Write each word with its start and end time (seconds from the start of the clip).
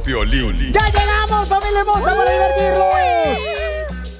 Piolín. 0.00 0.72
¡Ya 0.72 0.86
llegamos, 0.86 1.48
familia 1.48 1.80
hermosa, 1.80 2.16
para 2.16 2.32
divertirnos! 2.32 3.38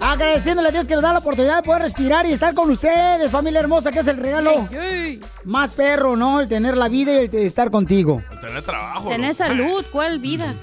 Agradeciéndole 0.01 0.69
a 0.69 0.73
Dios 0.73 0.87
que 0.87 0.95
nos 0.95 1.03
da 1.03 1.13
la 1.13 1.21
oportunidad 1.21 1.57
de 1.57 1.63
poder 1.63 1.83
respirar 1.83 2.27
y 2.27 2.33
estar 2.33 2.55
con 2.55 2.69
ustedes, 2.71 3.31
familia 3.31 3.61
hermosa, 3.61 3.93
que 3.93 4.01
es 4.01 4.09
el 4.09 4.17
regalo 4.19 4.69
más 5.45 5.73
perro, 5.73 6.17
¿no? 6.17 6.41
El 6.41 6.49
tener 6.49 6.77
la 6.77 6.89
vida 6.89 7.13
y 7.13 7.17
el 7.17 7.35
estar 7.35 7.71
contigo. 7.71 8.23
Tener 8.41 8.63
trabajo. 8.63 9.09
Tener 9.09 9.29
¿no? 9.29 9.35
salud, 9.35 9.85
¿cuál 9.93 10.19
vida? 10.19 10.55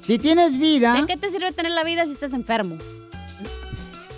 Si 0.00 0.18
tienes 0.18 0.58
vida... 0.58 0.94
¿De 0.94 1.06
qué 1.06 1.16
te 1.16 1.28
sirve 1.28 1.52
tener 1.52 1.72
la 1.72 1.84
vida 1.84 2.04
si 2.06 2.12
estás 2.12 2.32
enfermo? 2.32 2.78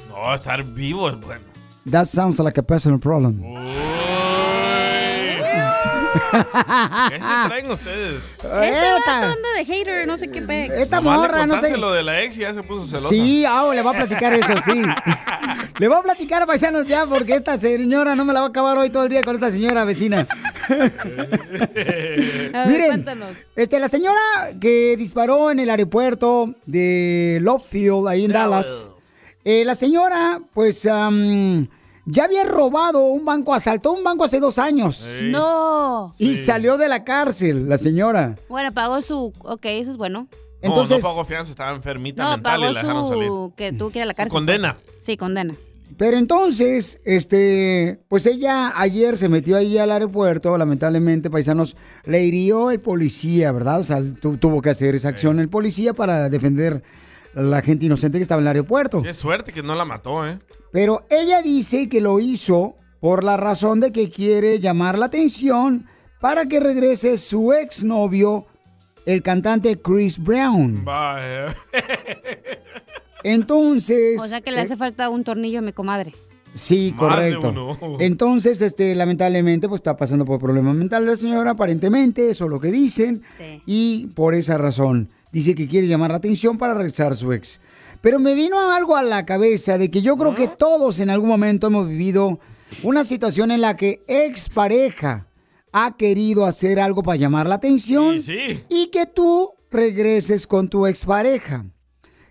No, 0.09 0.35
estar 0.35 0.63
vivo 0.63 1.09
es 1.09 1.21
bueno. 1.21 1.43
That 1.91 2.05
sounds 2.05 2.39
like 2.39 2.59
a 2.59 2.63
personal 2.63 3.01
problem. 3.01 3.43
¿Qué 7.11 7.15
se 7.15 7.49
traen 7.49 7.71
ustedes? 7.71 8.23
Este 8.37 8.69
Esta, 8.69 9.33
anda 9.33 9.49
de 9.57 9.65
hater, 9.65 10.07
no 10.07 10.17
sé 10.19 10.31
qué 10.31 10.43
pe. 10.43 10.67
esta 10.81 10.97
Nomás 11.01 11.19
morra, 11.19 11.47
no 11.47 11.61
sé... 11.61 11.77
lo 11.77 11.93
de 11.93 12.03
la 12.03 12.23
ex 12.23 12.37
y 12.37 12.41
ya 12.41 12.55
se 12.55 12.63
puso 12.63 12.87
celosa. 12.87 13.09
Sí, 13.09 13.45
ah, 13.47 13.71
le 13.75 13.83
voy 13.83 13.95
a 13.95 13.99
platicar 13.99 14.33
eso, 14.33 14.55
sí. 14.61 14.83
Le 15.79 15.89
voy 15.89 15.99
a 15.99 16.03
platicar, 16.03 16.47
paisanos, 16.47 16.87
ya, 16.87 17.07
porque 17.07 17.35
esta 17.35 17.57
señora 17.59 18.15
no 18.17 18.25
me 18.25 18.33
la 18.33 18.41
va 18.41 18.47
a 18.47 18.49
acabar 18.51 18.77
hoy 18.79 18.91
todo 18.91 19.05
el 19.05 19.09
día 19.11 19.23
con 19.23 19.35
esta 19.35 19.51
señora 19.51 19.85
vecina. 19.85 20.27
A 20.71 20.75
ver, 20.75 22.67
Miren, 22.67 22.89
cuéntanos. 22.89 23.31
este, 23.57 23.81
la 23.81 23.89
señora 23.89 24.19
que 24.61 24.97
disparó 24.97 25.51
en 25.51 25.61
el 25.61 25.71
aeropuerto 25.71 26.55
de 26.67 27.39
Love 27.43 27.65
Field, 27.67 28.09
ahí 28.09 28.25
en 28.25 28.33
Dallas, 28.33 28.91
eh, 29.45 29.65
la 29.65 29.75
señora, 29.75 30.41
pues, 30.55 30.87
ya 32.07 32.25
había 32.25 32.45
robado 32.45 33.05
un 33.07 33.25
banco, 33.25 33.55
asaltó 33.55 33.93
un 33.93 34.03
banco 34.05 34.25
hace 34.25 34.41
dos 34.41 34.59
años. 34.59 35.07
No. 35.25 36.15
Y 36.19 36.37
salió 36.37 36.79
de 36.79 36.89
la 36.89 37.05
cárcel, 37.05 37.69
la 37.69 37.79
señora. 37.79 38.35
Bueno, 38.49 38.73
pagó 38.73 39.01
su. 39.03 39.33
Ok, 39.41 39.65
eso 39.67 39.91
es 39.91 39.97
bueno. 39.97 40.27
Entonces, 40.63 41.03
no, 41.03 41.09
no 41.09 41.15
pagó 41.15 41.25
fianza, 41.25 41.51
estaba 41.53 41.75
enfermita 41.75 42.23
No, 42.23 42.31
mental 42.33 42.53
pagó 42.61 42.71
y 42.71 42.75
la 42.75 42.81
dejaron 42.83 43.09
salir. 43.09 43.29
su. 43.29 43.53
Que 43.57 43.73
tú 43.73 43.91
quieras 43.91 44.07
la 44.09 44.15
cárcel. 44.15 44.33
Condena. 44.33 44.77
pues. 44.85 45.03
Sí, 45.03 45.17
condena. 45.17 45.55
Pero 45.97 46.17
entonces, 46.17 46.99
este, 47.05 48.01
pues 48.09 48.25
ella 48.27 48.73
ayer 48.81 49.17
se 49.19 49.29
metió 49.29 49.57
ahí 49.57 49.77
al 49.77 49.91
aeropuerto, 49.91 50.57
lamentablemente, 50.57 51.29
paisanos, 51.31 51.77
le 52.07 52.25
hirió 52.25 52.71
el 52.71 52.81
policía, 52.81 53.53
¿verdad? 53.53 53.81
O 53.81 53.85
sea, 53.85 54.01
tu- 54.21 54.37
tuvo 54.39 54.63
que 54.63 54.71
hacer 54.71 54.95
esa 54.95 55.09
acción 55.09 55.41
el 55.41 55.49
policía 55.51 55.93
para 55.93 56.29
defender 56.31 56.83
la 57.35 57.63
gente 57.63 57.87
inocente 57.87 58.19
que 58.19 58.23
estaba 58.23 58.41
en 58.41 58.49
el 58.49 58.57
aeropuerto. 58.57 59.03
Qué 59.03 59.15
suerte 59.15 59.53
que 59.53 59.63
no 59.63 59.75
la 59.75 59.85
mató, 59.85 60.27
¿eh? 60.27 60.39
Pero 60.73 61.05
ella 61.11 61.43
dice 61.43 61.89
que 61.89 62.01
lo 62.01 62.21
hizo 62.21 62.77
por 63.01 63.25
la 63.25 63.37
razón 63.37 63.81
de 63.81 63.93
que 63.93 64.11
quiere 64.11 64.61
llamar 64.61 64.99
la 64.99 65.07
atención 65.07 65.87
para 66.21 66.47
que 66.47 66.61
regrese 66.61 67.17
su 67.17 67.53
exnovio, 67.53 68.47
el 69.07 69.23
cantante 69.23 69.81
Chris 69.81 70.19
Brown. 70.19 70.85
Vaya. 70.85 71.57
Entonces... 73.25 74.21
O 74.21 74.27
sea 74.27 74.41
que 74.41 74.51
le 74.51 74.59
eh, 74.59 74.63
hace 74.63 74.77
falta 74.77 75.09
un 75.09 75.25
tornillo 75.25 75.61
a 75.61 75.63
mi 75.63 75.73
comadre. 75.73 76.13
Sí, 76.53 76.95
Más 76.97 77.21
de 77.21 77.37
correcto. 77.37 77.51
uno. 77.51 77.97
Entonces, 78.01 78.61
este, 78.61 78.95
lamentablemente, 78.95 79.69
pues 79.69 79.79
está 79.79 79.97
pasando 79.97 80.25
por 80.25 80.41
problemas 80.41 80.75
mentales 80.75 81.09
la 81.09 81.17
señora, 81.17 81.51
aparentemente, 81.53 82.29
eso 82.29 82.45
es 82.45 82.51
lo 82.51 82.61
que 82.61 82.73
dicen. 82.73 83.23
Sí. 83.39 83.63
Y 83.67 84.07
por 84.09 84.35
esa 84.35 84.59
razón, 84.59 85.11
dice 85.33 85.55
que 85.55 85.69
quiere 85.69 85.87
llamar 85.87 86.11
la 86.11 86.17
atención 86.19 86.59
para 86.59 86.75
regresar 86.75 87.13
a 87.13 87.15
su 87.15 87.33
ex. 87.33 87.61
Pero 88.01 88.19
me 88.19 88.35
vino 88.35 88.73
algo 88.73 88.97
a 88.97 89.03
la 89.03 89.25
cabeza 89.27 89.79
de 89.79 89.91
que 89.91 90.03
yo 90.03 90.17
creo 90.17 90.35
que 90.35 90.49
todos 90.49 91.01
en 91.01 91.11
algún 91.11 91.29
momento 91.29 91.67
hemos 91.69 91.89
vivido 91.89 92.41
una 92.83 93.05
situación 93.05 93.51
en 93.51 93.61
la 93.61 93.77
que 93.77 94.03
ex 94.09 94.49
pareja 94.49 95.27
ha 95.73 95.97
querido 95.97 96.47
hacer 96.47 96.81
algo 96.81 97.03
para 97.03 97.17
llamar 97.17 97.47
la 97.49 97.55
atención 97.57 98.23
Sí, 98.23 98.37
sí. 98.37 98.65
y 98.69 98.87
que 98.89 99.07
tú 99.07 99.51
regreses 99.71 100.47
con 100.47 100.69
tu 100.69 100.87
expareja. 100.87 101.65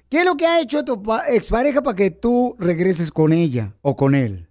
¿Qué 0.09 0.19
es 0.19 0.25
lo 0.25 0.35
que 0.35 0.47
ha 0.47 0.59
hecho 0.59 0.83
tu 0.83 1.01
pa- 1.03 1.23
expareja 1.29 1.81
para 1.83 1.95
que 1.95 2.09
tú 2.11 2.55
regreses 2.59 3.11
con 3.11 3.31
ella 3.31 3.75
o 3.81 3.95
con 3.95 4.15
él? 4.15 4.48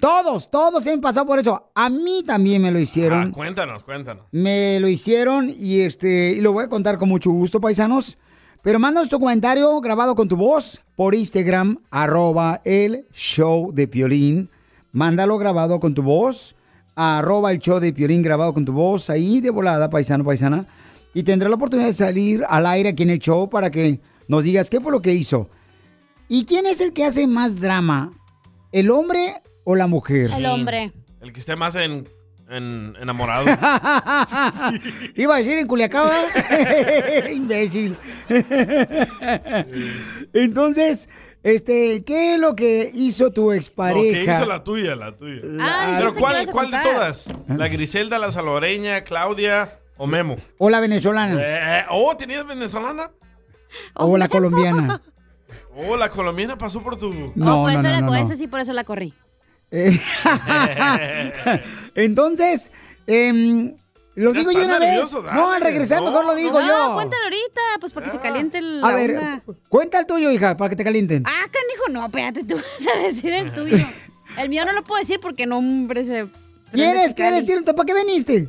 Todos, 0.00 0.50
todos 0.50 0.86
han 0.86 1.00
pasado 1.00 1.26
por 1.26 1.38
eso. 1.38 1.70
A 1.74 1.88
mí 1.88 2.22
también 2.26 2.62
me 2.62 2.70
lo 2.70 2.78
Ah, 2.78 2.82
hicieron. 2.82 3.32
cuéntanos, 3.32 3.82
cuéntanos. 3.82 4.24
Me 4.32 4.80
lo 4.80 4.88
hicieron 4.88 5.48
y 5.48 5.80
este 5.80 6.32
y 6.32 6.40
lo 6.40 6.52
voy 6.52 6.64
a 6.64 6.68
contar 6.68 6.98
con 6.98 7.08
mucho 7.08 7.30
gusto, 7.30 7.60
paisanos. 7.60 8.18
Pero 8.62 8.78
mándanos 8.78 9.08
tu 9.08 9.18
comentario 9.18 9.80
grabado 9.80 10.14
con 10.14 10.28
tu 10.28 10.36
voz 10.36 10.80
por 10.96 11.14
Instagram, 11.14 11.78
arroba 11.90 12.60
el 12.64 13.06
show 13.12 13.72
de 13.72 13.88
Piolín. 13.88 14.50
Mándalo 14.92 15.38
grabado 15.38 15.80
con 15.80 15.94
tu 15.94 16.02
voz, 16.02 16.56
arroba 16.94 17.52
el 17.52 17.58
show 17.58 17.78
de 17.80 17.92
Piolín 17.92 18.22
grabado 18.22 18.52
con 18.52 18.64
tu 18.64 18.72
voz, 18.72 19.08
ahí 19.08 19.40
de 19.40 19.50
volada, 19.50 19.88
paisano, 19.88 20.24
paisana. 20.24 20.66
Y 21.14 21.22
tendrá 21.22 21.48
la 21.48 21.56
oportunidad 21.56 21.88
de 21.88 21.92
salir 21.94 22.44
al 22.48 22.66
aire 22.66 22.90
aquí 22.90 23.02
en 23.04 23.10
el 23.10 23.18
show 23.18 23.48
para 23.48 23.70
que 23.70 24.00
nos 24.28 24.44
digas 24.44 24.68
qué 24.70 24.80
fue 24.80 24.92
lo 24.92 25.00
que 25.02 25.14
hizo. 25.14 25.48
¿Y 26.28 26.44
quién 26.44 26.66
es 26.66 26.80
el 26.80 26.92
que 26.92 27.04
hace 27.04 27.26
más 27.26 27.60
drama? 27.60 28.12
¿El 28.72 28.90
hombre 28.90 29.34
o 29.70 29.76
la 29.76 29.86
mujer? 29.86 30.30
El 30.36 30.46
hombre. 30.46 30.92
El 31.20 31.32
que 31.32 31.40
esté 31.40 31.54
más 31.56 31.74
en, 31.74 32.08
en- 32.48 32.96
enamorado. 33.00 33.44
Iba 35.14 35.34
a 35.34 35.38
decir 35.38 35.58
en 35.58 35.66
Culiacán, 35.66 36.04
¿verdad? 36.08 37.28
imbécil. 37.32 37.96
Entonces, 40.32 41.08
este, 41.42 42.02
¿qué 42.04 42.34
es 42.34 42.40
lo 42.40 42.54
que 42.56 42.90
hizo 42.94 43.32
tu 43.32 43.52
expareja? 43.52 44.34
hizo 44.36 44.46
la 44.46 44.62
tuya, 44.64 44.96
la 44.96 45.12
tuya. 45.16 45.40
Ah, 45.60 45.96
Pero 45.98 46.14
pensé 46.14 46.14
que 46.14 46.20
¿cuál, 46.20 46.36
a 46.36 46.46
cuál 46.52 46.70
de 46.70 46.76
contar. 46.78 46.94
todas? 46.94 47.28
¿La 47.48 47.68
Griselda, 47.68 48.18
la 48.18 48.30
Salvadoreña, 48.32 49.02
Claudia 49.04 49.68
o 49.96 50.06
Memo? 50.06 50.36
O 50.58 50.70
la 50.70 50.80
venezolana, 50.80 51.38
Eh, 51.40 51.84
oh, 51.90 52.16
¿tenías 52.16 52.46
venezolana? 52.46 53.10
o 53.94 54.16
la 54.18 54.28
colombiana. 54.30 55.00
Oh, 55.76 55.96
la 55.96 56.10
colombiana 56.10 56.58
pasó 56.58 56.82
por 56.82 56.96
tu... 56.96 57.12
No, 57.36 57.60
oh, 57.60 57.64
por 57.64 57.72
no, 57.72 57.78
eso 57.78 57.82
no, 57.82 57.90
la, 57.90 58.00
no, 58.00 58.06
con 58.08 58.16
no. 58.18 58.24
esa 58.24 58.36
sí, 58.36 58.48
por 58.48 58.60
eso 58.60 58.72
la 58.72 58.84
corrí. 58.84 59.14
Entonces, 61.94 62.72
em, 63.06 63.74
lo 64.14 64.32
digo 64.32 64.50
yo 64.52 64.64
una 64.64 64.78
vez. 64.78 65.10
dale. 65.12 65.32
No, 65.32 65.52
al 65.52 65.62
regresar 65.62 66.00
No, 66.00 66.06
mejor 66.10 66.26
lo 66.26 66.34
digo 66.34 66.60
no, 66.60 66.66
yo. 66.66 66.94
cuéntalo 66.94 67.22
ahorita, 67.24 67.60
pues 67.80 67.92
para 67.92 68.06
que 68.06 68.12
se 68.12 68.18
caliente 68.18 68.60
la 68.60 68.88
A 68.88 68.92
ver, 68.92 69.16
onda. 69.16 69.42
cuenta 69.68 69.98
el 69.98 70.06
tuyo, 70.06 70.30
hija, 70.30 70.56
para 70.56 70.70
que 70.70 70.76
te 70.76 70.84
calienten. 70.84 71.24
Ah, 71.26 71.46
canijo, 71.50 71.88
no, 71.90 72.04
espérate, 72.04 72.44
tú 72.44 72.56
vas 72.84 72.96
a 72.96 73.00
decir 73.00 73.32
el 73.32 73.52
tuyo. 73.52 73.76
El 74.38 74.48
mío 74.48 74.64
no 74.64 74.72
lo 74.72 74.82
puedo 74.84 75.00
decir 75.00 75.18
porque 75.20 75.46
no, 75.46 75.58
hombre, 75.58 76.04
se... 76.04 76.26
¿Tienes 76.72 77.14
que 77.14 77.30
decirlo? 77.30 77.64
¿Para 77.74 77.86
qué 77.86 77.94
viniste? 77.94 78.48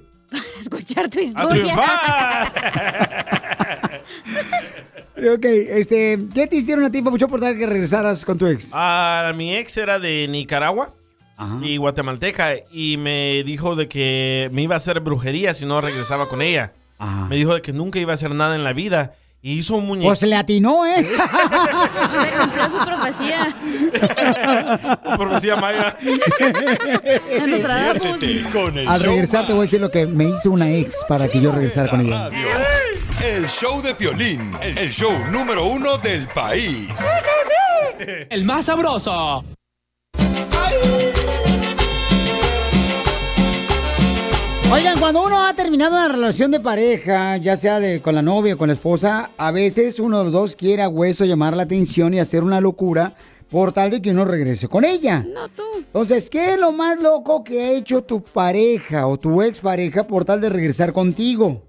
Escuchar 0.60 1.10
tu 1.10 1.20
¡A 1.20 1.24
historia. 1.24 1.64
triunfar! 1.64 2.54
Ok, 5.36 5.46
este, 5.46 6.18
¿qué 6.34 6.48
te 6.48 6.56
hicieron 6.56 6.84
a 6.86 6.92
ti, 6.92 7.04
Papucho, 7.04 7.28
por 7.28 7.40
dar 7.40 7.56
que 7.56 7.68
regresaras 7.68 8.26
con 8.26 8.40
tu 8.40 8.48
ex? 8.48 8.72
Ah, 8.74 9.32
mi 9.36 9.56
ex 9.56 9.78
era 9.78 10.00
de 10.00 10.28
Nicaragua 10.28 10.96
Ajá. 11.42 11.60
y 11.64 11.78
guatemalteca 11.78 12.52
y 12.72 12.98
me 12.98 13.44
dijo 13.44 13.76
de 13.76 13.88
que 13.88 14.50
me 14.52 14.62
iba 14.62 14.76
a 14.76 14.78
hacer 14.78 15.00
brujería 15.00 15.54
si 15.56 15.66
no 15.66 15.82
regresaba 15.82 16.30
con 16.30 16.42
ella. 16.42 16.74
Ajá. 17.00 17.26
Me 17.26 17.36
dijo 17.36 17.56
de 17.56 17.62
que 17.62 17.74
nunca 17.74 17.98
iba 17.98 18.12
a 18.12 18.16
hacer 18.16 18.36
nada 18.36 18.56
en 18.56 18.64
la 18.64 18.74
vida 18.74 19.16
y 19.42 19.54
hizo 19.54 19.76
un 19.76 19.88
muñeco. 19.88 20.08
Pues 20.08 20.22
le 20.22 20.36
atinó, 20.36 20.86
¿eh? 20.86 20.98
Se 21.04 22.40
cumplió 22.40 22.70
su 22.70 22.86
profecía. 22.86 23.56
Profecía 25.18 25.56
maya. 25.56 25.98
Con 28.54 28.78
el 28.78 28.88
Al 28.88 29.02
regresar 29.02 29.48
te 29.48 29.54
voy 29.54 29.62
a 29.62 29.64
decir 29.64 29.82
lo 29.82 29.90
que 29.90 30.06
me 30.06 30.26
hizo 30.26 30.52
una 30.52 30.70
ex 30.70 31.04
para 31.08 31.28
que 31.28 31.42
yo 31.42 31.52
regresara 31.52 31.90
con 31.90 32.02
ella. 32.02 32.30
El 33.24 33.48
show 33.48 33.82
de 33.82 33.96
Piolín, 33.96 34.52
el 34.62 34.92
show 34.92 35.12
número 35.32 35.66
uno 35.66 35.98
del 35.98 36.28
país. 36.28 36.90
El 38.30 38.46
más 38.46 38.68
sabroso. 38.68 39.44
Oigan, 44.74 45.00
cuando 45.00 45.24
uno 45.26 45.46
ha 45.46 45.54
terminado 45.54 45.96
una 45.96 46.08
relación 46.08 46.50
de 46.50 46.60
pareja, 46.62 47.36
ya 47.38 47.58
sea 47.58 47.80
de 47.80 48.02
con 48.02 48.16
la 48.16 48.22
novia 48.22 48.54
o 48.54 48.58
con 48.58 48.68
la 48.68 48.74
esposa, 48.74 49.32
a 49.38 49.52
veces 49.52 50.00
uno 50.00 50.20
de 50.20 50.24
los 50.24 50.34
dos 50.34 50.56
quiere 50.56 50.82
a 50.82 50.88
hueso 50.90 51.26
llamar 51.26 51.58
la 51.58 51.64
atención 51.64 52.14
y 52.14 52.20
hacer 52.20 52.44
una 52.44 52.62
locura 52.62 53.14
por 53.50 53.74
tal 53.74 53.92
de 53.92 54.02
que 54.02 54.12
uno 54.12 54.24
regrese 54.24 54.70
con 54.70 54.86
ella. 54.86 55.26
No 55.28 55.50
tú. 55.50 55.64
Entonces, 55.78 56.30
¿qué 56.30 56.54
es 56.54 56.60
lo 56.60 56.72
más 56.72 57.00
loco 57.00 57.44
que 57.44 57.62
ha 57.62 57.72
hecho 57.72 58.02
tu 58.02 58.24
pareja 58.24 59.08
o 59.08 59.18
tu 59.18 59.42
expareja 59.42 60.08
por 60.08 60.24
tal 60.24 60.40
de 60.40 60.50
regresar 60.50 60.94
contigo? 60.94 61.64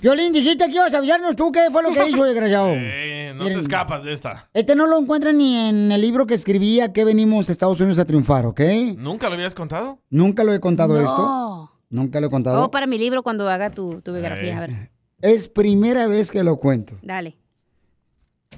Violín, 0.00 0.32
dijiste 0.32 0.66
que 0.66 0.76
ibas 0.76 0.94
a 0.94 0.98
avisarnos 0.98 1.34
tú 1.34 1.50
qué 1.50 1.68
fue 1.72 1.82
lo 1.82 1.90
que 1.90 2.08
hizo, 2.08 2.22
desgraciado. 2.24 2.68
Eh, 2.70 3.15
no 3.34 3.42
Miren. 3.44 3.58
te 3.58 3.62
escapas 3.62 4.04
de 4.04 4.12
esta. 4.12 4.48
Este 4.52 4.74
no 4.74 4.86
lo 4.86 4.98
encuentran 4.98 5.36
ni 5.38 5.56
en 5.56 5.92
el 5.92 6.00
libro 6.00 6.26
que 6.26 6.34
escribía 6.34 6.92
que 6.92 7.04
venimos 7.04 7.48
a 7.48 7.52
Estados 7.52 7.80
Unidos 7.80 7.98
a 7.98 8.04
triunfar, 8.04 8.46
¿ok? 8.46 8.60
¿Nunca 8.96 9.28
lo 9.28 9.34
habías 9.34 9.54
contado? 9.54 9.98
Nunca 10.10 10.44
lo 10.44 10.52
he 10.52 10.60
contado 10.60 10.94
No. 11.00 11.04
esto. 11.04 11.70
Nunca 11.88 12.20
lo 12.20 12.26
he 12.26 12.30
contado. 12.30 12.64
Oh, 12.64 12.70
para 12.70 12.86
mi 12.86 12.98
libro 12.98 13.22
cuando 13.22 13.48
haga 13.48 13.70
tu, 13.70 14.00
tu 14.02 14.12
biografía. 14.12 14.56
A 14.56 14.60
ver, 14.60 14.90
Es 15.22 15.48
primera 15.48 16.06
vez 16.08 16.30
que 16.30 16.42
lo 16.44 16.56
cuento. 16.58 16.94
dale. 17.02 17.36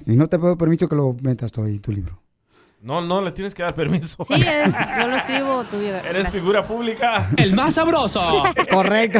Y 0.05 0.15
no 0.15 0.27
te 0.27 0.37
pido 0.39 0.57
permiso 0.57 0.87
que 0.87 0.95
lo 0.95 1.15
metas 1.21 1.51
todo 1.51 1.65
ahí, 1.65 1.79
tu 1.79 1.91
libro. 1.91 2.21
No, 2.81 3.01
no 3.01 3.21
le 3.21 3.33
tienes 3.33 3.53
que 3.53 3.61
dar 3.61 3.75
permiso. 3.75 4.23
Sí, 4.23 4.35
eh, 4.35 4.63
yo 5.01 5.07
lo 5.09 5.17
escribo 5.17 5.65
tu 5.65 5.77
biografía. 5.79 6.09
Eres 6.09 6.29
figura 6.29 6.65
pública. 6.65 7.29
El 7.35 7.53
más 7.53 7.75
sabroso. 7.75 8.21
Correcto. 8.71 9.19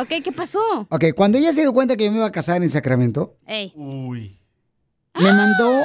Ok, 0.00 0.08
¿qué 0.22 0.30
pasó? 0.30 0.60
Ok, 0.88 1.06
cuando 1.16 1.36
ella 1.38 1.52
se 1.52 1.62
dio 1.62 1.72
cuenta 1.72 1.96
que 1.96 2.04
yo 2.04 2.12
me 2.12 2.18
iba 2.18 2.26
a 2.26 2.30
casar 2.32 2.62
en 2.62 2.70
Sacramento, 2.70 3.36
Ey, 3.46 3.72
Uy. 3.74 4.38
Me 5.20 5.32
mandó... 5.32 5.82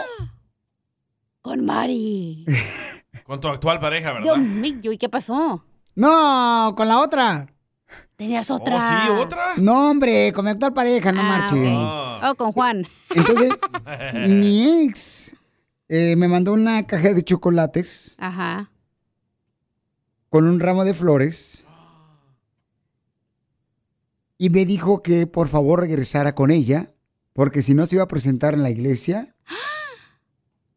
con 1.41 1.65
Mari. 1.65 2.45
Con 3.25 3.41
tu 3.41 3.49
actual 3.49 3.79
pareja, 3.81 4.13
¿verdad? 4.13 4.35
Dios 4.35 4.39
mío, 4.39 4.91
¿y 4.93 4.97
qué 4.97 5.09
pasó? 5.09 5.61
No, 5.95 6.73
con 6.77 6.87
la 6.87 6.99
otra. 7.01 7.45
Tenías 8.15 8.49
Oh, 8.51 8.55
otra. 8.55 8.79
sí, 9.05 9.09
otra. 9.11 9.43
No, 9.57 9.89
hombre, 9.89 10.31
con 10.31 10.45
mi 10.45 10.51
actual 10.51 10.73
pareja, 10.73 11.11
no 11.11 11.19
Ah, 11.21 11.23
marche. 11.23 11.75
Ah. 11.75 12.29
Oh, 12.31 12.35
con 12.35 12.53
Juan. 12.53 12.87
Entonces, 13.15 13.51
mi 14.13 14.85
ex 14.85 15.35
eh, 15.89 16.15
me 16.15 16.29
mandó 16.29 16.53
una 16.53 16.87
caja 16.87 17.13
de 17.13 17.21
chocolates 17.23 18.15
Ajá. 18.17 18.69
con 20.29 20.45
un 20.47 20.61
ramo 20.61 20.85
de 20.85 20.93
flores 20.93 21.65
y 24.37 24.49
me 24.51 24.65
dijo 24.65 25.01
que 25.03 25.27
por 25.27 25.47
favor 25.49 25.81
regresara 25.81 26.33
con 26.33 26.49
ella 26.51 26.91
porque 27.37 27.61
si 27.61 27.75
no 27.75 27.85
se 27.85 27.95
iba 27.97 28.03
a 28.03 28.07
presentar 28.07 28.55
en 28.55 28.63
la 28.63 28.71
iglesia 28.71 29.35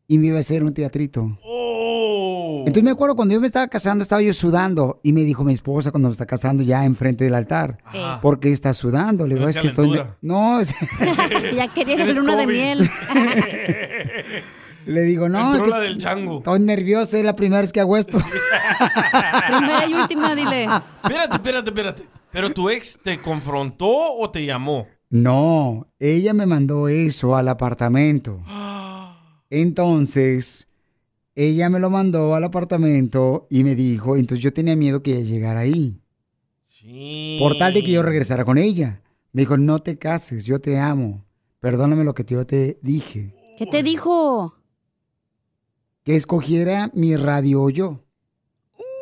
y 0.07 0.19
me 0.19 0.27
iba 0.27 0.37
a 0.37 0.41
hacer 0.41 0.63
un 0.63 0.75
teatrito. 0.75 1.39
Oh. 1.43 2.59
Entonces 2.67 2.83
me 2.83 2.91
acuerdo 2.91 3.17
cuando 3.17 3.33
yo 3.33 3.41
me 3.41 3.47
estaba 3.47 3.67
casando, 3.69 4.03
estaba 4.03 4.21
yo 4.21 4.35
sudando 4.35 5.01
y 5.03 5.15
me 5.15 5.23
dijo 5.23 5.43
mi 5.43 5.55
esposa 5.55 5.91
cuando 5.91 6.11
me 6.11 6.13
está 6.13 6.27
casando 6.27 6.63
ya 6.63 6.85
enfrente 6.85 7.25
del 7.25 7.35
altar, 7.35 7.79
Ajá. 7.83 8.21
¿por 8.21 8.41
qué 8.41 8.53
estás 8.53 8.77
sudando? 8.77 9.27
Le 9.27 9.37
digo, 9.37 9.49
es 9.49 9.59
que 9.59 9.69
estoy... 9.69 10.03
No, 10.21 10.61
es- 10.61 10.75
ya 11.57 11.73
quería 11.73 11.95
hacer 11.95 12.21
una 12.21 12.37
de 12.37 12.47
miel. 12.47 12.81
le 14.85 15.01
digo, 15.01 15.31
no, 15.31 15.39
es 15.55 15.61
Entró 15.61 15.65
que 15.65 15.71
la 15.71 15.81
del 15.81 15.97
chango. 15.97 16.37
estoy 16.39 16.61
nervioso, 16.61 17.17
es 17.17 17.25
la 17.25 17.35
primera 17.35 17.63
vez 17.63 17.73
que 17.73 17.81
hago 17.81 17.97
esto. 17.97 18.19
Primera 19.49 19.87
y 19.87 19.95
última, 19.95 20.35
dile. 20.35 20.65
Espérate, 20.65 21.37
espérate, 21.37 21.71
espérate. 21.71 22.03
¿Pero 22.31 22.51
tu 22.53 22.69
ex 22.69 22.99
te 23.03 23.19
confrontó 23.19 23.89
o 23.89 24.31
te 24.31 24.45
llamó? 24.45 24.87
No, 25.11 25.89
ella 25.99 26.33
me 26.35 26.47
mandó 26.47 26.89
eso 26.89 27.35
al 27.37 27.49
apartamento. 27.49 28.41
Entonces, 29.51 30.69
ella 31.35 31.69
me 31.69 31.81
lo 31.81 31.91
mandó 31.91 32.35
al 32.37 32.45
apartamento 32.45 33.47
y 33.51 33.65
me 33.65 33.75
dijo, 33.75 34.17
entonces 34.17 34.43
yo 34.43 34.53
tenía 34.53 34.77
miedo 34.77 35.03
que 35.03 35.17
ella 35.17 35.29
llegara 35.29 35.61
ahí, 35.61 36.01
Sí. 36.67 37.37
por 37.41 37.59
tal 37.59 37.75
de 37.75 37.83
que 37.83 37.91
yo 37.91 38.03
regresara 38.03 38.45
con 38.45 38.57
ella. 38.57 39.03
Me 39.33 39.43
dijo, 39.43 39.57
no 39.57 39.81
te 39.81 39.99
cases, 39.99 40.45
yo 40.47 40.61
te 40.61 40.79
amo. 40.79 41.25
Perdóname 41.59 42.05
lo 42.05 42.15
que 42.15 42.25
yo 42.25 42.47
te 42.47 42.79
dije. 42.83 43.35
¿Qué 43.59 43.67
te 43.67 43.83
dijo? 43.83 44.55
Que 46.05 46.15
escogiera 46.17 46.91
mi 46.95 47.17
radio 47.17 47.63
o 47.63 47.71
yo. 47.71 48.01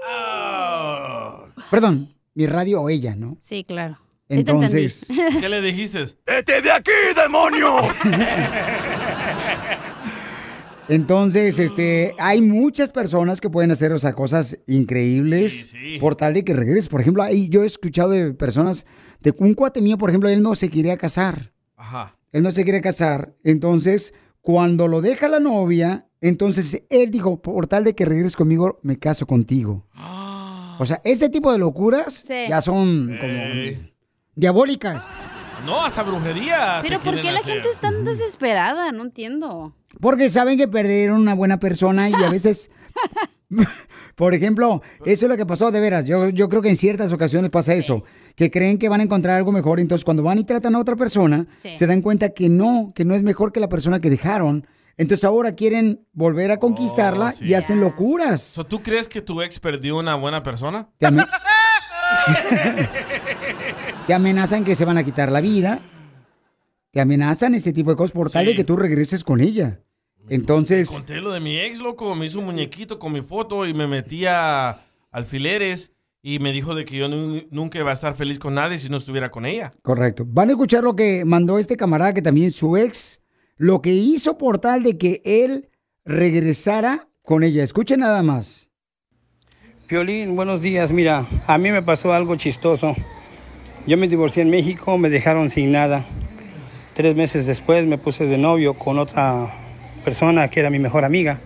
Ah. 0.06 1.44
Perdón, 1.70 2.14
mi 2.34 2.46
radio 2.46 2.82
o 2.82 2.88
ella, 2.88 3.14
¿no? 3.14 3.36
Sí, 3.40 3.64
claro. 3.64 3.98
Entonces, 4.28 5.06
¿Qué 5.40 5.48
le 5.48 5.60
dijiste? 5.62 6.04
¡Vete 6.26 6.60
de 6.60 6.70
aquí, 6.70 6.90
demonio! 7.16 7.76
Entonces, 10.90 11.58
este, 11.58 12.14
hay 12.18 12.40
muchas 12.40 12.92
personas 12.92 13.42
que 13.42 13.50
pueden 13.50 13.70
hacer, 13.70 13.92
o 13.92 13.98
sea, 13.98 14.14
cosas 14.14 14.58
increíbles 14.66 15.52
Sí, 15.52 15.66
sí. 15.94 15.98
por 16.00 16.16
tal 16.16 16.32
de 16.32 16.44
que 16.44 16.54
regreses. 16.54 16.88
Por 16.88 17.02
ejemplo, 17.02 17.22
ahí 17.22 17.48
yo 17.50 17.62
he 17.62 17.66
escuchado 17.66 18.10
de 18.10 18.32
personas, 18.32 18.86
de 19.20 19.34
un 19.38 19.52
cuate 19.52 19.82
mío, 19.82 19.98
por 19.98 20.08
ejemplo, 20.08 20.30
él 20.30 20.42
no 20.42 20.54
se 20.54 20.70
quería 20.70 20.96
casar. 20.96 21.52
Ajá. 21.76 22.16
Él 22.32 22.42
no 22.42 22.50
se 22.52 22.64
quiere 22.64 22.80
casar. 22.80 23.34
Entonces, 23.44 24.14
cuando 24.40 24.88
lo 24.88 25.02
deja 25.02 25.28
la 25.28 25.40
novia, 25.40 26.06
entonces 26.22 26.82
él 26.88 27.10
dijo, 27.10 27.42
por 27.42 27.66
tal 27.66 27.84
de 27.84 27.94
que 27.94 28.06
regreses 28.06 28.36
conmigo, 28.36 28.78
me 28.82 28.98
caso 28.98 29.26
contigo. 29.26 29.86
O 30.80 30.86
sea, 30.86 31.00
este 31.02 31.28
tipo 31.28 31.50
de 31.52 31.58
locuras 31.58 32.24
Sí. 32.28 32.34
ya 32.48 32.60
son 32.60 33.08
como 33.18 33.32
Eh, 33.32 33.92
diabólicas. 34.38 35.02
No, 35.66 35.84
hasta 35.84 36.02
brujería. 36.04 36.78
Pero 36.82 37.00
¿por 37.00 37.20
qué 37.20 37.32
la 37.32 37.40
hacer. 37.40 37.54
gente 37.54 37.68
es 37.70 37.78
tan 37.80 38.04
desesperada? 38.04 38.92
No 38.92 39.02
entiendo. 39.02 39.74
Porque 40.00 40.28
saben 40.30 40.56
que 40.56 40.68
perdieron 40.68 41.20
una 41.20 41.34
buena 41.34 41.58
persona 41.58 42.08
y 42.08 42.14
a 42.14 42.28
veces, 42.30 42.70
por 44.14 44.34
ejemplo, 44.34 44.80
eso 45.04 45.26
es 45.26 45.30
lo 45.30 45.36
que 45.36 45.44
pasó 45.46 45.70
de 45.72 45.80
veras. 45.80 46.04
Yo, 46.04 46.28
yo 46.28 46.48
creo 46.48 46.62
que 46.62 46.68
en 46.68 46.76
ciertas 46.76 47.12
ocasiones 47.12 47.50
pasa 47.50 47.74
eso, 47.74 48.04
que 48.36 48.50
creen 48.50 48.78
que 48.78 48.88
van 48.88 49.00
a 49.00 49.04
encontrar 49.04 49.36
algo 49.36 49.50
mejor, 49.50 49.80
entonces 49.80 50.04
cuando 50.04 50.22
van 50.22 50.38
y 50.38 50.44
tratan 50.44 50.76
a 50.76 50.78
otra 50.78 50.94
persona, 50.94 51.46
Sí. 51.58 51.74
se 51.74 51.86
dan 51.88 52.02
cuenta 52.02 52.30
que 52.30 52.48
no, 52.48 52.92
que 52.94 53.04
no 53.04 53.14
es 53.14 53.22
mejor 53.22 53.52
que 53.52 53.60
la 53.60 53.68
persona 53.68 54.00
que 54.00 54.10
dejaron. 54.10 54.66
Entonces 54.96 55.24
ahora 55.24 55.52
quieren 55.52 56.06
volver 56.12 56.50
a 56.52 56.58
conquistarla 56.58 57.32
sí. 57.32 57.46
y 57.46 57.54
hacen 57.54 57.80
locuras. 57.80 58.40
So, 58.42 58.64
¿Tú 58.64 58.80
crees 58.82 59.08
que 59.08 59.20
tu 59.22 59.42
ex 59.42 59.58
perdió 59.60 59.96
una 59.98 60.14
buena 60.14 60.42
persona? 60.42 60.88
Te, 62.50 62.60
ame- 62.68 62.88
Te 64.06 64.14
amenazan 64.14 64.64
que 64.64 64.74
se 64.74 64.84
van 64.84 64.98
a 64.98 65.04
quitar 65.04 65.30
la 65.32 65.40
vida. 65.40 65.80
Te 66.90 67.00
amenazan 67.00 67.54
este 67.54 67.72
tipo 67.72 67.90
de 67.90 67.96
cosas 67.96 68.12
por 68.12 68.30
tal 68.30 68.46
de 68.46 68.54
que 68.54 68.64
tú 68.64 68.76
regreses 68.76 69.22
con 69.24 69.40
ella. 69.40 69.80
Entonces... 70.30 70.90
Conté 70.90 71.20
lo 71.20 71.32
de 71.32 71.40
mi 71.40 71.58
ex, 71.58 71.78
loco. 71.78 72.14
Me 72.14 72.26
hizo 72.26 72.38
un 72.38 72.46
muñequito 72.46 72.98
con 72.98 73.12
mi 73.12 73.20
foto 73.22 73.66
y 73.66 73.74
me 73.74 73.86
metía 73.86 74.78
alfileres 75.10 75.92
y 76.22 76.38
me 76.38 76.52
dijo 76.52 76.74
de 76.74 76.84
que 76.84 76.96
yo 76.96 77.08
nu- 77.08 77.42
nunca 77.50 77.78
iba 77.78 77.90
a 77.90 77.94
estar 77.94 78.14
feliz 78.16 78.38
con 78.38 78.54
nadie 78.54 78.78
si 78.78 78.88
no 78.88 78.96
estuviera 78.96 79.30
con 79.30 79.46
ella. 79.46 79.70
Correcto. 79.82 80.24
Van 80.26 80.48
a 80.48 80.52
escuchar 80.52 80.82
lo 80.84 80.96
que 80.96 81.24
mandó 81.24 81.58
este 81.58 81.76
camarada, 81.76 82.12
que 82.14 82.22
también 82.22 82.50
su 82.50 82.76
ex, 82.76 83.20
lo 83.56 83.80
que 83.80 83.92
hizo 83.92 84.36
por 84.38 84.58
tal 84.58 84.82
de 84.82 84.98
que 84.98 85.20
él 85.24 85.68
regresara 86.04 87.08
con 87.22 87.42
ella. 87.44 87.62
Escuchen 87.62 88.00
nada 88.00 88.22
más. 88.22 88.67
Piolín, 89.88 90.36
buenos 90.36 90.60
días. 90.60 90.92
Mira, 90.92 91.24
a 91.46 91.56
mí 91.56 91.72
me 91.72 91.80
pasó 91.80 92.12
algo 92.12 92.36
chistoso. 92.36 92.94
Yo 93.86 93.96
me 93.96 94.06
divorcié 94.06 94.42
en 94.42 94.50
México, 94.50 94.98
me 94.98 95.08
dejaron 95.08 95.48
sin 95.48 95.72
nada. 95.72 96.04
Tres 96.92 97.16
meses 97.16 97.46
después 97.46 97.86
me 97.86 97.96
puse 97.96 98.26
de 98.26 98.36
novio 98.36 98.74
con 98.74 98.98
otra 98.98 99.50
persona 100.04 100.48
que 100.48 100.60
era 100.60 100.68
mi 100.68 100.78
mejor 100.78 101.06
amiga. 101.06 101.40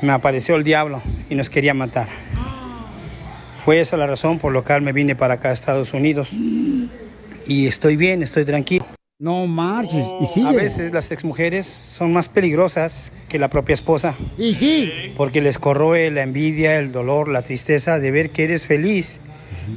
Me 0.00 0.12
apareció 0.12 0.56
el 0.56 0.64
diablo 0.64 1.02
y 1.28 1.34
nos 1.34 1.50
quería 1.50 1.74
matar. 1.74 2.08
Fue 3.62 3.78
esa 3.78 3.98
la 3.98 4.06
razón 4.06 4.38
por 4.38 4.54
la 4.54 4.62
cual 4.62 4.80
me 4.80 4.92
vine 4.92 5.14
para 5.14 5.34
acá 5.34 5.50
a 5.50 5.52
Estados 5.52 5.92
Unidos. 5.92 6.30
Y 7.46 7.66
estoy 7.66 7.96
bien, 7.96 8.22
estoy 8.22 8.46
tranquilo. 8.46 8.86
No 9.18 9.46
marches. 9.46 10.08
Y 10.20 10.24
A 10.24 10.26
sigue. 10.26 10.56
veces 10.56 10.92
las 10.92 11.10
exmujeres 11.12 11.66
son 11.66 12.12
más 12.12 12.28
peligrosas 12.28 13.12
que 13.28 13.38
la 13.38 13.48
propia 13.48 13.74
esposa. 13.74 14.16
Y 14.36 14.54
sí. 14.54 14.90
porque 15.16 15.40
les 15.40 15.58
corroe 15.58 16.10
la 16.10 16.22
envidia, 16.22 16.78
el 16.78 16.90
dolor, 16.92 17.28
la 17.28 17.42
tristeza 17.42 17.98
de 17.98 18.10
ver 18.10 18.30
que 18.30 18.44
eres 18.44 18.66
feliz 18.66 19.20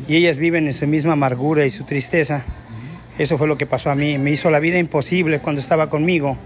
y 0.08 0.16
ellas 0.16 0.38
viven 0.38 0.66
en 0.68 0.74
su 0.74 0.88
misma 0.88 1.14
amargura 1.14 1.66
y 1.66 1.70
su 1.70 1.84
tristeza. 1.84 2.46
Eso 3.18 3.38
fue 3.38 3.48
lo 3.48 3.58
que 3.58 3.66
pasó 3.66 3.90
a 3.90 3.96
mí. 3.96 4.18
Me 4.18 4.32
hizo 4.32 4.50
la 4.50 4.60
vida 4.60 4.80
imposible 4.80 5.40
cuando 5.40 5.62
estaba 5.62 5.90
conmigo 5.90 6.38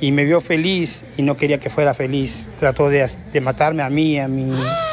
y 0.00 0.12
me 0.12 0.24
vio 0.24 0.40
feliz 0.40 1.04
y 1.16 1.22
no 1.22 1.36
quería 1.36 1.58
que 1.60 1.70
fuera 1.70 1.94
feliz. 1.94 2.48
Trató 2.58 2.88
de, 2.88 3.08
de 3.32 3.40
matarme 3.40 3.82
a 3.82 3.90
mí 3.90 4.14
y 4.14 4.18
a 4.18 4.28
mi 4.28 4.44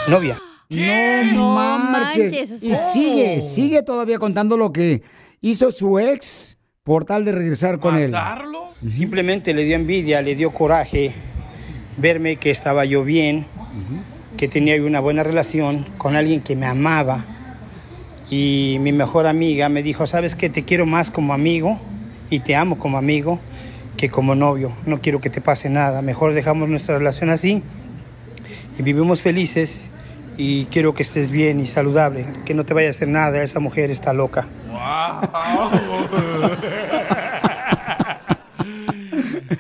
novia. 0.08 0.40
No, 0.70 1.24
No 1.34 1.56
marches. 1.56 2.32
manches, 2.34 2.52
o 2.64 2.66
Y 2.66 2.76
sigue, 2.76 3.42
sigue 3.42 3.84
todavía 3.84 4.20
contando 4.20 4.58
lo 4.58 4.72
que 4.72 5.02
hizo 5.42 5.72
su 5.72 6.00
ex 6.00 6.55
por 6.86 7.04
tal 7.04 7.26
de 7.26 7.32
regresar 7.32 7.80
con 7.80 7.98
él. 7.98 8.14
Simplemente 8.88 9.56
le 9.56 9.64
dio 9.64 9.76
envidia, 9.76 10.22
le 10.22 10.36
dio 10.36 10.52
coraje 10.52 11.14
verme 11.98 12.36
que 12.36 12.52
estaba 12.52 12.86
yo 12.86 13.04
bien, 13.04 13.48
que 14.38 14.48
tenía 14.48 14.80
una 14.80 15.00
buena 15.00 15.24
relación 15.24 15.84
con 15.98 16.16
alguien 16.16 16.42
que 16.42 16.56
me 16.56 16.68
amaba, 16.68 17.26
y 18.30 18.78
mi 18.82 18.92
mejor 18.92 19.26
amiga 19.26 19.68
me 19.68 19.82
dijo, 19.82 20.06
sabes 20.06 20.36
que 20.36 20.48
te 20.48 20.64
quiero 20.64 20.86
más 20.86 21.10
como 21.10 21.34
amigo 21.34 21.80
y 22.30 22.42
te 22.42 22.56
amo 22.56 22.78
como 22.78 23.00
amigo 23.00 23.40
que 23.98 24.10
como 24.10 24.36
novio. 24.36 24.72
No 24.86 25.02
quiero 25.02 25.20
que 25.20 25.32
te 25.32 25.42
pase 25.42 25.72
nada. 25.72 26.04
Mejor 26.04 26.34
dejamos 26.34 26.70
nuestra 26.70 27.00
relación 27.00 27.32
así 27.32 27.64
y 28.78 28.84
vivimos 28.84 29.22
felices 29.22 29.86
y 30.38 30.66
quiero 30.66 30.94
que 30.94 31.04
estés 31.04 31.32
bien 31.32 31.60
y 31.60 31.66
saludable, 31.66 32.26
que 32.46 32.54
no 32.54 32.66
te 32.66 32.74
vaya 32.74 32.88
a 32.88 32.92
hacer 32.92 33.08
nada. 33.08 33.42
Esa 33.42 33.60
mujer 33.60 33.90
está 33.92 34.14
loca. 34.14 34.48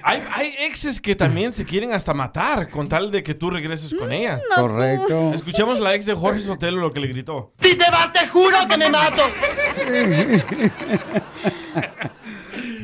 hay, 0.03 0.24
hay 0.32 0.55
exes 0.60 1.00
que 1.00 1.15
también 1.15 1.53
se 1.53 1.65
quieren 1.65 1.94
hasta 1.94 2.13
matar 2.13 2.70
con 2.70 2.88
tal 2.88 3.12
de 3.12 3.24
que 3.24 3.34
tú 3.34 3.50
regreses 3.50 3.94
con 3.94 4.12
ella. 4.12 4.39
no, 4.55 4.62
Correcto. 4.67 5.32
Escuchemos 5.34 5.79
la 5.79 5.96
ex 5.96 6.05
de 6.05 6.13
Jorge 6.13 6.39
Sotelo 6.41 6.82
lo 6.82 6.94
que 6.94 7.00
le 7.00 7.08
gritó. 7.08 7.53
Si 7.62 7.75
te 7.75 7.89
vas, 7.89 8.12
te 8.13 8.27
juro 8.27 8.58
que 8.70 8.77
me 8.77 8.89
mato. 8.89 9.24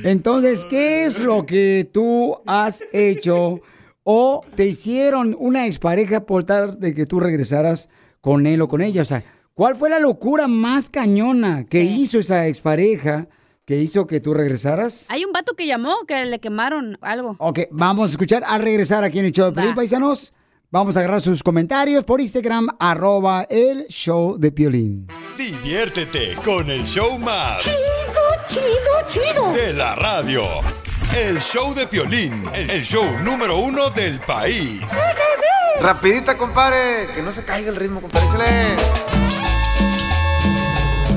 Entonces, 0.03 0.65
¿qué 0.65 1.05
es 1.05 1.21
lo 1.21 1.45
que 1.45 1.87
tú 1.91 2.41
has 2.47 2.83
hecho 2.91 3.61
o 4.03 4.41
te 4.55 4.65
hicieron 4.65 5.35
una 5.39 5.65
expareja 5.65 6.25
por 6.25 6.43
tal 6.43 6.79
de 6.79 6.93
que 6.93 7.05
tú 7.05 7.19
regresaras 7.19 7.89
con 8.19 8.47
él 8.47 8.61
o 8.61 8.67
con 8.67 8.81
ella? 8.81 9.01
O 9.01 9.05
sea, 9.05 9.23
¿cuál 9.53 9.75
fue 9.75 9.89
la 9.89 9.99
locura 9.99 10.47
más 10.47 10.89
cañona 10.89 11.65
que 11.65 11.83
hizo 11.83 12.19
esa 12.19 12.47
expareja 12.47 13.27
que 13.65 13.77
hizo 13.77 14.07
que 14.07 14.19
tú 14.19 14.33
regresaras? 14.33 15.05
Hay 15.09 15.23
un 15.23 15.31
vato 15.31 15.53
que 15.55 15.65
llamó 15.67 16.05
que 16.07 16.25
le 16.25 16.39
quemaron 16.39 16.97
algo. 17.01 17.35
Ok, 17.39 17.59
vamos 17.71 18.09
a 18.09 18.13
escuchar 18.13 18.43
al 18.45 18.61
regresar 18.61 19.03
aquí 19.03 19.19
en 19.19 19.25
el 19.25 19.31
show 19.31 19.47
de 19.47 19.53
Piolín, 19.53 19.75
paisanos. 19.75 20.33
Vamos 20.73 20.95
a 20.95 21.01
agarrar 21.01 21.19
sus 21.19 21.43
comentarios 21.43 22.05
por 22.05 22.21
Instagram, 22.21 22.69
arroba 22.79 23.43
el 23.49 23.87
show 23.87 24.37
de 24.37 24.53
Piolín. 24.53 25.07
Diviértete 25.37 26.37
con 26.45 26.69
el 26.69 26.83
show 26.85 27.19
más. 27.19 27.61
Chido, 27.61 28.61
chido, 29.09 29.33
chido. 29.33 29.51
De 29.51 29.73
la 29.73 29.95
radio. 29.95 30.43
El 31.15 31.39
show 31.41 31.73
de 31.73 31.87
Piolín, 31.87 32.43
el 32.53 32.83
show 32.83 33.03
número 33.23 33.57
uno 33.57 33.89
del 33.89 34.19
país. 34.21 34.81
Rapidita, 35.81 36.37
compadre. 36.37 37.07
Que 37.13 37.21
no 37.21 37.33
se 37.33 37.43
caiga 37.43 37.69
el 37.69 37.75
ritmo, 37.75 37.99
compadre. 37.99 38.27
Échale. 38.27 38.75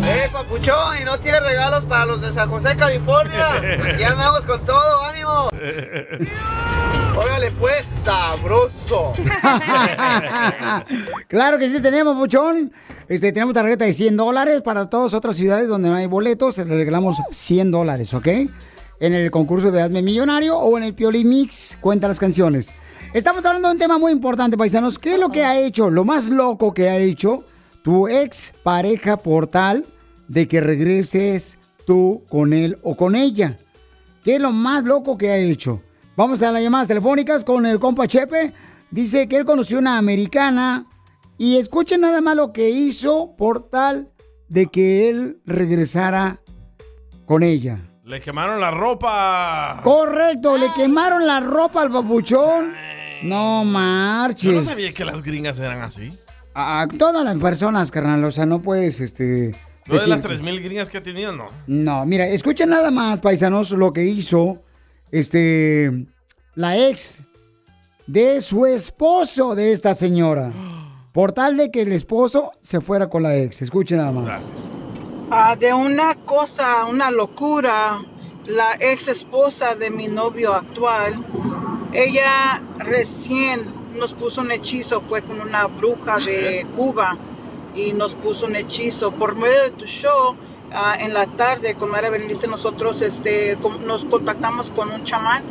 ¡Eh, 0.07 0.29
papuchón! 0.33 1.01
¿Y 1.01 1.05
no 1.05 1.19
tiene 1.19 1.39
regalos 1.41 1.85
para 1.85 2.07
los 2.07 2.21
de 2.21 2.33
San 2.33 2.51
José, 2.51 2.77
California? 2.77 3.79
Ya 3.99 4.09
andamos 4.11 4.45
con 4.45 4.65
todo, 4.67 5.05
ánimo. 5.05 5.49
Órale, 7.17 7.53
pues, 7.53 7.87
sabroso. 8.05 9.13
claro 11.29 11.59
que 11.59 11.71
sí 11.71 11.81
tenemos, 11.81 12.17
Puchón. 12.17 12.73
Este, 13.09 13.33
tenemos 13.33 13.55
tarjeta 13.55 13.85
de 13.85 13.93
100 13.93 14.17
dólares 14.17 14.63
para 14.63 14.91
todas 14.91 15.15
otras 15.15 15.37
ciudades 15.37 15.69
donde 15.69 15.89
no 15.89 15.95
hay 15.95 16.07
boletos. 16.07 16.59
Le 16.59 16.65
regalamos 16.65 17.23
100 17.31 17.71
dólares, 17.71 18.13
¿ok? 18.13 18.29
En 19.01 19.13
el 19.13 19.31
concurso 19.31 19.73
de 19.73 19.83
Hazme 19.83 20.03
Millonario 20.03 20.57
o 20.57 20.79
en 20.79 20.85
el 20.85 20.95
Pioli 20.95 21.25
Mix, 21.25 21.77
cuenta 21.81 22.09
las 22.09 22.21
canciones. 22.21 22.73
Estamos 23.13 23.45
hablando 23.45 23.69
de 23.69 23.75
un 23.75 23.79
tema 23.79 23.99
muy 23.99 24.13
importante, 24.13 24.57
paisanos. 24.57 24.99
¿Qué 24.99 25.15
es 25.15 25.21
lo 25.21 25.31
que 25.31 25.45
ha 25.45 25.59
hecho, 25.59 25.91
lo 25.91 26.05
más 26.05 26.31
loco 26.31 26.73
que 26.73 26.89
ha 26.89 26.97
hecho 26.97 27.45
tu 27.83 28.09
ex 28.09 28.55
pareja 28.63 29.17
por 29.17 29.47
tal 29.47 29.85
de 30.29 30.49
que 30.49 30.61
regreses 30.61 31.59
tú 31.87 32.23
con 32.29 32.53
él 32.53 32.79
o 32.83 32.97
con 32.97 33.15
ella? 33.15 33.59
¿Qué 34.25 34.37
es 34.37 34.41
lo 34.41 34.53
más 34.53 34.85
loco 34.85 35.19
que 35.19 35.31
ha 35.31 35.37
hecho? 35.37 35.83
Vamos 36.17 36.43
a 36.43 36.53
las 36.53 36.63
llamadas 36.63 36.89
telefónicas 36.89 37.45
con 37.45 37.67
el 37.67 37.79
compa 37.79 38.07
Chepe. 38.07 38.53
Dice 38.91 39.29
que 39.29 39.37
él 39.37 39.45
conoció 39.45 39.79
una 39.79 39.99
americana 39.99 40.87
y 41.37 41.57
escuchen 41.57 42.01
nada 42.01 42.21
más 42.21 42.37
lo 42.37 42.53
que 42.53 42.71
hizo 42.71 43.35
por 43.37 43.69
tal 43.69 44.13
de 44.49 44.67
que 44.67 45.09
él 45.09 45.41
regresara 45.45 46.41
con 47.27 47.43
ella. 47.43 47.81
Le 48.07 48.21
quemaron 48.21 48.61
la 48.61 48.71
ropa. 48.71 49.81
Correcto, 49.83 50.59
le 50.59 50.67
quemaron 50.75 51.27
la 51.27 51.41
ropa 51.41 51.81
al 51.81 51.91
papuchón. 51.91 52.75
No 53.23 53.65
marches. 53.65 54.43
Yo 54.43 54.53
no 54.53 54.63
sabía 54.63 54.93
que 54.93 55.07
las 55.07 55.23
gringas 55.23 55.59
eran 55.59 55.81
así. 55.81 56.13
A 56.55 56.87
todas 56.99 57.25
las 57.25 57.37
personas, 57.37 57.91
carnal, 57.91 58.23
o 58.25 58.31
sea, 58.31 58.45
no 58.45 58.61
puedes, 58.61 59.01
este... 59.01 59.55
¿No 59.87 59.99
de 59.99 60.07
las 60.07 60.23
3.000 60.23 60.63
gringas 60.63 60.91
que 60.91 60.99
ha 60.99 61.03
tenido? 61.03 61.33
No. 61.33 61.47
No, 61.67 62.05
mira, 62.05 62.27
escuchen 62.27 62.69
nada 62.69 62.91
más, 62.91 63.21
paisanos, 63.21 63.71
lo 63.71 63.95
que 63.95 64.05
hizo, 64.05 64.59
este, 65.11 66.07
la 66.55 66.77
ex 66.77 67.23
de 68.07 68.43
su 68.43 68.67
esposo 68.67 69.55
de 69.55 69.73
esta 69.73 69.95
señora. 69.95 70.53
Por 71.13 71.33
tal 71.33 71.57
de 71.57 71.71
que 71.71 71.83
el 71.83 71.93
esposo 71.93 72.53
se 72.61 72.83
fuera 72.83 73.09
con 73.09 73.23
la 73.23 73.37
ex. 73.37 73.63
Escuchen 73.63 73.99
nada 73.99 74.13
más. 74.13 74.51
Ah, 75.31 75.57
de 75.57 75.73
una 75.73 76.15
cosa, 76.15 76.85
una 76.85 77.11
locura, 77.11 78.03
la 78.45 78.77
ex 78.79 79.09
esposa 79.09 79.75
de 79.75 79.91
mi 79.91 80.07
novio 80.07 80.53
actual, 80.53 81.15
ella 81.95 82.63
recién 82.77 83.65
nos 83.95 84.13
puso 84.13 84.43
un 84.43 84.51
hechizo, 84.53 85.01
fue 85.01 85.23
con 85.23 85.41
una 85.41 85.67
bruja 85.67 86.19
de 86.19 86.67
Cuba 86.77 87.17
y 87.75 87.95
nos 87.95 88.15
puso 88.15 88.47
un 88.47 88.57
hechizo. 88.57 89.13
Por 89.13 89.35
medio 89.35 89.63
de 89.63 89.71
tu 89.71 89.87
show, 89.87 90.37
ah, 90.73 90.95
en 90.99 91.15
la 91.15 91.27
tarde, 91.27 91.75
con 91.75 91.91
Mara 91.91 92.11
Berenice, 92.11 92.47
nosotros 92.47 93.01
este, 93.01 93.57
nos 93.87 94.05
contactamos 94.05 94.71
con 94.73 94.91
un 94.91 95.05
chamán. 95.05 95.43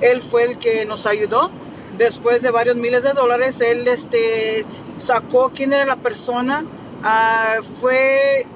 Él 0.00 0.22
fue 0.22 0.44
el 0.44 0.58
que 0.58 0.86
nos 0.86 1.06
ayudó. 1.06 1.50
Después 1.98 2.40
de 2.40 2.50
varios 2.50 2.76
miles 2.76 3.02
de 3.02 3.12
dólares, 3.12 3.60
él 3.60 3.86
este, 3.88 4.64
sacó 4.96 5.52
quién 5.54 5.74
era 5.74 5.84
la 5.84 5.96
persona. 5.96 6.64
Ah, 7.02 7.56
fue 7.80 8.46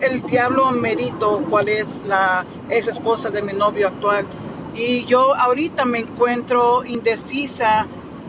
el 0.00 0.22
diablo 0.22 0.70
merito, 0.72 1.44
cuál 1.48 1.68
es 1.68 2.02
la 2.06 2.44
ex 2.68 2.88
esposa 2.88 3.30
de 3.30 3.42
mi 3.42 3.52
novio 3.52 3.88
actual. 3.88 4.26
Y 4.74 5.04
yo 5.04 5.34
ahorita 5.34 5.84
me 5.84 6.00
encuentro 6.00 6.84
indecisa 6.84 7.86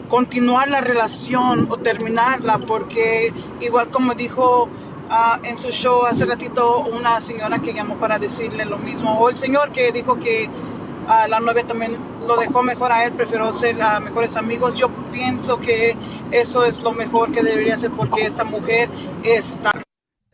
continuar 0.07 0.69
la 0.69 0.81
relación 0.81 1.67
o 1.69 1.77
terminarla 1.77 2.60
porque 2.60 3.34
igual 3.60 3.89
como 3.89 4.13
dijo 4.13 4.69
ah, 5.10 5.39
en 5.43 5.57
su 5.57 5.72
show 5.72 6.05
hace 6.05 6.25
ratito 6.25 6.81
una 6.81 7.19
señora 7.22 7.57
que 7.60 7.74
llamó 7.74 7.95
para 7.95 8.19
decirle 8.19 8.65
lo 8.65 8.77
mismo 8.77 9.17
o 9.19 9.29
el 9.29 9.38
señor 9.38 9.72
que 9.72 9.91
dijo 9.91 10.19
que 10.19 10.48
ah, 11.07 11.27
la 11.27 11.39
novia 11.39 11.65
también 11.65 11.98
lo 12.27 12.38
dejó 12.38 12.62
mejor 12.63 12.91
a 12.91 13.05
él, 13.05 13.13
prefirió 13.13 13.53
ser 13.53 13.77
mejores 14.01 14.36
amigos. 14.36 14.75
Yo 14.75 14.89
pienso 15.12 15.60
que 15.60 15.95
eso 16.31 16.65
es 16.65 16.81
lo 16.81 16.91
mejor 16.91 17.31
que 17.31 17.43
debería 17.43 17.75
hacer 17.75 17.91
porque 17.91 18.24
esa 18.24 18.43
mujer 18.43 18.89
está 19.24 19.72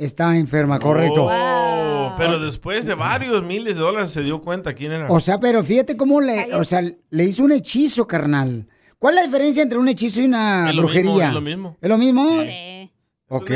Está 0.02 0.36
enferma, 0.36 0.80
correcto. 0.80 1.28
Oh, 1.30 2.16
pero 2.18 2.40
después 2.40 2.86
de 2.86 2.96
varios 2.96 3.44
miles 3.44 3.76
de 3.76 3.82
dólares 3.82 4.10
se 4.10 4.24
dio 4.24 4.42
cuenta 4.42 4.74
quién 4.74 4.92
era. 4.94 5.06
O 5.10 5.20
sea, 5.20 5.40
pero 5.40 5.64
fíjate 5.64 5.96
cómo 5.96 6.22
le, 6.22 6.56
o 6.56 6.64
sea, 6.64 6.82
le 6.82 7.24
hizo 7.24 7.44
un 7.44 7.52
hechizo, 7.52 8.08
carnal. 8.08 8.68
¿Cuál 8.98 9.14
es 9.14 9.22
la 9.22 9.28
diferencia 9.28 9.62
entre 9.62 9.78
un 9.78 9.88
hechizo 9.88 10.22
y 10.22 10.26
una 10.26 10.72
Es 10.72 10.76
brujería? 10.76 11.12
mismo, 11.12 11.28
es 11.30 11.34
lo 11.34 11.42
mismo. 11.42 11.78
¿Es 11.82 11.90
lo 11.90 11.98
mismo? 12.00 12.42
Sí. 12.42 12.92
Ok. 13.28 13.52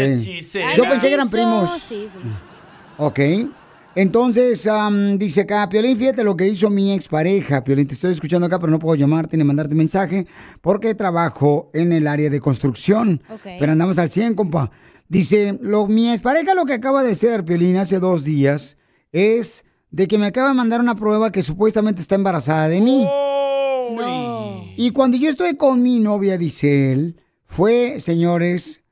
Yo 0.77 0.83
pensé 0.83 1.07
que 1.07 1.13
eran 1.15 1.29
primos. 1.31 1.71
sí, 1.89 2.07
sí. 2.13 2.29
Ok. 2.97 3.19
Entonces, 3.95 4.67
am, 4.67 5.17
dice 5.17 5.41
acá, 5.41 5.69
Piolín, 5.69 5.95
fíjate 5.95 6.23
lo 6.23 6.35
que 6.35 6.47
hizo 6.47 6.69
mi 6.69 6.91
expareja. 6.91 7.63
Piolín, 7.63 7.87
te 7.87 7.93
estoy 7.93 8.11
escuchando 8.11 8.45
acá, 8.45 8.59
pero 8.59 8.69
no 8.69 8.77
puedo 8.77 8.95
llamarte 8.95 9.37
ni 9.37 9.45
mandarte 9.45 9.73
mensaje 9.73 10.27
porque 10.61 10.95
trabajo 10.95 11.71
en 11.73 11.93
el 11.93 12.05
área 12.05 12.29
de 12.29 12.41
construcción. 12.41 13.21
Ok. 13.29 13.51
Pero 13.57 13.71
andamos 13.71 13.97
al 13.97 14.09
100, 14.09 14.35
compa. 14.35 14.69
Dice, 15.07 15.57
lo, 15.61 15.87
mi 15.87 16.11
expareja 16.11 16.53
lo 16.53 16.65
que 16.65 16.73
acaba 16.73 17.03
de 17.03 17.11
hacer, 17.11 17.45
Piolín, 17.45 17.77
hace 17.77 17.99
dos 17.99 18.25
días, 18.25 18.77
es 19.13 19.65
de 19.91 20.09
que 20.09 20.17
me 20.17 20.25
acaba 20.25 20.49
de 20.49 20.55
mandar 20.55 20.81
una 20.81 20.95
prueba 20.95 21.31
que 21.31 21.41
supuestamente 21.41 22.01
está 22.01 22.15
embarazada 22.15 22.67
de 22.67 22.81
mí. 22.81 23.07
Y 24.75 24.89
cuando 24.91 25.15
yo 25.15 25.29
estuve 25.29 25.55
con 25.55 25.81
mi 25.81 25.99
novia, 25.99 26.37
dice 26.37 26.91
él, 26.91 27.15
fue, 27.45 28.01
señores, 28.01 28.83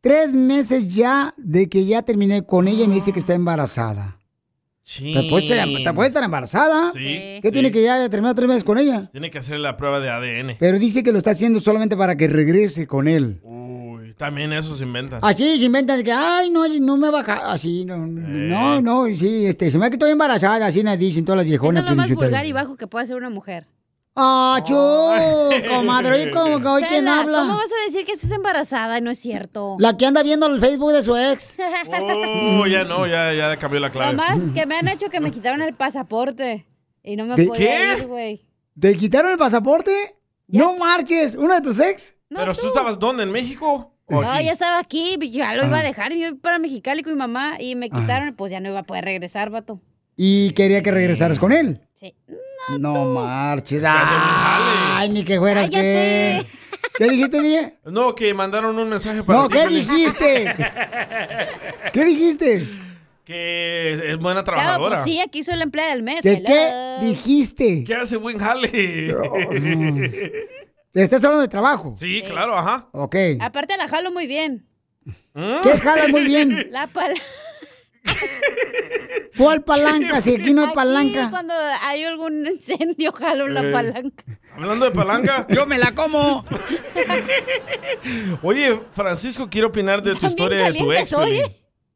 tres 0.00 0.36
meses 0.36 0.94
ya 0.94 1.34
de 1.36 1.68
que 1.68 1.84
ya 1.84 2.02
terminé 2.02 2.46
con 2.46 2.68
ella 2.68 2.84
y 2.84 2.88
me 2.88 2.94
dice 2.94 3.12
que 3.12 3.18
está 3.18 3.34
embarazada. 3.34 4.21
Pero 5.00 5.28
puede 5.28 5.42
estar, 5.46 5.68
te 5.84 5.92
puede 5.94 6.08
estar 6.08 6.22
embarazada. 6.24 6.92
Sí, 6.92 6.98
¿Qué 7.00 7.40
sí. 7.44 7.52
tiene 7.52 7.70
que 7.70 7.82
ya 7.82 8.08
terminar 8.08 8.34
tres 8.34 8.48
meses 8.48 8.64
con 8.64 8.78
ella? 8.78 9.08
Tiene 9.12 9.30
que 9.30 9.38
hacer 9.38 9.58
la 9.58 9.76
prueba 9.76 10.00
de 10.00 10.10
ADN. 10.10 10.56
Pero 10.58 10.78
dice 10.78 11.02
que 11.02 11.12
lo 11.12 11.18
está 11.18 11.30
haciendo 11.30 11.60
solamente 11.60 11.96
para 11.96 12.16
que 12.16 12.28
regrese 12.28 12.86
con 12.86 13.08
él. 13.08 13.40
Uy, 13.42 14.14
también 14.16 14.52
eso 14.52 14.76
se 14.76 14.84
inventan. 14.84 15.20
Así 15.22 15.58
se 15.58 15.64
inventan 15.64 15.98
de 15.98 16.04
que, 16.04 16.12
ay, 16.12 16.50
no, 16.50 16.66
no 16.68 16.96
me 16.96 17.10
baja. 17.10 17.50
Así, 17.52 17.84
no, 17.84 17.96
no, 17.98 18.80
no, 18.82 19.06
sí, 19.16 19.46
este, 19.46 19.70
se 19.70 19.78
me 19.78 19.86
ha 19.86 19.90
que 19.90 19.96
estoy 19.96 20.10
embarazada. 20.10 20.66
Así 20.66 20.82
nos 20.82 20.98
dicen 20.98 21.24
todas 21.24 21.38
las 21.38 21.44
Eso 21.46 21.50
viejonas. 21.50 21.84
es 21.84 21.90
lo 21.90 21.96
más 21.96 22.12
vulgar 22.12 22.46
y 22.46 22.52
bajo 22.52 22.76
que 22.76 22.86
puede 22.86 23.04
hacer 23.04 23.16
una 23.16 23.30
mujer. 23.30 23.66
Ah, 24.14 24.60
chu, 24.62 24.74
comadre, 25.68 26.30
¿cómo 26.30 26.60
que 26.60 26.68
hoy 26.68 26.82
quién 26.82 27.08
habla? 27.08 27.38
¿Cómo 27.40 27.56
vas 27.56 27.70
a 27.72 27.84
decir 27.86 28.04
que 28.04 28.12
estás 28.12 28.30
embarazada? 28.30 29.00
No 29.00 29.10
es 29.10 29.18
cierto. 29.18 29.76
La 29.78 29.96
que 29.96 30.04
anda 30.04 30.22
viendo 30.22 30.46
el 30.48 30.60
Facebook 30.60 30.92
de 30.92 31.02
su 31.02 31.16
ex. 31.16 31.56
Oh, 32.02 32.66
ya 32.66 32.84
no, 32.84 33.06
ya, 33.06 33.32
ya 33.32 33.56
cambió 33.58 33.80
la 33.80 33.90
clave. 33.90 34.12
Nomás 34.14 34.50
que 34.52 34.66
me 34.66 34.76
han 34.76 34.88
hecho 34.88 35.08
que 35.08 35.20
me 35.20 35.30
quitaron 35.30 35.62
el 35.62 35.74
pasaporte. 35.74 36.66
Y 37.02 37.16
no 37.16 37.24
me 37.24 37.34
¿De 37.36 37.46
podía 37.46 37.66
qué? 37.96 37.98
ir, 38.00 38.06
güey. 38.06 38.46
¿Te 38.78 38.96
quitaron 38.96 39.32
el 39.32 39.38
pasaporte? 39.38 39.90
No 40.46 40.76
marches, 40.76 41.34
¿uno 41.36 41.54
de 41.54 41.62
tus 41.62 41.80
ex? 41.80 42.16
¿Pero 42.28 42.54
tú 42.54 42.66
estabas 42.68 42.98
dónde? 42.98 43.22
¿En 43.22 43.30
México? 43.32 43.94
¿O 44.06 44.20
No, 44.22 44.30
aquí? 44.30 44.44
ya 44.44 44.52
estaba 44.52 44.78
aquí, 44.78 45.16
ya 45.30 45.54
lo 45.54 45.66
iba 45.66 45.78
a 45.78 45.80
Ah. 45.80 45.82
dejar, 45.82 46.12
y 46.12 46.16
me 46.18 46.28
iba 46.28 46.36
para 46.40 46.58
Mexicali 46.58 47.02
con 47.02 47.14
mi 47.14 47.18
mamá 47.18 47.54
y 47.58 47.74
me 47.76 47.88
Ajá. 47.90 48.00
quitaron, 48.00 48.34
pues 48.34 48.52
ya 48.52 48.60
no 48.60 48.68
iba 48.68 48.80
a 48.80 48.82
poder 48.84 49.04
regresar, 49.06 49.48
vato. 49.50 49.80
Y 50.16 50.52
quería 50.52 50.82
que 50.82 50.90
regresaras 50.92 51.38
con 51.38 51.52
él. 51.52 51.80
Sí. 51.94 52.14
No 52.78 53.06
marches. 53.14 53.82
hace 53.84 54.10
bien 54.10 54.22
Ay, 54.94 55.08
ni 55.10 55.24
que 55.24 55.38
fueras 55.38 55.68
que. 55.70 56.44
¿Qué 56.98 57.08
dijiste, 57.08 57.40
DJ? 57.40 57.78
No, 57.86 58.14
que 58.14 58.34
mandaron 58.34 58.78
un 58.78 58.88
mensaje 58.88 59.24
para 59.24 59.38
No, 59.40 59.48
ti, 59.48 59.54
¿qué 59.54 59.60
Piolín. 59.60 59.86
dijiste? 59.86 60.54
¿Qué 61.92 62.04
dijiste? 62.04 62.68
Que 63.24 63.92
es- 63.94 64.00
es 64.00 64.18
buena 64.18 64.44
Claro, 64.44 64.58
trabajadora. 64.62 64.96
pues 64.96 65.04
sí, 65.04 65.20
aquí 65.20 65.42
soy 65.42 65.56
la 65.56 65.62
empleada 65.64 65.92
del 65.92 66.02
mes. 66.02 66.20
¿Qué, 66.22 66.32
hello. 66.32 66.44
qué 66.46 66.98
dijiste? 67.06 67.84
Que 67.84 67.94
hace 67.94 68.16
buen 68.16 68.38
jale. 68.38 69.14
¿Estás 70.92 71.24
hablando 71.24 71.42
de 71.42 71.48
trabajo? 71.48 71.94
Sí, 71.98 72.22
claro, 72.26 72.56
ajá. 72.58 72.88
Ok. 72.92 73.16
Aparte 73.40 73.76
la 73.78 73.88
jalo 73.88 74.12
muy 74.12 74.26
bien. 74.26 74.66
¿Qué 75.34 75.78
jalas 75.80 76.08
muy 76.10 76.24
bien? 76.24 76.66
La 76.70 76.86
pala... 76.86 77.14
¿Cuál 79.36 79.62
palanca? 79.64 80.20
Si 80.20 80.34
aquí 80.36 80.52
no 80.52 80.66
hay 80.68 80.74
palanca. 80.74 81.30
cuando 81.30 81.54
hay 81.86 82.04
algún 82.04 82.46
incendio, 82.46 83.12
jalo 83.12 83.48
la 83.48 83.62
Eh. 83.68 83.72
palanca. 83.72 84.24
Hablando 84.54 84.84
de 84.84 84.90
palanca. 84.90 85.46
Yo 85.54 85.66
me 85.66 85.78
la 85.78 85.94
como. 85.94 86.44
Oye, 88.42 88.80
Francisco, 88.94 89.48
quiero 89.50 89.68
opinar 89.68 90.02
de 90.02 90.14
tu 90.14 90.26
historia 90.26 90.64
de 90.70 90.74
tu 90.78 90.92
ex. 90.92 91.10
Piolín. 91.10 91.42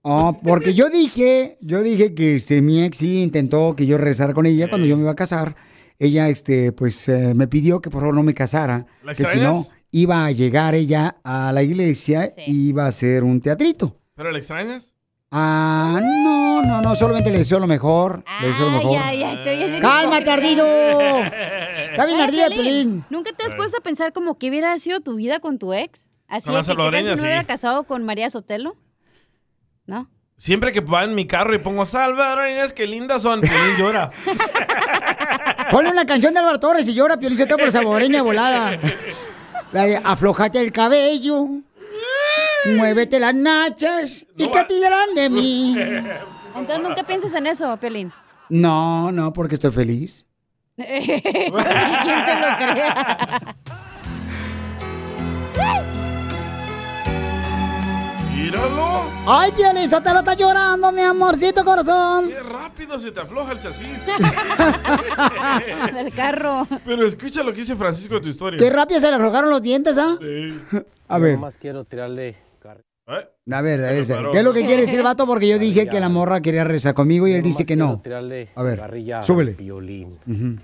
Oh, 0.09 0.39
porque 0.43 0.73
yo 0.73 0.89
dije, 0.89 1.59
yo 1.61 1.83
dije 1.83 2.15
que 2.15 2.37
este, 2.37 2.63
mi 2.63 2.81
ex 2.85 2.99
sí 2.99 3.23
intentó 3.25 3.75
que 3.75 3.87
yo 3.87 3.99
regresara 3.99 4.35
con 4.35 4.47
ella 4.47 4.69
cuando 4.69 4.87
yo 4.87 4.97
me 4.97 5.03
iba 5.03 5.11
a 5.11 5.17
casar. 5.17 5.57
Ella, 5.99 6.29
este, 6.29 6.71
pues, 6.73 7.09
eh, 7.09 7.33
me 7.35 7.49
pidió 7.49 7.81
que 7.81 7.91
por 7.91 8.03
favor 8.03 8.15
no 8.15 8.23
me 8.23 8.33
casara. 8.35 8.87
¿La 9.03 9.15
Que 9.15 9.25
si 9.25 9.41
no, 9.41 9.67
iba 9.91 10.25
a 10.27 10.31
llegar 10.31 10.75
ella 10.77 11.17
a 11.25 11.53
la 11.53 11.63
iglesia 11.65 12.33
y 12.47 12.69
iba 12.69 12.85
a 12.85 12.89
hacer 12.89 13.25
un 13.25 13.41
teatrito. 13.41 13.99
¿Pero 14.15 14.31
le 14.31 14.39
extrañas? 14.39 14.93
Ah, 15.39 16.01
no, 16.03 16.63
no, 16.63 16.81
no, 16.81 16.97
solamente 16.97 17.31
le 17.31 17.37
deseo 17.37 17.61
lo 17.61 17.67
mejor. 17.67 18.25
Le 18.41 18.49
deseo 18.49 18.65
lo 18.65 18.71
mejor. 18.71 18.99
Ay, 19.03 19.23
ay, 19.23 19.43
te 19.43 19.51
oyes 19.51 19.69
bien 19.69 19.83
¡Cálmate, 19.83 20.23
hipócrita. 20.23 20.33
ardido! 20.33 20.67
Está 21.75 22.07
bien 22.07 22.21
ardida, 22.21 22.49
Pelín. 22.49 23.05
¿Nunca 23.11 23.33
te 23.33 23.45
has 23.45 23.55
puesto 23.55 23.77
a 23.77 23.83
pensar 23.83 24.15
como 24.15 24.39
que 24.39 24.49
hubiera 24.49 24.79
sido 24.79 25.01
tu 25.01 25.17
vida 25.17 25.39
con 25.39 25.59
tu 25.59 25.75
ex? 25.75 26.09
Así 26.27 26.51
de 26.51 26.53
que, 26.53 26.53
¿qué 26.53 26.55
tal 26.55 26.65
si 26.65 26.67
salvadoreña, 26.69 27.11
no 27.11 27.17
sí. 27.19 27.23
hubiera 27.23 27.45
casado 27.45 27.85
con 27.85 28.03
María 28.07 28.31
Sotelo? 28.31 28.77
¿No? 29.85 30.09
Siempre 30.39 30.73
que 30.73 30.81
va 30.81 31.05
en 31.05 31.15
mi 31.15 31.27
carro 31.27 31.55
y 31.55 31.59
pongo 31.59 31.85
salvadoreñas, 31.85 32.73
qué 32.73 32.87
lindas 32.87 33.21
son, 33.21 33.43
Piolín 33.43 33.77
llora. 33.77 34.11
Ponle 35.71 35.91
una 35.91 36.07
canción 36.07 36.33
de 36.33 36.41
Álvaro 36.41 36.59
Torres 36.59 36.89
y 36.89 36.95
llora 36.95 37.19
Piolín 37.19 37.37
Sotelo 37.37 37.59
por 37.59 37.71
saboreña 37.71 38.23
volada. 38.23 38.79
La 39.73 39.85
de 39.85 39.97
aflojate 40.03 40.63
el 40.63 40.73
cabello, 40.73 41.47
muévete 42.75 43.21
las 43.21 43.35
nachas 43.35 44.27
y 44.37 44.49
qué 44.49 44.65
te 44.65 44.75
dirán 44.75 45.15
de 45.15 45.31
mí. 45.31 45.77
Entonces 46.55 46.83
nunca 46.83 47.05
piensas 47.05 47.33
en 47.35 47.47
eso, 47.47 47.77
Pelín. 47.77 48.13
No, 48.49 49.13
no, 49.13 49.33
porque 49.33 49.55
estoy 49.55 49.71
feliz. 49.71 50.27
¿Quién 50.77 51.23
te 51.23 52.35
lo 52.35 52.57
crea? 52.57 53.57
Míralo. 58.35 59.11
Ay, 59.27 59.51
Piolín 59.53 59.89
Sotelo 59.89 60.19
está 60.19 60.35
llorando, 60.35 60.93
mi 60.93 61.01
amorcito 61.01 61.65
corazón. 61.65 62.29
Qué 62.29 62.41
rápido 62.41 62.99
se 63.01 63.11
te 63.11 63.21
afloja 63.21 63.53
el 63.53 63.61
chasis. 63.61 63.89
Del 65.95 66.13
carro. 66.15 66.67
Pero 66.85 67.07
escucha 67.07 67.43
lo 67.43 67.53
que 67.53 67.61
dice 67.61 67.75
Francisco 67.75 68.15
de 68.17 68.21
tu 68.21 68.29
historia. 68.29 68.59
Qué 68.59 68.71
rápido 68.71 69.01
se 69.01 69.09
le 69.09 69.15
aflojaron 69.17 69.51
los 69.51 69.63
dientes, 69.63 69.97
¿ah? 69.99 70.17
Sí. 70.21 70.55
A 71.09 71.19
ver. 71.19 71.39
más 71.39 71.57
quiero 71.57 71.85
tirarle 71.85 72.37
A 73.49 73.61
ver, 73.63 73.79
a 73.85 73.93
ver. 73.93 74.05
¿qué 74.33 74.39
es 74.39 74.45
lo 74.45 74.53
que 74.53 74.67
quiere 74.67 74.83
decir 74.83 74.99
el 74.99 75.05
vato? 75.05 75.25
Porque 75.25 75.47
yo 75.47 75.57
dije 75.61 75.87
que 75.87 76.01
la 76.01 76.09
morra 76.09 76.41
quería 76.41 76.65
regresar 76.65 76.95
conmigo 76.95 77.29
y 77.29 77.33
él 77.33 77.43
dice 77.43 77.65
que 77.65 77.77
no. 77.77 78.03
A 78.57 78.63
ver, 78.65 78.81
súbele. 79.23 79.53
Ujú. 80.27 80.57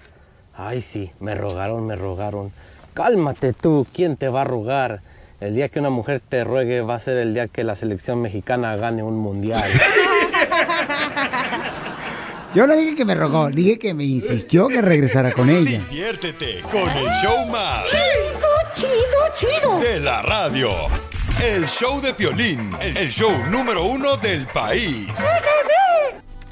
Ay, 0.55 0.81
sí, 0.81 1.09
me 1.21 1.37
rogaron, 1.37 1.87
me 1.87 1.95
rogaron. 1.95 2.53
Cálmate 2.93 3.53
tú, 3.53 3.87
¿quién 3.95 4.17
te 4.17 4.29
va 4.29 4.41
a 4.43 4.45
rogar? 4.45 5.01
El 5.39 5.55
día 5.55 5.69
que 5.69 5.79
una 5.79 5.91
mujer 5.91 6.21
te 6.29 6.43
ruegue 6.43 6.81
va 6.81 6.97
a 6.97 6.99
ser 6.99 7.19
el 7.19 7.35
día 7.35 7.47
que 7.47 7.63
la 7.63 7.77
selección 7.77 8.21
mexicana 8.21 8.75
gane 8.75 9.05
un 9.05 9.17
mundial. 9.17 9.63
Yo 12.53 12.67
no 12.67 12.75
dije 12.75 12.97
que 12.97 13.05
me 13.05 13.15
rogó, 13.15 13.49
dije 13.49 13.79
que 13.79 13.95
me 13.95 14.05
insistió 14.05 14.67
que 14.67 14.83
regresara 14.83 15.31
con 15.33 15.49
ella. 15.51 15.81
Diviértete 15.89 16.63
con 16.63 16.89
el 16.91 17.07
show 17.23 17.47
más. 17.47 17.85
Chido, 17.87 18.91
chido, 18.91 19.21
chido. 19.37 19.79
De 19.79 20.01
la 20.01 20.21
radio. 20.23 20.69
El 21.43 21.67
show 21.67 22.01
de 22.01 22.15
Piolín, 22.15 22.71
el 22.81 23.11
show 23.11 23.33
número 23.51 23.83
uno 23.83 24.17
del 24.17 24.47
país. 24.47 25.09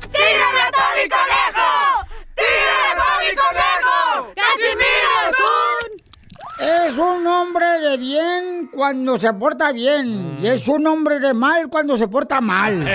¡Tírame 0.00 0.61
a 0.61 0.70
Tony 0.72 1.09
Conejo! 1.09 2.09
¡Tírame 2.35 2.90
a 2.90 2.96
Tony 2.98 3.33
Conejo! 3.37 4.35
¡Casimiro 4.35 5.14
es 5.29 5.38
un... 5.46 6.66
Es 6.66 6.98
un 6.98 7.24
hombre 7.29 7.66
de 7.79 7.98
bien 7.98 8.68
cuando 8.72 9.16
se 9.16 9.33
porta 9.33 9.70
bien. 9.70 10.38
Y 10.42 10.48
es 10.48 10.66
un 10.66 10.85
hombre 10.88 11.20
de 11.20 11.35
mal 11.35 11.68
cuando 11.68 11.96
se 11.96 12.09
porta 12.09 12.40
mal. 12.40 12.85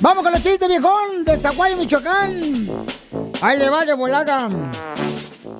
Vamos 0.00 0.24
con 0.24 0.32
los 0.32 0.42
chistes, 0.42 0.66
viejón, 0.66 1.24
de 1.24 1.36
Zaguayo, 1.36 1.76
Michoacán. 1.76 2.84
Ahí 3.40 3.58
le 3.58 3.70
va 3.70 3.84
de 3.84 3.94
volada. 3.94 4.48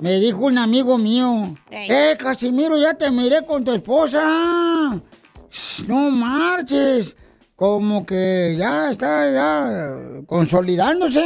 Me 0.01 0.19
dijo 0.21 0.41
un 0.47 0.59
amigo 0.59 0.99
mío. 0.99 1.55
Eh, 1.71 2.17
Casimiro, 2.19 2.77
ya 2.79 2.95
te 2.95 3.11
miré 3.11 3.45
con 3.45 3.65
tu 3.65 3.73
esposa. 3.73 5.01
No 5.87 6.11
marches. 6.11 7.17
Como 7.57 8.07
que 8.07 8.55
ya 8.57 8.91
está 8.91 9.33
ya 9.33 9.99
consolidándose. 10.27 11.25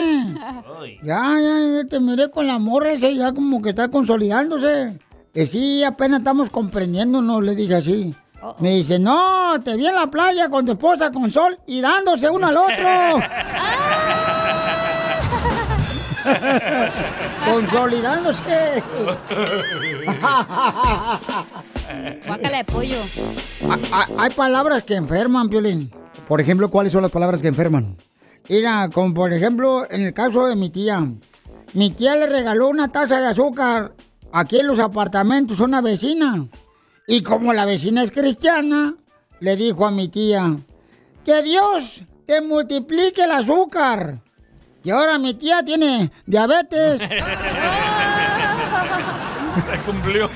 Ya, 1.02 1.34
ya, 1.38 1.82
ya 1.82 1.84
te 1.88 2.00
miré 2.00 2.30
con 2.30 2.46
la 2.46 2.58
morra 2.58 2.92
ese, 2.92 3.14
ya 3.14 3.32
como 3.32 3.60
que 3.60 3.68
está 3.70 3.88
consolidándose. 3.88 4.98
Que 5.34 5.44
sí, 5.44 5.84
apenas 5.84 6.20
estamos 6.20 6.48
comprendiéndonos, 6.48 7.44
le 7.44 7.54
dije 7.54 7.74
así. 7.74 8.14
Me 8.58 8.76
dice, 8.76 8.98
no, 8.98 9.60
te 9.62 9.76
vi 9.76 9.86
en 9.86 9.94
la 9.94 10.08
playa 10.08 10.48
con 10.48 10.66
tu 10.66 10.72
esposa 10.72 11.12
con 11.12 11.30
sol 11.30 11.58
y 11.66 11.80
dándose 11.80 12.28
uno 12.28 12.46
al 12.46 12.56
otro. 12.56 12.86
Consolidándose. 17.50 18.82
Guácala 22.26 22.58
de 22.58 22.64
pollo. 22.64 22.98
Hay 24.18 24.30
palabras 24.30 24.82
que 24.82 24.94
enferman, 24.94 25.48
Piolín. 25.48 25.90
Por 26.28 26.40
ejemplo, 26.40 26.70
¿cuáles 26.70 26.92
son 26.92 27.02
las 27.02 27.10
palabras 27.10 27.42
que 27.42 27.48
enferman? 27.48 27.96
Mira, 28.48 28.88
como 28.92 29.14
por 29.14 29.32
ejemplo, 29.32 29.84
en 29.90 30.02
el 30.02 30.14
caso 30.14 30.46
de 30.46 30.56
mi 30.56 30.70
tía. 30.70 31.06
Mi 31.74 31.90
tía 31.90 32.16
le 32.16 32.26
regaló 32.26 32.68
una 32.68 32.88
taza 32.88 33.20
de 33.20 33.28
azúcar 33.28 33.94
aquí 34.32 34.60
en 34.60 34.66
los 34.66 34.78
apartamentos 34.78 35.60
a 35.60 35.64
una 35.64 35.80
vecina. 35.80 36.48
Y 37.06 37.22
como 37.22 37.52
la 37.52 37.64
vecina 37.64 38.02
es 38.02 38.12
cristiana, 38.12 38.94
le 39.40 39.56
dijo 39.56 39.86
a 39.86 39.90
mi 39.90 40.08
tía, 40.08 40.56
que 41.24 41.42
Dios 41.42 42.04
te 42.26 42.40
multiplique 42.40 43.24
el 43.24 43.32
azúcar. 43.32 44.20
Y 44.84 44.90
ahora 44.90 45.18
mi 45.18 45.34
tía 45.34 45.62
tiene 45.64 46.10
diabetes. 46.26 47.00
Se 49.64 49.76
cumplió. 49.84 50.24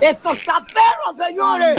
¡Esto 0.00 0.32
está 0.32 0.64
perro, 0.66 1.16
señores! 1.26 1.76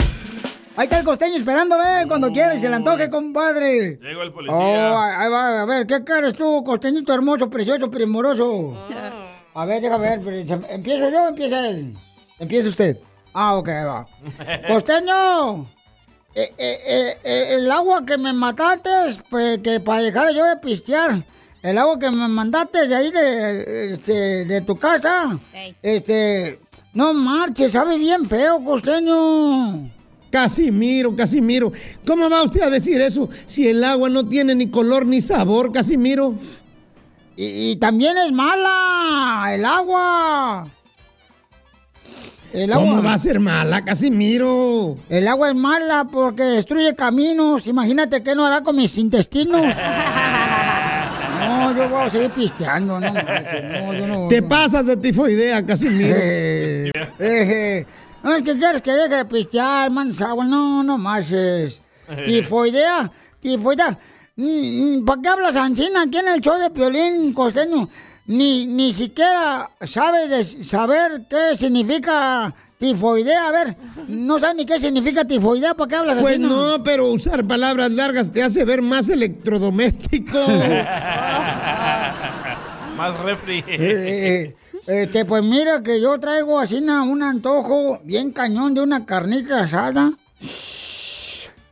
Ahí 0.74 0.84
está 0.84 0.98
el 0.98 1.04
costeño 1.04 1.36
esperándole 1.36 2.06
cuando 2.08 2.32
quiera 2.32 2.54
y 2.54 2.58
se 2.58 2.70
le 2.70 2.76
antoje, 2.76 3.10
compadre. 3.10 3.98
Llegó 4.00 4.22
el 4.22 4.32
policía. 4.32 4.56
Oh, 4.56 4.96
ahí 4.98 5.28
va, 5.28 5.60
a 5.60 5.64
ver, 5.66 5.86
¿qué 5.86 6.02
quieres 6.02 6.32
tú, 6.32 6.64
costeñito 6.64 7.12
hermoso, 7.12 7.50
precioso, 7.50 7.90
primoroso? 7.90 8.74
A 9.54 9.66
ver, 9.66 9.82
déjame 9.82 10.16
ver, 10.16 10.46
¿empiezo 10.70 11.10
yo 11.10 11.24
o 11.24 11.28
empieza 11.28 11.68
él? 11.68 11.94
Empieza 12.38 12.70
usted. 12.70 12.96
Ah, 13.34 13.56
ok, 13.56 13.68
ahí 13.68 13.84
va. 13.84 14.06
Costeño, 14.68 15.66
eh, 16.34 16.50
eh, 16.56 17.16
eh, 17.24 17.46
el 17.56 17.70
agua 17.70 18.06
que 18.06 18.16
me 18.16 18.32
mataste, 18.32 18.90
pues, 19.28 19.58
que 19.58 19.80
para 19.80 20.02
dejar 20.02 20.32
yo 20.32 20.44
de 20.44 20.56
pistear, 20.56 21.22
el 21.62 21.78
agua 21.78 21.98
que 21.98 22.10
me 22.10 22.26
mandaste 22.28 22.88
de 22.88 22.94
ahí 22.94 23.10
de, 23.10 23.92
este, 23.92 24.44
de 24.46 24.60
tu 24.62 24.78
casa, 24.78 25.38
este, 25.82 26.58
no 26.94 27.12
marches, 27.12 27.72
sabe 27.72 27.98
bien 27.98 28.24
feo, 28.24 28.64
costeño. 28.64 29.90
Casimiro, 30.30 31.14
Casimiro, 31.14 31.70
¿cómo 32.06 32.30
va 32.30 32.42
usted 32.42 32.62
a 32.62 32.70
decir 32.70 32.98
eso 33.02 33.28
si 33.44 33.68
el 33.68 33.84
agua 33.84 34.08
no 34.08 34.26
tiene 34.26 34.54
ni 34.54 34.70
color 34.70 35.04
ni 35.04 35.20
sabor, 35.20 35.70
Casimiro? 35.70 36.34
Y, 37.36 37.72
y 37.72 37.76
también 37.76 38.16
es 38.16 38.32
mala 38.32 39.54
el 39.54 39.64
agua. 39.66 40.70
El 42.52 42.70
¿Cómo 42.70 43.02
va 43.02 43.14
a 43.14 43.18
ser 43.18 43.40
mala, 43.40 43.82
Casimiro? 43.82 44.98
El 45.08 45.26
agua 45.26 45.48
es 45.50 45.56
mala 45.56 46.04
porque 46.12 46.42
destruye 46.42 46.94
caminos. 46.94 47.66
Imagínate 47.66 48.22
qué 48.22 48.34
no 48.34 48.44
hará 48.44 48.62
con 48.62 48.76
mis 48.76 48.96
intestinos. 48.98 49.74
No, 51.42 51.76
yo 51.76 51.88
voy 51.88 52.02
a 52.02 52.08
seguir 52.08 52.30
pisteando, 52.30 53.00
no 53.00 53.12
no, 53.12 53.92
yo 53.92 54.06
no. 54.06 54.28
Te 54.28 54.40
no. 54.40 54.48
pasas 54.48 54.86
de 54.86 54.96
tifoidea, 54.96 55.66
Casimiro. 55.66 56.14
Eh, 56.16 56.92
eh, 57.18 57.86
no, 58.22 58.36
es 58.36 58.42
que 58.42 58.56
quieres 58.56 58.80
que 58.80 58.92
deje 58.92 59.16
de 59.16 59.24
pistear, 59.24 59.90
man, 59.90 60.14
sabor, 60.14 60.46
no, 60.46 60.84
no 60.84 60.98
más 60.98 61.32
es. 61.32 61.82
Tifoidea, 62.24 63.10
tifoidea. 63.40 63.98
¿Para 65.04 65.22
qué 65.22 65.28
hablas 65.28 65.56
Ancina 65.56 66.02
aquí 66.02 66.18
en 66.18 66.28
el 66.28 66.40
show 66.40 66.58
de 66.58 66.70
Piolín 66.70 67.32
Costeño? 67.32 67.88
Ni, 68.26 68.66
ni 68.66 68.92
siquiera 68.92 69.70
sabes 69.84 70.30
de 70.30 70.44
saber 70.64 71.26
qué 71.28 71.56
significa 71.56 72.54
tifoidea. 72.78 73.48
A 73.48 73.52
ver, 73.52 73.76
no 74.08 74.38
sabes 74.38 74.56
ni 74.56 74.64
qué 74.64 74.78
significa 74.78 75.24
tifoidea. 75.24 75.74
¿Para 75.74 75.88
qué 75.88 75.96
hablas 75.96 76.18
Pues 76.20 76.34
así? 76.34 76.42
no, 76.42 76.82
pero 76.84 77.08
usar 77.10 77.44
palabras 77.46 77.90
largas 77.90 78.30
te 78.32 78.42
hace 78.42 78.64
ver 78.64 78.80
más 78.80 79.08
electrodoméstico. 79.08 80.38
Más 82.96 83.18
refri. 83.20 83.64
Eh, 83.66 83.74
eh, 84.46 84.56
este, 84.86 85.24
pues 85.24 85.42
mira 85.44 85.82
que 85.82 86.00
yo 86.00 86.18
traigo 86.20 86.58
así 86.60 86.76
una- 86.76 87.02
un 87.02 87.22
antojo 87.22 87.98
bien 88.04 88.30
cañón 88.32 88.74
de 88.74 88.82
una 88.82 89.06
carnita 89.06 89.60
asada. 89.60 90.12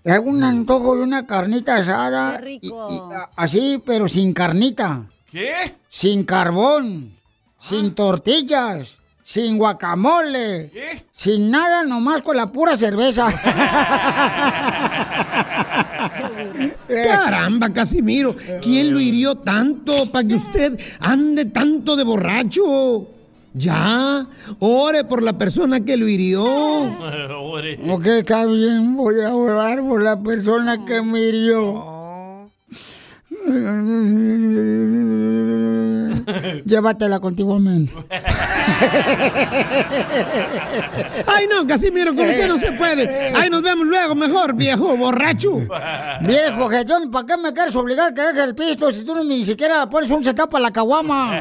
Traigo 0.02 0.30
un 0.30 0.42
antojo 0.42 0.96
de 0.96 1.02
una 1.02 1.26
carnita 1.26 1.76
asada. 1.76 2.38
Qué 2.38 2.44
rico. 2.44 2.88
y, 2.90 3.00
así, 3.36 3.82
pero 3.84 4.08
sin 4.08 4.32
carnita. 4.32 5.06
¿Qué? 5.30 5.74
Sin 5.88 6.24
carbón. 6.24 7.14
Sin 7.60 7.94
tortillas. 7.94 8.98
Sin 9.22 9.58
guacamole. 9.58 10.72
Sin 11.12 11.50
nada, 11.50 11.84
nomás 11.84 12.22
con 12.22 12.36
la 12.36 12.50
pura 12.50 12.76
cerveza. 12.76 13.28
Caramba, 16.88 17.72
Casimiro, 17.72 18.34
¿quién 18.60 18.92
lo 18.92 18.98
hirió 18.98 19.36
tanto 19.36 20.06
para 20.06 20.26
que 20.26 20.34
usted 20.34 20.80
ande 20.98 21.44
tanto 21.44 21.94
de 21.94 22.02
borracho? 22.02 23.06
Ya, 23.54 24.26
ore 24.58 25.04
por 25.04 25.22
la 25.22 25.38
persona 25.38 25.84
que 25.84 25.96
lo 25.96 26.08
hirió. 26.08 26.42
Ore. 27.40 27.78
Ok, 27.88 28.06
está 28.06 28.46
bien, 28.46 28.96
voy 28.96 29.20
a 29.20 29.34
orar 29.34 29.80
por 29.82 30.02
la 30.02 30.20
persona 30.20 30.84
que 30.84 31.02
me 31.02 31.20
hirió. 31.20 32.48
Llévatela 36.64 37.20
contigo, 37.20 37.56
amén. 37.56 37.90
Ay, 41.26 41.46
no, 41.52 41.66
Casimiro, 41.66 42.14
con 42.14 42.28
usted 42.28 42.48
no 42.48 42.58
se 42.58 42.72
puede. 42.72 43.32
Ay, 43.34 43.50
nos 43.50 43.62
vemos 43.62 43.86
luego, 43.86 44.14
mejor, 44.14 44.54
viejo 44.54 44.96
borracho. 44.96 45.52
Viejo 46.22 46.68
jetón, 46.68 47.10
¿para 47.10 47.26
qué 47.26 47.36
me 47.36 47.52
quieres 47.52 47.74
obligar 47.76 48.14
que 48.14 48.22
deje 48.22 48.42
el 48.42 48.54
pisto 48.54 48.90
si 48.92 49.04
tú 49.04 49.14
no 49.14 49.24
ni 49.24 49.44
siquiera 49.44 49.88
pones 49.88 50.10
un 50.10 50.24
centavo 50.24 50.50
para 50.50 50.62
la 50.62 50.70
caguama? 50.70 51.40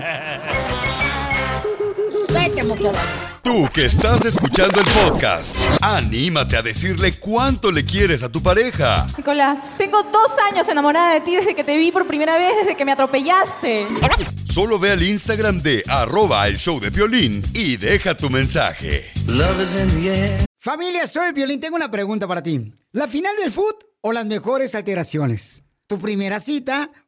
Vete, 2.30 2.64
muchacha. 2.64 3.29
Tú 3.44 3.68
que 3.74 3.86
estás 3.86 4.26
escuchando 4.26 4.82
el 4.82 4.86
podcast, 4.88 5.56
anímate 5.82 6.58
a 6.58 6.62
decirle 6.62 7.14
cuánto 7.20 7.72
le 7.72 7.86
quieres 7.86 8.22
a 8.22 8.30
tu 8.30 8.44
pareja. 8.44 9.08
Nicolás, 9.18 9.60
tengo 9.78 10.04
dos 10.04 10.32
años 10.52 10.68
enamorada 10.68 11.14
de 11.14 11.22
ti 11.22 11.36
desde 11.36 11.56
que 11.56 11.64
te 11.64 11.78
vi 11.78 11.92
por 11.92 12.06
primera 12.06 12.38
vez, 12.38 12.52
desde 12.62 12.76
que 12.76 12.86
me 12.86 12.92
atropellaste. 12.92 13.88
Solo 14.52 14.78
ve 14.80 14.92
al 14.92 15.02
Instagram 15.04 15.62
de 15.62 15.84
arroba 15.88 16.48
el 16.48 16.58
show 16.58 16.80
de 16.80 16.90
violín 16.90 17.42
y 17.54 17.78
deja 17.78 18.16
tu 18.16 18.30
mensaje. 18.30 19.04
Familia, 20.58 21.08
soy 21.08 21.32
Violín. 21.32 21.60
Tengo 21.62 21.78
una 21.78 21.90
pregunta 21.90 22.28
para 22.28 22.44
ti. 22.44 22.74
¿La 22.92 23.08
final 23.08 23.34
del 23.38 23.52
foot 23.52 23.76
o 24.02 24.12
las 24.12 24.26
mejores 24.26 24.76
alteraciones? 24.76 25.64
¿Tu 25.88 26.00
primera 26.00 26.40
cita 26.40 26.90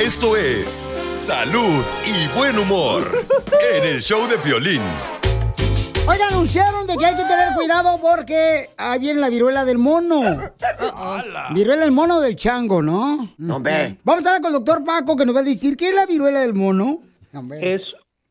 Esto 0.00 0.36
es 0.36 0.90
salud 1.12 1.84
y 2.04 2.36
buen 2.36 2.58
humor 2.58 3.04
en 3.76 3.84
el 3.84 4.02
show 4.02 4.18
de 4.28 4.36
violín. 4.44 4.80
Hoy 6.08 6.16
anunciaron 6.32 6.84
de 6.88 6.96
que 6.96 7.06
hay 7.06 7.14
que 7.14 7.22
tener 7.22 7.54
cuidado 7.54 8.00
porque 8.02 8.70
ahí 8.76 8.98
viene 8.98 9.20
la 9.20 9.30
viruela 9.30 9.64
del 9.64 9.78
mono. 9.78 10.20
Viruela 11.54 11.82
del 11.82 11.92
mono 11.92 12.16
o 12.16 12.20
del 12.20 12.34
chango, 12.34 12.82
¿no? 12.82 13.34
No, 13.38 13.56
hombre. 13.56 13.96
Vamos 14.02 14.26
a 14.26 14.30
hablar 14.30 14.42
con 14.42 14.52
el 14.52 14.64
doctor 14.64 14.82
Paco 14.82 15.14
que 15.14 15.24
nos 15.24 15.36
va 15.36 15.40
a 15.40 15.44
decir 15.44 15.76
qué 15.76 15.90
es 15.90 15.94
la 15.94 16.06
viruela 16.06 16.40
del 16.40 16.54
mono. 16.54 16.98
Es 17.60 17.82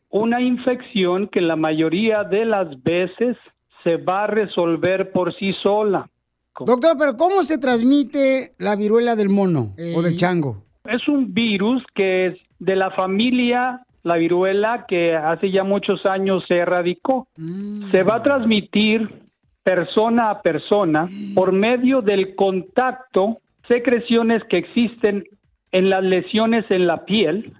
una 0.09 0.41
infección 0.41 1.29
que 1.29 1.39
la 1.39 1.55
mayoría 1.55 2.25
de 2.25 2.43
las 2.43 2.67
veces 2.83 3.37
se 3.85 3.95
va 3.95 4.25
a 4.25 4.27
resolver 4.27 5.13
por 5.13 5.33
sí 5.39 5.53
sola. 5.63 6.09
Doctor, 6.59 6.97
pero 6.99 7.15
¿cómo 7.15 7.41
se 7.43 7.57
transmite 7.57 8.53
la 8.57 8.75
viruela 8.75 9.15
del 9.15 9.29
mono 9.29 9.73
o 9.95 10.01
del 10.01 10.17
chango? 10.17 10.61
Es 10.85 11.07
un 11.07 11.33
virus 11.33 11.83
que 11.95 12.27
es 12.27 12.37
de 12.59 12.75
la 12.75 12.91
familia 12.91 13.81
la 14.03 14.17
viruela 14.17 14.85
que 14.85 15.15
hace 15.15 15.49
ya 15.49 15.63
muchos 15.63 16.05
años 16.05 16.43
se 16.47 16.57
erradicó. 16.57 17.27
Se 17.89 18.03
va 18.03 18.15
a 18.15 18.23
transmitir 18.23 19.09
persona 19.63 20.29
a 20.29 20.41
persona 20.41 21.07
por 21.33 21.53
medio 21.53 22.01
del 22.01 22.35
contacto, 22.35 23.37
secreciones 23.67 24.43
que 24.49 24.57
existen 24.57 25.23
en 25.71 25.89
las 25.89 26.03
lesiones 26.03 26.69
en 26.69 26.85
la 26.85 27.05
piel, 27.05 27.53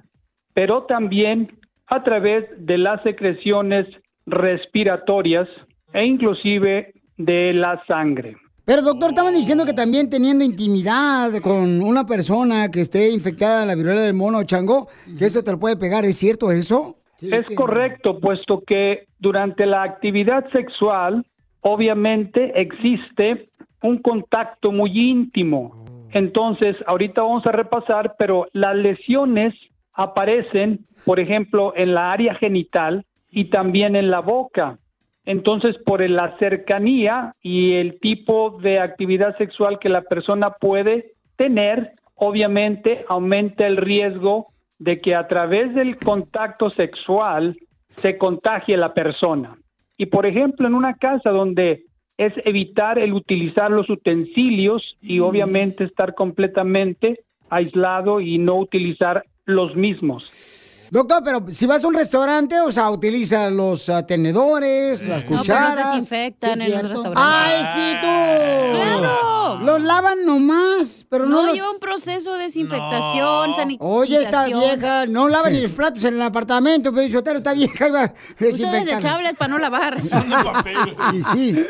pero 0.53 0.83
también 0.83 1.57
a 1.87 2.03
través 2.03 2.45
de 2.57 2.77
las 2.77 3.01
secreciones 3.03 3.87
respiratorias 4.25 5.47
e 5.93 6.05
inclusive 6.05 6.93
de 7.17 7.53
la 7.53 7.81
sangre. 7.85 8.35
Pero 8.65 8.81
doctor, 8.81 9.09
estaban 9.09 9.33
diciendo 9.33 9.65
que 9.65 9.73
también 9.73 10.09
teniendo 10.09 10.43
intimidad 10.43 11.31
con 11.41 11.81
una 11.81 12.05
persona 12.05 12.71
que 12.71 12.79
esté 12.79 13.11
infectada 13.11 13.61
de 13.61 13.65
la 13.65 13.75
viruela 13.75 14.01
del 14.01 14.13
mono 14.13 14.37
o 14.37 14.43
chango, 14.43 14.87
que 15.19 15.25
eso 15.25 15.43
te 15.43 15.51
lo 15.51 15.59
puede 15.59 15.75
pegar, 15.75 16.05
¿es 16.05 16.17
cierto 16.17 16.51
eso? 16.51 16.97
es 17.21 17.55
correcto, 17.55 18.19
puesto 18.19 18.63
que 18.65 19.05
durante 19.19 19.65
la 19.65 19.83
actividad 19.83 20.49
sexual, 20.51 21.25
obviamente 21.61 22.59
existe 22.59 23.49
un 23.81 23.99
contacto 23.99 24.71
muy 24.71 24.91
íntimo. 24.97 25.85
Entonces, 26.11 26.75
ahorita 26.85 27.21
vamos 27.21 27.45
a 27.45 27.51
repasar, 27.51 28.15
pero 28.17 28.47
las 28.53 28.75
lesiones 28.75 29.53
aparecen, 29.93 30.85
por 31.05 31.19
ejemplo, 31.19 31.73
en 31.75 31.93
la 31.93 32.11
área 32.11 32.35
genital 32.35 33.05
y 33.31 33.45
también 33.45 33.95
en 33.95 34.11
la 34.11 34.19
boca. 34.19 34.77
Entonces, 35.25 35.77
por 35.85 36.07
la 36.09 36.37
cercanía 36.37 37.33
y 37.41 37.73
el 37.73 37.99
tipo 37.99 38.59
de 38.61 38.79
actividad 38.79 39.37
sexual 39.37 39.79
que 39.79 39.89
la 39.89 40.01
persona 40.01 40.51
puede 40.51 41.13
tener, 41.37 41.93
obviamente 42.15 43.05
aumenta 43.07 43.65
el 43.65 43.77
riesgo 43.77 44.47
de 44.79 44.99
que 44.99 45.15
a 45.15 45.27
través 45.27 45.73
del 45.75 45.97
contacto 45.97 46.69
sexual 46.71 47.57
se 47.95 48.17
contagie 48.17 48.75
la 48.75 48.93
persona. 48.93 49.57
Y 49.97 50.07
por 50.07 50.25
ejemplo, 50.25 50.67
en 50.67 50.75
una 50.75 50.95
casa 50.95 51.29
donde 51.29 51.83
es 52.17 52.33
evitar 52.45 52.99
el 52.99 53.13
utilizar 53.13 53.71
los 53.71 53.89
utensilios 53.89 54.97
y 55.01 55.19
obviamente 55.19 55.85
estar 55.85 56.13
completamente 56.13 57.19
aislado 57.49 58.19
y 58.19 58.37
no 58.37 58.57
utilizar 58.57 59.23
los 59.45 59.75
mismos. 59.75 60.62
Doctor, 60.93 61.23
pero 61.25 61.43
si 61.47 61.65
vas 61.65 61.83
a 61.83 61.87
un 61.87 61.95
restaurante, 61.95 62.59
o 62.59 62.71
sea, 62.71 62.91
utiliza 62.91 63.49
los 63.49 63.89
ah, 63.89 64.05
tenedores, 64.05 65.07
las 65.07 65.23
No, 65.23 65.29
pero 65.29 65.39
cucharas. 65.39 65.75
los 65.75 65.93
desinfectan 65.95 66.49
¿Sí 66.53 66.55
en 66.59 66.61
el 66.61 66.67
cierto? 66.71 66.87
restaurante. 66.89 67.19
¡Ay, 67.25 67.63
sí, 67.73 67.97
tú! 67.99 68.77
¡Claro! 68.99 69.59
Los 69.63 69.81
lavan 69.81 70.23
nomás, 70.23 71.07
pero 71.09 71.25
no, 71.25 71.37
No, 71.41 71.47
los... 71.47 71.55
lleva 71.55 71.71
un 71.71 71.79
proceso 71.79 72.33
de 72.35 72.43
desinfectación, 72.43 73.55
sanitización. 73.55 73.79
Oye, 74.01 74.17
está 74.21 74.45
vieja, 74.45 75.07
no 75.07 75.27
lava 75.29 75.49
ni 75.49 75.61
los 75.61 75.71
platos 75.79 76.03
en 76.05 76.13
el 76.13 76.21
apartamento, 76.21 76.93
pero 76.93 77.11
Chotero 77.11 77.37
está 77.39 77.53
vieja, 77.55 77.87
iba 77.87 78.01
a 78.03 78.03
Ustedes 78.03 78.37
desinfectar. 78.59 78.85
desechables 78.85 79.35
para 79.35 79.47
no 79.47 79.57
lavar. 79.57 79.97
Y 81.13 81.23
sí. 81.23 81.65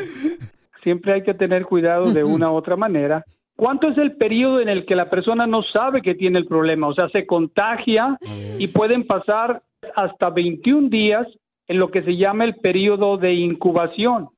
Siempre 0.82 1.14
hay 1.14 1.22
que 1.22 1.32
tener 1.32 1.64
cuidado 1.64 2.12
de 2.12 2.24
una 2.24 2.50
u 2.50 2.56
otra 2.56 2.76
manera. 2.76 3.24
¿Cuánto 3.56 3.88
es 3.88 3.98
el 3.98 4.16
periodo 4.16 4.60
en 4.60 4.68
el 4.68 4.84
que 4.84 4.96
la 4.96 5.10
persona 5.10 5.46
no 5.46 5.62
sabe 5.62 6.02
que 6.02 6.14
tiene 6.14 6.38
el 6.38 6.46
problema? 6.46 6.88
O 6.88 6.94
sea, 6.94 7.08
se 7.10 7.26
contagia 7.26 8.18
y 8.58 8.66
pueden 8.68 9.06
pasar 9.06 9.62
hasta 9.94 10.30
21 10.30 10.88
días 10.88 11.26
en 11.68 11.78
lo 11.78 11.90
que 11.90 12.02
se 12.02 12.16
llama 12.16 12.44
el 12.44 12.56
periodo 12.56 13.16
de 13.16 13.34
incubación, 13.34 14.28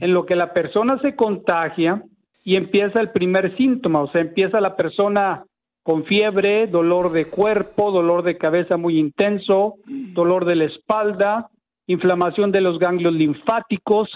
en 0.00 0.14
lo 0.14 0.24
que 0.24 0.36
la 0.36 0.52
persona 0.52 0.98
se 1.00 1.16
contagia 1.16 2.02
y 2.44 2.56
empieza 2.56 3.00
el 3.00 3.10
primer 3.10 3.56
síntoma, 3.56 4.02
o 4.02 4.10
sea, 4.10 4.20
empieza 4.20 4.60
la 4.60 4.76
persona 4.76 5.44
con 5.82 6.04
fiebre, 6.04 6.66
dolor 6.66 7.10
de 7.10 7.28
cuerpo, 7.28 7.90
dolor 7.90 8.22
de 8.22 8.38
cabeza 8.38 8.76
muy 8.76 8.98
intenso, 8.98 9.74
dolor 10.14 10.44
de 10.44 10.56
la 10.56 10.64
espalda, 10.64 11.50
inflamación 11.86 12.52
de 12.52 12.60
los 12.60 12.78
ganglios 12.78 13.14
linfáticos. 13.14 14.08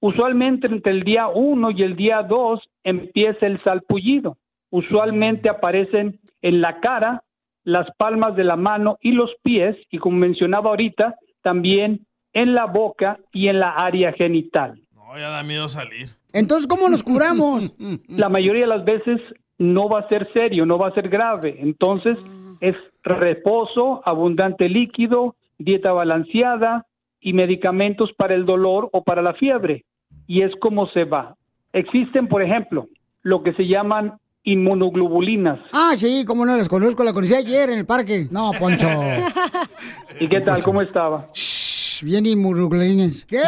Usualmente 0.00 0.66
entre 0.68 0.92
el 0.92 1.02
día 1.02 1.28
1 1.28 1.70
y 1.72 1.82
el 1.82 1.96
día 1.96 2.22
2 2.22 2.60
empieza 2.84 3.46
el 3.46 3.62
salpullido. 3.64 4.36
Usualmente 4.70 5.48
aparecen 5.48 6.20
en 6.42 6.60
la 6.60 6.80
cara, 6.80 7.24
las 7.64 7.88
palmas 7.96 8.36
de 8.36 8.44
la 8.44 8.56
mano 8.56 8.98
y 9.00 9.12
los 9.12 9.30
pies, 9.42 9.76
y 9.90 9.98
como 9.98 10.18
mencionaba 10.18 10.70
ahorita, 10.70 11.16
también 11.42 12.06
en 12.32 12.54
la 12.54 12.66
boca 12.66 13.18
y 13.32 13.48
en 13.48 13.58
la 13.60 13.70
área 13.70 14.12
genital. 14.12 14.80
No, 14.94 15.18
ya 15.18 15.30
da 15.30 15.42
miedo 15.42 15.68
salir. 15.68 16.08
Entonces, 16.32 16.66
¿cómo 16.66 16.88
nos 16.88 17.02
curamos? 17.02 17.76
La 18.08 18.28
mayoría 18.28 18.62
de 18.62 18.68
las 18.68 18.84
veces 18.84 19.20
no 19.56 19.88
va 19.88 20.00
a 20.00 20.08
ser 20.08 20.30
serio, 20.32 20.66
no 20.66 20.78
va 20.78 20.88
a 20.88 20.94
ser 20.94 21.08
grave. 21.08 21.56
Entonces, 21.58 22.16
es 22.60 22.76
reposo, 23.02 24.02
abundante 24.04 24.68
líquido, 24.68 25.36
dieta 25.58 25.92
balanceada 25.92 26.86
y 27.20 27.32
medicamentos 27.32 28.12
para 28.12 28.34
el 28.34 28.44
dolor 28.44 28.88
o 28.92 29.02
para 29.02 29.22
la 29.22 29.34
fiebre. 29.34 29.84
Y 30.28 30.42
es 30.42 30.52
como 30.60 30.86
se 30.90 31.02
va. 31.02 31.34
Existen, 31.72 32.28
por 32.28 32.42
ejemplo, 32.42 32.86
lo 33.22 33.42
que 33.42 33.52
se 33.54 33.66
llaman 33.66 34.12
inmunoglobulinas. 34.44 35.58
Ah, 35.72 35.94
sí, 35.96 36.24
cómo 36.26 36.46
no 36.46 36.56
las 36.56 36.68
conozco, 36.68 37.02
la 37.02 37.12
conocí 37.12 37.34
ayer 37.34 37.70
en 37.70 37.78
el 37.78 37.86
parque. 37.86 38.28
No, 38.30 38.52
Poncho. 38.58 38.88
¿Y 40.20 40.28
qué 40.28 40.40
tal? 40.40 40.62
¿Cómo 40.62 40.80
estaba? 40.80 41.26
Shh, 41.34 41.57
bien 42.02 42.26
inmunoglobulines. 42.26 43.24
¿Qué? 43.26 43.40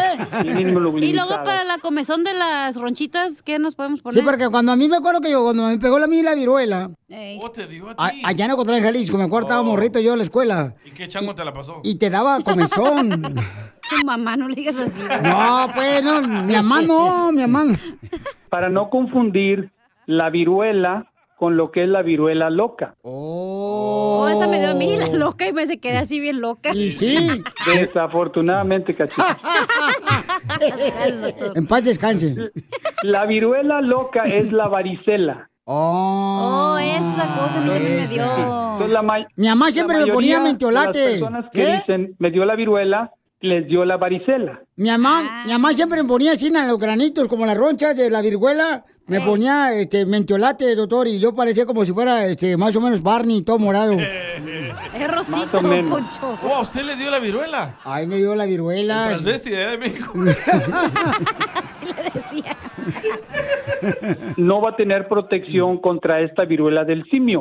Y 1.01 1.13
luego 1.15 1.35
para 1.45 1.65
la 1.65 1.79
comezón 1.79 2.25
de 2.25 2.33
las 2.35 2.77
ronchitas, 2.77 3.43
¿qué 3.43 3.59
nos 3.59 3.75
podemos 3.75 4.01
poner? 4.01 4.15
Sí, 4.15 4.23
porque 4.25 4.49
cuando 4.49 4.73
a 4.73 4.77
mí 4.77 4.89
me 4.89 4.97
acuerdo 4.97 5.21
que 5.21 5.31
yo, 5.31 5.43
cuando 5.43 5.67
me 5.67 5.79
pegó 5.79 5.99
la 5.99 6.07
mí 6.07 6.23
la 6.23 6.35
viruela. 6.35 6.91
Oh, 7.41 7.51
te 7.51 7.67
dio 7.67 7.89
a 7.89 7.95
a- 7.99 8.11
ti. 8.11 8.23
allá 8.25 8.45
en 8.45 8.51
Ocotlán, 8.53 8.83
Jalisco, 8.83 9.17
me 9.19 9.25
acuerdo, 9.25 9.49
estaba 9.49 9.63
morrito 9.63 9.99
yo 10.01 10.13
en 10.13 10.19
la 10.19 10.25
escuela, 10.25 10.75
¿Y 10.85 10.91
qué 10.91 11.09
chango 11.09 11.35
te 11.35 11.45
la 11.45 11.53
pasó? 11.53 11.81
y 11.83 11.95
te 11.97 12.11
daba 12.11 12.41
comezón. 12.41 13.35
Tu 13.91 14.05
mamá, 14.07 14.37
no 14.37 14.47
le 14.49 14.55
digas 14.55 14.77
así. 14.77 15.01
No, 15.23 15.67
pues, 15.75 16.05
no, 16.05 16.23
mi 16.23 16.53
mamá 16.55 16.83
no, 16.83 17.33
mi 17.33 17.41
mamá. 17.45 17.75
Para 18.49 18.69
no 18.69 18.89
confundir 18.89 19.73
la 20.07 20.31
viruela 20.31 21.11
con 21.37 21.57
lo 21.57 21.73
que 21.73 21.83
es 21.85 21.89
la 21.89 22.03
viruela 22.03 22.51
loca. 22.51 22.95
Oh, 23.03 23.50
esa 24.29 24.47
me 24.47 24.59
dio 24.59 24.71
a 24.71 24.75
mí 24.75 24.97
la 24.97 25.09
loca 25.09 25.47
y 25.49 25.53
me 25.53 25.67
se 25.67 25.79
quedé 25.79 25.99
así 25.99 26.21
bien 26.21 26.41
loca. 26.41 26.71
Y 26.75 26.93
sí. 26.93 27.43
Desafortunadamente, 27.67 28.95
cachito. 28.95 29.23
En 31.55 31.67
paz 31.67 31.85
descanse. 31.85 32.51
La 33.03 33.27
viruela 33.27 33.81
loca 33.81 34.25
es 34.25 34.53
la 34.53 34.69
varicela. 34.69 35.49
Oh, 35.65 36.77
esa 36.81 37.37
cosa 37.39 37.59
a 37.59 37.61
mí 37.61 37.71
también 37.71 37.97
me 38.01 38.07
dio. 38.09 38.23
Entonces, 38.25 38.91
la 38.91 39.03
ma- 39.03 39.27
Mi 39.37 39.47
mamá 39.49 39.71
siempre 39.71 40.01
la 40.01 40.07
me 40.07 40.13
ponía 40.13 40.41
mentiolate. 40.41 40.99
Las 40.99 41.11
personas 41.13 41.45
que 41.53 41.65
¿Qué? 41.65 41.73
dicen, 41.77 42.17
me 42.19 42.31
dio 42.31 42.45
la 42.45 42.57
viruela, 42.57 43.13
les 43.41 43.67
dio 43.69 43.85
la 43.85 43.97
varicela. 43.97 44.61
Mi 44.77 44.89
mamá, 44.91 45.43
mi 45.47 45.53
mamá 45.53 45.73
siempre 45.73 46.03
me 46.03 46.09
ponía 46.09 46.33
así 46.33 46.49
en 46.49 46.67
los 46.67 46.79
granitos, 46.79 47.29
como 47.29 47.47
las 47.47 47.57
ronchas 47.57 47.97
de 47.97 48.11
la 48.11 48.21
viruela. 48.23 48.85
Me 49.11 49.21
ponía 49.21 49.75
este 49.75 50.07
mentiolate, 50.07 50.77
doctor, 50.77 51.09
y 51.09 51.19
yo 51.19 51.33
parecía 51.35 51.67
como 51.67 51.85
si 51.85 51.93
fuera 51.93 52.27
este, 52.27 52.57
más 52.57 52.75
o 52.77 52.81
menos 52.81 53.03
Barney, 53.03 53.43
todo 53.43 53.59
morado. 53.59 53.97
Es 54.95 55.09
rosito, 55.09 55.59
o. 55.59 55.89
Poncho. 55.89 56.39
Oh, 56.43 56.55
¿a 56.57 56.61
usted 56.61 56.83
le 56.83 56.97
dio 56.97 57.11
la 57.11 57.19
viruela? 57.19 57.79
Ay, 57.85 58.07
me 58.07 58.17
dio 58.17 58.35
la 58.35 58.45
viruela. 58.45 59.07
Transvesti 59.09 59.51
de 59.51 59.67
de 59.67 59.79
México. 59.79 60.13
Así 61.55 61.87
le 61.87 62.21
decía. 62.21 62.57
No 64.37 64.61
va 64.61 64.71
a 64.71 64.77
tener 64.77 65.09
protección 65.09 65.79
contra 65.81 66.21
esta 66.21 66.45
viruela 66.45 66.85
del 66.85 67.05
simio. 67.11 67.41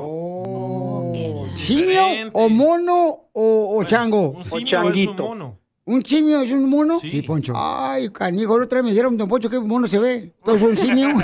¿Simio 1.55 2.05
o 2.33 2.49
mono 2.49 3.29
o, 3.33 3.77
o 3.77 3.83
chango? 3.83 4.29
Un 4.29 4.45
simio 4.45 4.89
es 4.89 5.07
un 5.07 5.15
mono. 5.17 5.58
¿Un 5.89 6.05
simio 6.05 6.39
es 6.41 6.51
un 6.51 6.69
mono? 6.69 6.99
Sí, 6.99 7.23
Poncho. 7.23 7.53
Ay, 7.55 8.09
canijo, 8.09 8.59
la 8.59 8.65
otra 8.65 8.77
vez 8.77 8.85
me 8.85 8.91
dijeron, 8.91 9.17
don 9.17 9.27
Poncho, 9.27 9.49
qué 9.49 9.59
mono 9.59 9.87
se 9.87 9.97
ve. 9.97 10.35
Todos 10.43 10.59
son 10.59 10.77
simio. 10.77 11.09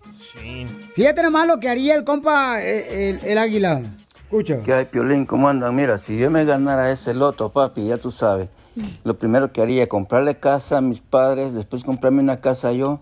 Fíjate 0.96 1.22
nomás 1.24 1.48
lo 1.48 1.60
que 1.60 1.70
haría 1.70 1.96
el 1.96 2.04
compa, 2.04 2.62
eh, 2.62 3.10
el, 3.12 3.20
el 3.24 3.38
águila. 3.38 3.82
Escucha. 4.24 4.62
¿Qué 4.64 4.74
hay, 4.74 4.86
Piolín? 4.86 5.26
¿Cómo 5.26 5.50
andan? 5.50 5.76
Mira, 5.76 5.98
si 5.98 6.18
yo 6.18 6.30
me 6.30 6.46
ganara 6.46 6.92
ese 6.92 7.14
loto, 7.14 7.50
papi, 7.50 7.88
ya 7.88 7.98
tú 7.98 8.12
sabes. 8.12 8.48
Lo 9.04 9.18
primero 9.18 9.52
que 9.52 9.62
haría 9.62 9.84
es 9.84 9.90
comprarle 9.90 10.40
casa 10.40 10.78
a 10.78 10.82
mis 10.82 11.02
padres, 11.02 11.54
después 11.54 11.84
comprarme 11.84 12.22
una 12.22 12.42
casa 12.42 12.72
yo 12.72 13.00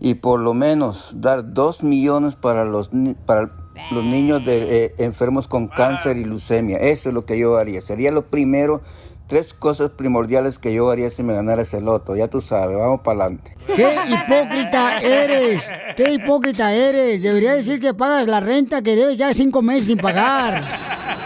y 0.00 0.14
por 0.14 0.40
lo 0.40 0.54
menos 0.54 1.12
dar 1.16 1.52
dos 1.52 1.82
millones 1.82 2.34
para 2.34 2.64
los, 2.64 2.90
para 3.26 3.50
los 3.92 4.04
niños 4.04 4.44
de, 4.44 4.84
eh, 4.84 4.94
enfermos 4.98 5.46
con 5.46 5.68
cáncer 5.68 6.16
y 6.16 6.24
leucemia. 6.24 6.78
Eso 6.78 7.10
es 7.10 7.14
lo 7.14 7.26
que 7.26 7.38
yo 7.38 7.56
haría. 7.58 7.82
Sería 7.82 8.10
lo 8.10 8.26
primero, 8.26 8.80
tres 9.28 9.52
cosas 9.52 9.90
primordiales 9.90 10.58
que 10.58 10.72
yo 10.72 10.90
haría 10.90 11.10
si 11.10 11.22
me 11.22 11.34
ganara 11.34 11.62
ese 11.62 11.80
loto. 11.80 12.16
Ya 12.16 12.28
tú 12.28 12.40
sabes, 12.40 12.76
vamos 12.78 13.02
para 13.02 13.24
adelante. 13.24 13.54
¡Qué 13.76 13.94
hipócrita 14.08 15.00
eres! 15.00 15.70
¡Qué 15.96 16.12
hipócrita 16.14 16.72
eres! 16.72 17.22
Debería 17.22 17.54
decir 17.54 17.78
que 17.78 17.92
pagas 17.92 18.26
la 18.26 18.40
renta 18.40 18.82
que 18.82 18.96
debes 18.96 19.18
ya 19.18 19.34
cinco 19.34 19.60
meses 19.60 19.86
sin 19.86 19.98
pagar. 19.98 20.62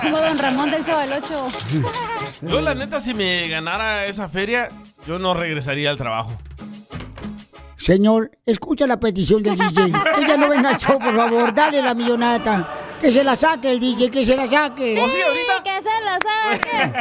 Como 0.03 0.19
don 0.19 0.37
Ramón 0.37 0.71
del 0.71 0.85
del 0.85 1.13
Ocho. 1.17 1.47
Yo, 2.43 2.61
la 2.61 2.75
neta, 2.75 3.01
si 3.01 3.15
me 3.15 3.49
ganara 3.49 4.05
esa 4.07 4.29
feria, 4.29 4.69
yo 5.07 5.19
no 5.19 5.33
regresaría 5.35 5.91
al 5.91 5.97
trabajo. 5.97 6.31
Señor, 7.77 8.31
escucha 8.47 8.87
la 8.87 8.99
petición 8.99 9.43
del 9.43 9.59
DJ. 9.59 9.93
Que 10.19 10.27
ya 10.27 10.37
no 10.39 10.49
venga 10.49 10.71
al 10.71 10.79
show, 10.79 10.99
por 10.99 11.15
favor. 11.15 11.53
Dale 11.53 11.83
la 11.83 11.93
millonata. 11.93 12.73
Que 12.99 13.13
se 13.13 13.23
la 13.23 13.37
saque 13.37 13.71
el 13.73 13.81
DJ, 13.81 14.11
que 14.11 14.25
se 14.25 14.35
la 14.37 14.47
saque. 14.49 14.97
Sí, 15.07 15.19
que 15.65 15.83
se 15.83 15.91
la 16.05 16.19
saque. 16.23 16.93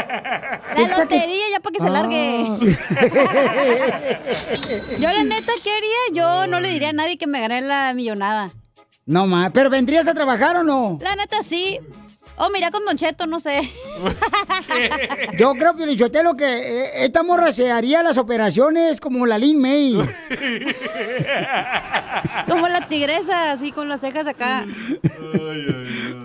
Que 0.76 0.82
La 0.82 0.88
saque. 0.88 1.16
lotería 1.16 1.46
ya 1.52 1.60
para 1.62 1.74
que 1.74 1.80
se 1.80 1.90
largue. 1.90 2.58
Yo 5.00 5.12
la 5.12 5.24
neta, 5.24 5.52
¿qué 5.64 5.72
haría? 5.72 5.98
Yo 6.14 6.48
no 6.48 6.60
le 6.60 6.70
diría 6.70 6.90
a 6.90 6.94
nadie 6.94 7.18
que 7.18 7.28
me 7.28 7.40
gané 7.40 7.62
la 7.62 7.94
millonada. 7.94 8.50
No 9.06 9.28
más, 9.28 9.52
pero 9.54 9.70
¿vendrías 9.70 10.08
a 10.08 10.14
trabajar 10.14 10.56
o 10.58 10.64
no? 10.64 10.98
La 11.02 11.16
neta, 11.16 11.44
sí. 11.44 11.80
Oh, 12.36 12.50
mira 12.50 12.72
con 12.72 12.84
Don 12.84 12.98
Cheto, 12.98 13.28
no 13.28 13.40
sé. 13.40 13.62
Yo 15.38 15.54
creo, 15.54 15.76
Piolichotelo, 15.76 16.36
que 16.36 16.46
eh, 16.46 17.06
esta 17.06 17.22
morra 17.22 17.52
se 17.52 17.72
haría 17.72 18.02
las 18.02 18.18
operaciones 18.18 19.00
como 19.00 19.26
la 19.26 19.38
Lin 19.38 19.62
May. 19.62 19.94
Como 22.48 22.68
la 22.68 22.88
tigresa, 22.88 23.52
así 23.52 23.72
con 23.72 23.88
las 23.90 24.02
cejas 24.02 24.28
acá. 24.28 24.66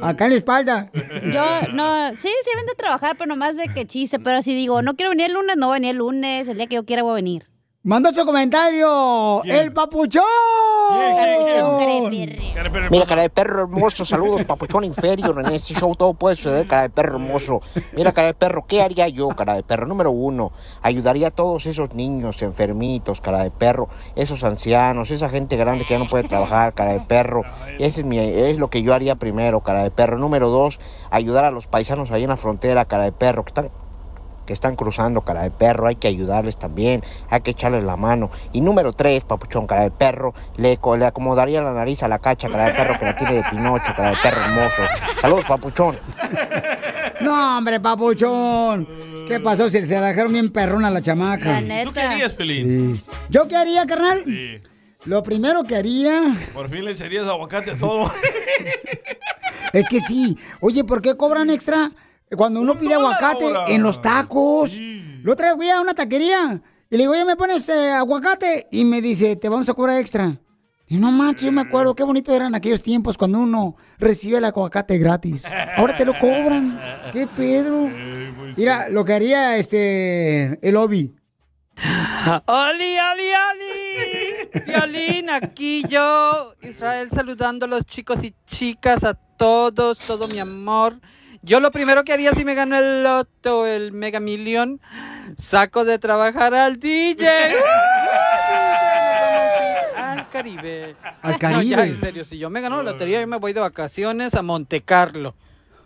Acá 0.02 0.24
en 0.24 0.30
la 0.32 0.36
espalda. 0.36 0.90
Yo, 1.32 1.44
no, 1.72 2.10
sí, 2.10 2.28
sí, 2.28 2.50
ven 2.56 2.66
de 2.66 2.74
trabajar, 2.76 3.16
pero 3.16 3.28
nomás 3.28 3.56
de 3.56 3.68
que 3.68 3.86
chiste. 3.86 4.18
Pero 4.18 4.42
si 4.42 4.54
digo, 4.54 4.82
no 4.82 4.94
quiero 4.94 5.10
venir 5.10 5.26
el 5.26 5.34
lunes, 5.34 5.56
no 5.56 5.68
voy 5.68 5.74
a 5.74 5.78
venir 5.78 5.90
el 5.92 5.98
lunes. 5.98 6.48
El 6.48 6.56
día 6.56 6.66
que 6.66 6.74
yo 6.76 6.84
quiera 6.84 7.02
voy 7.02 7.12
a 7.12 7.14
venir. 7.14 7.48
Manda 7.84 8.12
su 8.12 8.26
comentario. 8.26 9.44
El 9.44 9.72
papuchón. 9.72 10.24
Mira, 12.90 13.06
cara 13.06 13.22
de 13.22 13.30
perro 13.30 13.62
hermoso, 13.62 14.04
saludos, 14.04 14.44
papuchón 14.44 14.82
inferior. 14.82 15.38
En 15.40 15.54
este 15.54 15.74
show 15.74 15.94
todo 15.94 16.12
puede 16.14 16.34
suceder, 16.34 16.66
cara 16.66 16.82
de 16.82 16.90
perro 16.90 17.14
hermoso. 17.14 17.60
Mira, 17.92 18.12
cara 18.12 18.26
de 18.26 18.34
perro, 18.34 18.66
¿qué 18.66 18.82
haría 18.82 19.06
yo, 19.06 19.28
cara 19.28 19.54
de 19.54 19.62
perro? 19.62 19.86
Número 19.86 20.10
uno, 20.10 20.50
ayudaría 20.82 21.28
a 21.28 21.30
todos 21.30 21.66
esos 21.66 21.94
niños 21.94 22.42
enfermitos, 22.42 23.20
cara 23.20 23.44
de 23.44 23.52
perro, 23.52 23.88
esos 24.16 24.42
ancianos, 24.42 25.12
esa 25.12 25.28
gente 25.28 25.56
grande 25.56 25.84
que 25.84 25.94
ya 25.94 25.98
no 26.00 26.08
puede 26.08 26.24
trabajar, 26.24 26.74
cara 26.74 26.94
de 26.94 27.00
perro. 27.00 27.44
Ese 27.78 28.00
es, 28.00 28.06
mi, 28.06 28.18
es 28.18 28.58
lo 28.58 28.70
que 28.70 28.82
yo 28.82 28.92
haría 28.92 29.14
primero, 29.14 29.60
cara 29.60 29.84
de 29.84 29.92
perro. 29.92 30.18
Número 30.18 30.50
dos, 30.50 30.80
ayudar 31.10 31.44
a 31.44 31.52
los 31.52 31.68
paisanos 31.68 32.10
ahí 32.10 32.24
en 32.24 32.30
la 32.30 32.36
frontera, 32.36 32.86
cara 32.86 33.04
de 33.04 33.12
perro, 33.12 33.44
que 33.44 33.50
están 33.50 33.70
que 34.48 34.54
están 34.54 34.74
cruzando, 34.76 35.20
cara 35.20 35.42
de 35.42 35.50
perro, 35.50 35.88
hay 35.88 35.96
que 35.96 36.08
ayudarles 36.08 36.58
también, 36.58 37.02
hay 37.28 37.42
que 37.42 37.50
echarles 37.50 37.84
la 37.84 37.96
mano. 37.96 38.30
Y 38.54 38.62
número 38.62 38.94
tres, 38.94 39.22
papuchón, 39.22 39.66
cara 39.66 39.82
de 39.82 39.90
perro, 39.90 40.32
le, 40.56 40.78
co- 40.78 40.96
le 40.96 41.04
acomodaría 41.04 41.60
la 41.60 41.74
nariz 41.74 42.02
a 42.02 42.08
la 42.08 42.18
cacha, 42.18 42.48
cara 42.48 42.64
de 42.64 42.72
perro, 42.72 42.98
que 42.98 43.04
la 43.04 43.14
tiene 43.14 43.34
de 43.34 43.44
Pinocho, 43.44 43.92
cara 43.94 44.10
de 44.10 44.16
perro 44.22 44.40
hermoso. 44.40 44.82
Saludos, 45.20 45.44
papuchón. 45.44 45.98
No, 47.20 47.58
hombre, 47.58 47.78
papuchón. 47.78 48.88
¿Qué 49.28 49.38
pasó? 49.40 49.68
Se, 49.68 49.84
se 49.84 50.00
la 50.00 50.06
dejaron 50.06 50.32
bien 50.32 50.48
perrona 50.48 50.88
a 50.88 50.90
la 50.90 51.02
chamaca. 51.02 51.60
¿Tú 51.84 51.92
qué 51.92 52.00
harías, 52.00 52.32
Pelín? 52.32 52.96
Sí. 52.96 53.04
¿Yo 53.28 53.46
qué 53.48 53.56
haría, 53.56 53.84
carnal? 53.84 54.22
Sí. 54.24 54.58
Lo 55.04 55.22
primero 55.22 55.62
que 55.62 55.76
haría 55.76 56.22
Por 56.54 56.68
fin 56.70 56.84
le 56.84 56.92
echarías 56.92 57.26
aguacate 57.28 57.72
a 57.72 57.76
todo. 57.76 58.10
es 59.72 59.88
que 59.88 60.00
sí. 60.00 60.38
Oye, 60.60 60.84
¿por 60.84 61.02
qué 61.02 61.16
cobran 61.16 61.50
extra 61.50 61.90
cuando 62.36 62.60
uno 62.60 62.76
pide 62.78 62.94
aguacate 62.94 63.46
en 63.68 63.82
los 63.82 64.00
tacos? 64.00 64.78
Lo 65.22 65.32
otra 65.32 65.48
vez 65.48 65.56
fui 65.56 65.70
a 65.70 65.80
una 65.80 65.94
taquería 65.94 66.60
y 66.90 66.96
le 66.96 67.02
digo, 67.02 67.12
oye, 67.12 67.24
¿me 67.24 67.36
pones 67.36 67.68
eh, 67.68 67.92
aguacate? 67.92 68.68
Y 68.70 68.84
me 68.84 69.02
dice, 69.02 69.36
te 69.36 69.48
vamos 69.48 69.68
a 69.68 69.74
cobrar 69.74 69.98
extra. 69.98 70.38
Y 70.90 70.96
no 70.96 71.12
manches, 71.12 71.44
yo 71.44 71.52
me 71.52 71.60
acuerdo 71.60 71.94
qué 71.94 72.02
bonito 72.02 72.34
eran 72.34 72.54
aquellos 72.54 72.82
tiempos 72.82 73.18
cuando 73.18 73.40
uno 73.40 73.76
recibe 73.98 74.38
el 74.38 74.44
aguacate 74.46 74.96
gratis. 74.96 75.46
Ahora 75.76 75.94
te 75.94 76.06
lo 76.06 76.18
cobran. 76.18 76.80
¿Qué 77.12 77.26
Pedro? 77.26 77.90
Mira, 78.56 78.88
lo 78.88 79.04
que 79.04 79.12
haría 79.12 79.56
este 79.58 80.58
el 80.66 80.76
Obi. 80.76 81.14
¡Oli, 82.46 82.98
oli, 82.98 83.30
oli! 83.50 84.64
Violín, 84.66 85.30
aquí 85.30 85.84
yo, 85.88 86.54
Israel, 86.62 87.10
saludando 87.12 87.66
a 87.66 87.68
los 87.68 87.84
chicos 87.84 88.24
y 88.24 88.34
chicas, 88.46 89.04
a 89.04 89.14
todos, 89.14 89.98
todo 89.98 90.26
mi 90.26 90.38
amor. 90.38 90.98
Yo 91.48 91.60
lo 91.60 91.70
primero 91.70 92.04
que 92.04 92.12
haría 92.12 92.34
si 92.34 92.44
me 92.44 92.54
gano 92.54 92.76
el 92.76 93.02
loto, 93.02 93.66
el 93.66 93.92
mega 93.92 94.20
millón, 94.20 94.80
saco 95.36 95.86
de 95.86 95.98
trabajar 95.98 96.54
al 96.54 96.78
DJ. 96.78 97.26
al 99.96 100.28
Caribe. 100.28 100.94
Al 101.22 101.32
No, 101.32 101.38
Caribe. 101.38 101.64
ya, 101.64 101.86
en 101.86 101.98
serio, 101.98 102.24
si 102.24 102.36
yo 102.38 102.50
me 102.50 102.60
gano 102.60 102.82
la 102.82 102.92
lotería, 102.92 103.20
yo 103.20 103.26
me 103.26 103.38
voy 103.38 103.54
de 103.54 103.60
vacaciones 103.60 104.34
a 104.34 104.42
Monte 104.42 104.82
Carlo. 104.82 105.34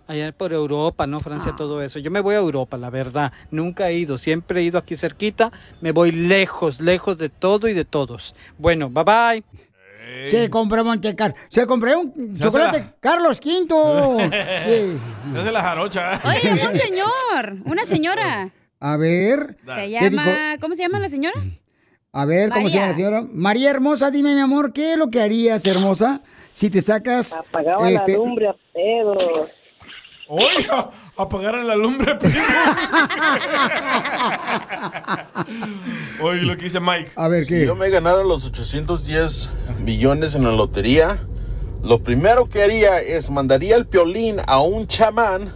Allá 0.08 0.32
por 0.32 0.52
Europa, 0.52 1.06
¿no? 1.06 1.20
Francia, 1.20 1.54
todo 1.56 1.80
eso. 1.80 2.00
Yo 2.00 2.10
me 2.10 2.20
voy 2.20 2.34
a 2.34 2.38
Europa, 2.38 2.76
la 2.76 2.90
verdad. 2.90 3.32
Nunca 3.52 3.88
he 3.88 3.94
ido. 3.94 4.18
Siempre 4.18 4.60
he 4.60 4.64
ido 4.64 4.76
aquí 4.78 4.96
cerquita. 4.96 5.52
Me 5.80 5.92
voy 5.92 6.10
lejos, 6.10 6.80
lejos 6.80 7.18
de 7.18 7.28
todo 7.28 7.68
y 7.68 7.72
de 7.72 7.84
todos. 7.84 8.34
Bueno, 8.58 8.90
bye 8.90 9.04
bye. 9.04 9.44
Se 10.26 10.50
compró 10.50 10.84
Montecar. 10.84 11.34
Se 11.48 11.66
compró 11.66 12.00
un 12.00 12.38
chocolate 12.38 12.78
la- 12.80 12.94
Carlos 13.00 13.40
V. 13.44 14.24
Es 15.38 15.44
de 15.44 15.52
la 15.52 15.62
jarocha. 15.62 16.20
Oye, 16.24 16.66
un 16.66 16.76
señor, 16.76 17.56
una 17.64 17.86
señora. 17.86 18.50
A 18.80 18.96
ver. 18.96 19.56
Se 19.76 19.90
llama, 19.90 20.56
¿cómo 20.60 20.74
se 20.74 20.82
llama 20.82 20.98
la 20.98 21.08
señora? 21.08 21.40
A 22.12 22.24
ver, 22.26 22.50
¿cómo 22.50 22.68
se 22.68 22.74
llama 22.74 22.88
la 22.88 22.94
señora? 22.94 23.22
María 23.32 23.70
Hermosa, 23.70 24.10
dime, 24.10 24.34
mi 24.34 24.40
amor, 24.40 24.72
¿qué 24.72 24.92
es 24.92 24.98
lo 24.98 25.08
que 25.10 25.20
harías, 25.20 25.64
hermosa, 25.64 26.20
si 26.50 26.68
te 26.68 26.82
sacas... 26.82 27.38
Apagaba 27.38 27.90
este, 27.90 28.12
la 28.12 28.18
lumbre 28.18 28.48
a 28.48 28.54
pedos. 28.74 29.48
Oye, 30.34 30.66
apagar 31.18 31.56
la 31.56 31.76
lumbre, 31.76 32.14
primo. 32.14 32.42
Oye, 36.22 36.40
lo 36.40 36.56
que 36.56 36.64
dice 36.64 36.80
Mike. 36.80 37.12
A 37.16 37.28
ver, 37.28 37.44
Si 37.44 37.66
yo 37.66 37.76
me 37.76 37.90
ganara 37.90 38.24
los 38.24 38.46
810 38.46 39.50
millones 39.84 40.34
en 40.34 40.44
la 40.44 40.52
lotería, 40.52 41.18
lo 41.82 42.02
primero 42.02 42.48
que 42.48 42.62
haría 42.62 42.98
es 43.00 43.28
mandaría 43.28 43.76
el 43.76 43.86
piolín 43.86 44.40
a 44.46 44.60
un 44.60 44.86
chamán 44.86 45.52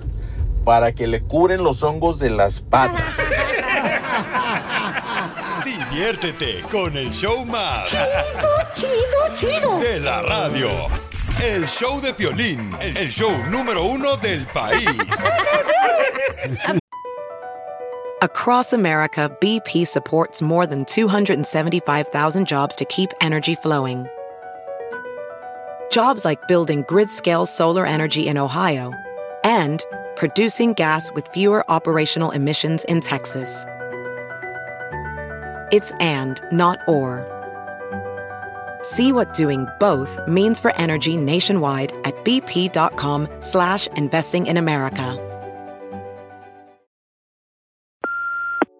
para 0.67 0.93
que 0.93 1.07
le 1.07 1.23
curen 1.23 1.65
los 1.65 1.83
hongos 1.83 2.19
de 2.19 2.29
las 2.29 2.61
patas. 2.61 3.17
Diviértete 5.65 6.61
con 6.71 6.95
el 6.99 7.11
show 7.11 7.47
más. 7.47 7.91
Chido, 8.75 8.91
chido. 9.37 9.79
De 9.79 10.01
la 10.01 10.21
radio. 10.21 10.69
El 11.43 11.67
show 11.67 12.01
de 12.01 12.13
Piolín, 12.15 12.75
el 12.81 13.11
show 13.11 13.31
número 13.51 13.85
uno 13.85 14.17
del 14.17 14.47
país. 14.47 14.87
Across 18.23 18.73
America, 18.73 19.31
BP 19.41 19.87
supports 19.87 20.41
more 20.41 20.67
than 20.67 20.85
275,000 20.87 22.47
jobs 22.47 22.75
to 22.77 22.85
keep 22.87 23.11
energy 23.21 23.55
flowing. 23.55 24.07
Jobs 25.91 26.25
like 26.25 26.49
building 26.49 26.85
grid 26.89 27.11
scale 27.11 27.45
solar 27.45 27.85
energy 27.87 28.27
in 28.29 28.39
Ohio 28.39 28.93
and 29.45 29.85
producing 30.17 30.73
gas 30.73 31.13
with 31.13 31.29
fewer 31.29 31.71
operational 31.71 32.31
emissions 32.31 32.85
in 32.85 33.01
Texas. 33.01 33.65
It's 35.71 35.93
and, 36.01 36.41
not 36.51 36.79
or. 36.89 37.36
See 38.87 39.11
what 39.11 39.35
doing 39.35 39.67
both 39.81 40.21
means 40.29 40.61
for 40.61 40.73
energy 40.77 41.17
nationwide 41.17 41.91
at 42.05 42.15
bp.com 42.25 43.27
slash 43.41 43.89
investing 43.89 44.47
in 44.47 44.59
America. 44.59 45.21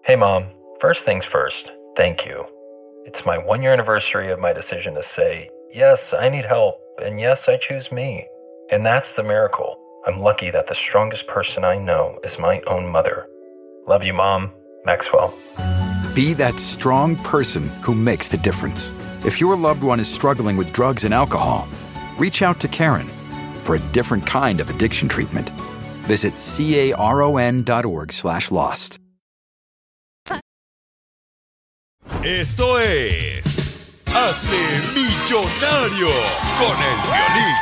Hey, 0.05 0.15
Mom. 0.15 0.47
First 0.81 1.05
things 1.05 1.25
first, 1.25 1.73
thank 1.97 2.25
you. 2.25 2.45
It's 3.05 3.27
my 3.27 3.37
one 3.37 3.63
year 3.63 3.73
anniversary 3.73 4.31
of 4.31 4.39
my 4.39 4.53
decision 4.53 4.95
to 4.95 5.03
say 5.03 5.51
Yes, 5.73 6.15
I 6.15 6.29
need 6.29 6.45
help, 6.45 6.81
and 7.03 7.19
yes, 7.19 7.49
I 7.49 7.57
choose 7.57 7.91
me. 7.91 8.29
And 8.71 8.87
that's 8.87 9.15
the 9.15 9.25
miracle. 9.25 9.77
I'm 10.07 10.21
lucky 10.21 10.53
that 10.53 10.69
the 10.69 10.77
strongest 10.77 11.27
person 11.27 11.65
I 11.65 11.77
know 11.79 12.21
is 12.23 12.39
my 12.39 12.61
own 12.69 12.87
mother. 12.87 13.27
Love 13.89 14.05
you, 14.05 14.15
Mom. 14.15 14.53
Maxwell. 14.85 15.35
Be 16.15 16.33
that 16.35 16.61
strong 16.61 17.17
person 17.17 17.69
who 17.83 17.95
makes 17.97 18.29
the 18.29 18.39
difference. 18.39 18.93
If 19.27 19.41
your 19.41 19.57
loved 19.57 19.83
one 19.83 19.99
is 19.99 20.07
struggling 20.07 20.57
with 20.57 20.73
drugs 20.73 21.03
and 21.03 21.13
alcohol, 21.13 21.67
reach 22.17 22.43
out 22.43 22.61
to 22.61 22.69
Karen 22.69 23.09
for 23.65 23.75
a 23.75 23.81
different 23.91 24.25
kind 24.25 24.61
of 24.61 24.71
addiction 24.71 25.09
treatment. 25.09 25.51
Visit 26.07 26.35
caron.org 26.39 28.13
slash 28.13 28.53
lost. 28.53 29.01
Esto 32.23 32.79
es 32.79 33.85
Hazte 34.07 34.63
Millonario 34.95 36.09
con 36.61 36.77
el 36.87 36.97
violín. 37.03 37.57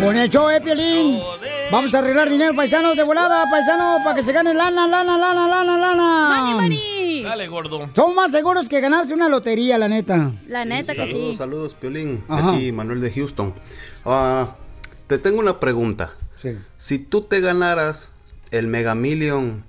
Con 0.00 0.16
el 0.16 0.30
show 0.30 0.48
de 0.48 0.60
Piolín. 0.62 1.47
Vamos 1.70 1.94
a 1.94 1.98
arreglar 1.98 2.30
dinero, 2.30 2.54
paisanos, 2.56 2.96
de 2.96 3.02
volada, 3.02 3.44
paisanos, 3.50 4.00
para 4.02 4.14
que 4.14 4.22
se 4.22 4.32
gane 4.32 4.54
lana, 4.54 4.88
lana, 4.88 5.18
lana, 5.18 5.46
lana, 5.48 5.76
lana. 5.78 6.68
Dale, 7.22 7.48
gordo. 7.48 7.90
Son 7.94 8.14
más 8.14 8.30
seguros 8.30 8.68
que 8.70 8.80
ganarse 8.80 9.12
una 9.12 9.28
lotería, 9.28 9.76
la 9.76 9.86
neta. 9.88 10.32
La 10.48 10.64
neta 10.64 10.94
que 10.94 11.00
Saludos, 11.00 11.30
sí. 11.30 11.36
saludos, 11.36 11.74
Piolín. 11.74 12.24
Ajá. 12.28 12.52
Aquí 12.52 12.72
Manuel 12.72 13.02
de 13.02 13.10
Houston. 13.12 13.54
Ah, 14.06 14.56
te 15.08 15.18
tengo 15.18 15.40
una 15.40 15.60
pregunta. 15.60 16.14
Sí. 16.36 16.56
Si 16.78 16.98
tú 16.98 17.22
te 17.22 17.40
ganaras 17.40 18.12
el 18.50 18.66
Mega 18.66 18.94
Million, 18.94 19.62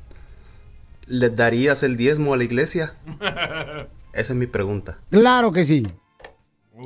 ¿le 1.05 1.29
darías 1.29 1.83
el 1.83 1.97
diezmo 1.97 2.33
a 2.33 2.37
la 2.37 2.45
iglesia? 2.45 2.93
Esa 4.13 4.33
es 4.33 4.35
mi 4.35 4.47
pregunta. 4.47 4.99
Claro 5.11 5.51
que 5.51 5.65
sí. 5.65 5.83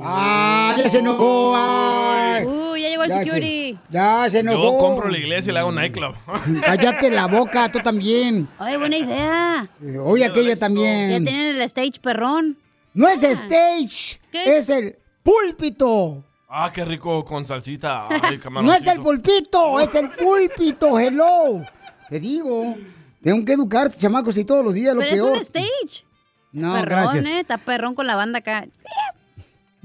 ¡Ah, 0.00 0.74
ya 0.76 0.88
se 0.88 0.98
enojó! 0.98 1.54
ay. 1.56 2.44
Uy, 2.46 2.82
ya 2.82 2.88
llegó 2.88 3.04
el 3.04 3.10
Ya 3.10 3.16
se- 3.18 3.24
security. 3.24 3.78
Ya 3.90 4.26
se 4.30 4.38
enojó. 4.40 4.62
Yo 4.72 4.78
compro 4.78 5.08
la 5.08 5.18
iglesia 5.18 5.50
y 5.50 5.52
le 5.54 5.60
hago 5.60 5.68
un 5.68 5.76
nightclub. 5.76 6.14
Cállate 6.64 7.10
la 7.10 7.26
boca, 7.26 7.70
tú 7.70 7.78
también. 7.80 8.48
Ay, 8.58 8.76
buena 8.76 8.96
idea. 8.96 9.68
Oye, 10.02 10.24
aquella 10.24 10.54
Ya 10.54 10.56
también. 10.56 11.24
tienen 11.24 11.56
el 11.56 11.62
stage 11.62 12.00
perrón. 12.02 12.58
No 12.92 13.08
es 13.08 13.22
stage, 13.22 14.20
¿Qué? 14.30 14.56
es 14.56 14.68
el 14.70 14.96
púlpito. 15.22 16.24
Ah, 16.48 16.70
qué 16.72 16.84
rico 16.84 17.24
con 17.24 17.44
salsita. 17.44 18.06
Ay, 18.08 18.40
No 18.62 18.72
es 18.72 18.86
el 18.86 19.00
pulpito, 19.00 19.80
es 19.80 19.94
el 19.94 20.10
púlpito, 20.10 20.98
hello. 20.98 21.64
Te 22.08 22.20
digo, 22.20 22.76
tengo 23.22 23.44
que 23.44 23.52
educarte, 23.54 23.98
chamacos, 23.98 24.36
y 24.38 24.44
todos 24.44 24.64
los 24.64 24.74
días 24.74 24.94
lo 24.94 25.00
Pero 25.00 25.12
peor. 25.12 25.30
es 25.32 25.36
un 25.36 25.42
stage. 25.42 26.04
No, 26.52 26.72
perrón, 26.74 26.88
gracias. 26.88 27.26
eh. 27.26 27.40
Está 27.40 27.58
perrón 27.58 27.94
con 27.96 28.06
la 28.06 28.14
banda 28.14 28.38
acá. 28.38 28.66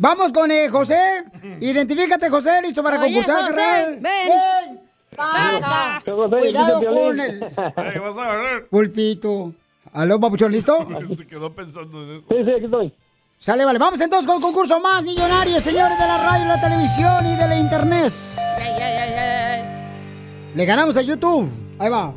Vamos 0.01 0.31
con 0.31 0.49
eh, 0.49 0.69
José. 0.69 1.25
Identifícate, 1.59 2.29
José, 2.29 2.61
listo 2.61 2.81
para 2.81 3.01
Oye, 3.01 3.13
concursar, 3.13 3.41
José, 3.49 3.55
carnal. 3.55 3.99
ven. 3.99 4.79
José, 6.05 6.37
Cuidado 6.39 6.81
con 6.85 7.19
el 7.19 8.65
pulpito. 8.69 9.53
¿Aló, 9.91 10.19
papuchón, 10.19 10.53
listo? 10.53 10.87
Se 11.17 11.27
quedó 11.27 11.53
pensando 11.53 12.01
en 12.03 12.17
eso. 12.17 12.27
Sí, 12.29 12.35
sí, 12.45 12.51
aquí 12.51 12.65
estoy. 12.65 12.93
Sale, 13.37 13.65
vale. 13.65 13.77
Vamos 13.77 13.99
entonces 13.99 14.25
con 14.25 14.37
el 14.37 14.41
concurso 14.41 14.79
más 14.79 15.03
millonario, 15.03 15.59
señores 15.59 15.99
de 15.99 16.07
la 16.07 16.17
radio, 16.17 16.45
la 16.45 16.61
televisión 16.61 17.25
y 17.25 17.35
de 17.35 17.47
la 17.47 17.57
internet. 17.57 18.11
Le 20.55 20.65
ganamos 20.65 20.95
a 20.95 21.01
YouTube. 21.01 21.49
Ahí 21.77 21.89
va. 21.89 22.13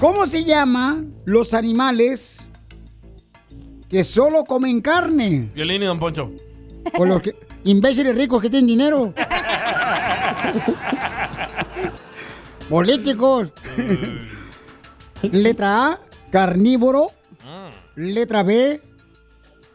¿Cómo 0.00 0.26
se 0.26 0.42
llaman 0.44 1.14
los 1.24 1.54
animales 1.54 2.46
que 3.90 4.04
solo 4.04 4.44
comen 4.44 4.80
carne? 4.80 5.50
Violín 5.52 5.82
y 5.82 5.86
Don 5.86 5.98
Poncho. 5.98 6.30
Pues 6.96 7.08
los 7.10 7.20
que, 7.20 7.34
imbéciles 7.64 8.16
ricos 8.16 8.40
que 8.40 8.48
tienen 8.48 8.68
dinero. 8.68 9.12
Políticos. 12.68 13.52
Letra 15.22 15.86
A, 15.92 16.00
carnívoro. 16.30 17.10
Letra 17.96 18.44
B, 18.44 18.80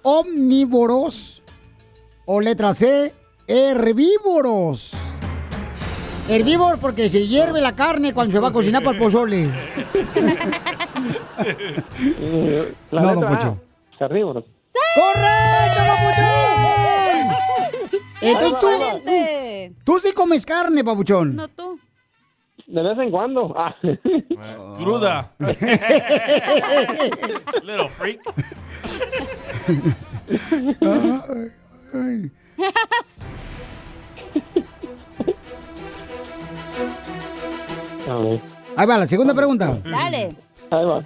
omnívoros. 0.02 1.44
O 2.26 2.40
letra 2.42 2.74
C, 2.74 3.14
herbívoros. 3.48 5.20
Herbívoros 6.28 6.80
porque 6.80 7.08
se 7.10 7.28
hierve 7.28 7.62
la 7.62 7.76
carne 7.76 8.14
cuando 8.14 8.32
se 8.32 8.40
va 8.40 8.48
a 8.48 8.54
cocinar 8.54 8.82
para 8.82 8.98
el 8.98 9.04
pozole. 9.04 9.52
La 12.92 13.02
No, 13.02 13.14
letra 13.14 13.14
don 13.14 13.24
A, 13.26 13.56
Carnívoros. 13.98 14.44
¡Correcto, 14.96 15.82
papuchón! 15.88 16.26
Entonces 18.22 18.60
tú, 18.60 18.68
tú 19.84 20.00
sí 20.00 20.14
comes 20.14 20.46
carne, 20.46 20.84
papuchón. 20.84 21.36
No 21.36 21.48
tú. 21.48 21.80
De 22.68 22.82
vez 22.82 22.98
en 22.98 23.12
cuando. 23.12 23.56
Ah. 24.38 24.76
Cruda. 24.78 25.32
Little 27.64 27.90
freak. 27.90 28.20
Ay, 30.82 31.22
ay. 31.94 32.32
Ahí 38.78 38.86
va, 38.88 38.98
la 38.98 39.08
segunda 39.08 39.34
pregunta. 39.34 39.80
Dale. 39.84 40.30
Ahí 40.70 40.86
va. 40.86 41.04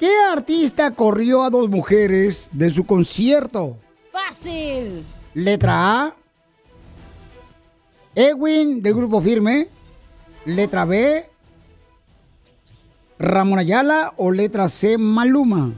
¿Qué 0.00 0.10
artista 0.32 0.92
corrió 0.92 1.42
a 1.42 1.50
dos 1.50 1.68
mujeres 1.68 2.48
de 2.54 2.70
su 2.70 2.86
concierto? 2.86 3.76
Fácil. 4.10 5.04
Letra 5.34 6.04
A. 6.06 6.14
Edwin 8.14 8.82
del 8.82 8.94
grupo 8.94 9.20
Firme. 9.20 9.68
Letra 10.46 10.86
B. 10.86 11.28
Ramón 13.18 13.58
Ayala 13.58 14.14
o 14.16 14.30
letra 14.30 14.68
C. 14.68 14.96
Maluma. 14.96 15.70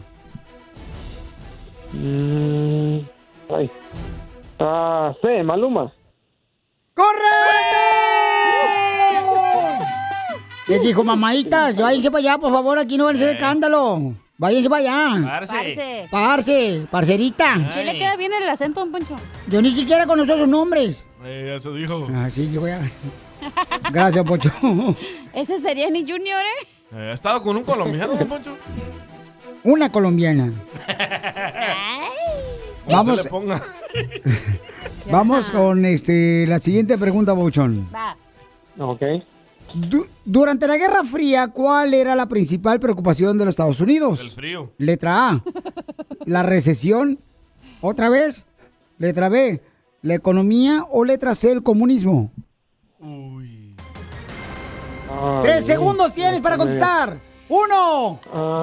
Mm, 1.92 3.00
ay. 3.56 3.68
Ah, 4.60 5.12
sí, 5.20 5.42
Maluma. 5.42 5.92
¡Correcto! 6.94 8.11
Les 10.68 10.82
dijo, 10.82 11.02
mamaitas, 11.04 11.76
váyanse 11.76 12.10
para 12.10 12.20
allá, 12.20 12.38
por 12.38 12.52
favor, 12.52 12.78
aquí 12.78 12.96
no 12.96 13.06
van 13.06 13.16
a 13.16 13.18
hacer 13.18 13.36
escándalo. 13.36 14.14
Váyanse 14.38 14.70
para 14.70 14.82
allá. 14.82 15.46
Parce. 15.46 16.08
Parce, 16.10 16.86
parcerita. 16.90 17.54
¿Sí 17.72 17.84
le 17.84 17.98
queda 17.98 18.16
bien 18.16 18.32
el 18.32 18.48
acento, 18.48 18.80
don 18.80 18.90
Poncho? 18.90 19.16
Yo 19.48 19.60
ni 19.60 19.70
siquiera 19.70 20.06
conozco 20.06 20.36
sus 20.36 20.48
nombres. 20.48 21.06
Eh, 21.24 21.54
eso 21.56 21.74
dijo. 21.74 22.08
Ah, 22.14 22.28
sí, 22.30 22.50
yo 22.52 22.60
voy 22.60 22.70
a... 22.70 22.80
Gracias, 23.92 24.24
Pocho. 24.24 24.50
Ese 25.32 25.60
sería 25.60 25.90
ni 25.90 26.00
Junior, 26.00 26.40
¿eh? 26.40 26.66
Eh, 26.94 27.10
¿Ha 27.10 27.12
estado 27.12 27.42
con 27.42 27.56
un 27.56 27.64
colombiano, 27.64 28.16
Don 28.16 28.28
Poncho? 28.28 28.56
Una 29.64 29.90
colombiana. 29.90 30.52
Vamos. 32.88 33.20
se. 33.22 33.30
Vamos 35.10 35.50
con 35.50 35.84
este 35.84 36.46
la 36.46 36.58
siguiente 36.58 36.98
pregunta, 36.98 37.32
Bouchón. 37.32 37.88
Va. 37.94 38.16
Ok. 38.78 39.02
Du- 39.74 40.06
durante 40.24 40.66
la 40.66 40.76
Guerra 40.76 41.02
Fría, 41.04 41.48
¿cuál 41.48 41.94
era 41.94 42.14
la 42.14 42.26
principal 42.26 42.78
preocupación 42.78 43.38
de 43.38 43.44
los 43.46 43.52
Estados 43.52 43.80
Unidos? 43.80 44.20
El 44.20 44.30
frío. 44.30 44.72
Letra 44.78 45.30
A, 45.30 45.42
la 46.26 46.42
recesión. 46.42 47.18
¿Otra 47.80 48.08
vez? 48.10 48.44
Letra 48.98 49.28
B, 49.28 49.62
la 50.02 50.14
economía 50.14 50.84
o 50.90 51.04
letra 51.04 51.34
C, 51.34 51.50
el 51.52 51.62
comunismo. 51.62 52.30
Tres 55.42 55.64
segundos 55.66 56.12
tienes 56.14 56.40
para 56.40 56.56
contestar. 56.56 57.18
Uno, 57.48 58.20
Ah. 58.32 58.58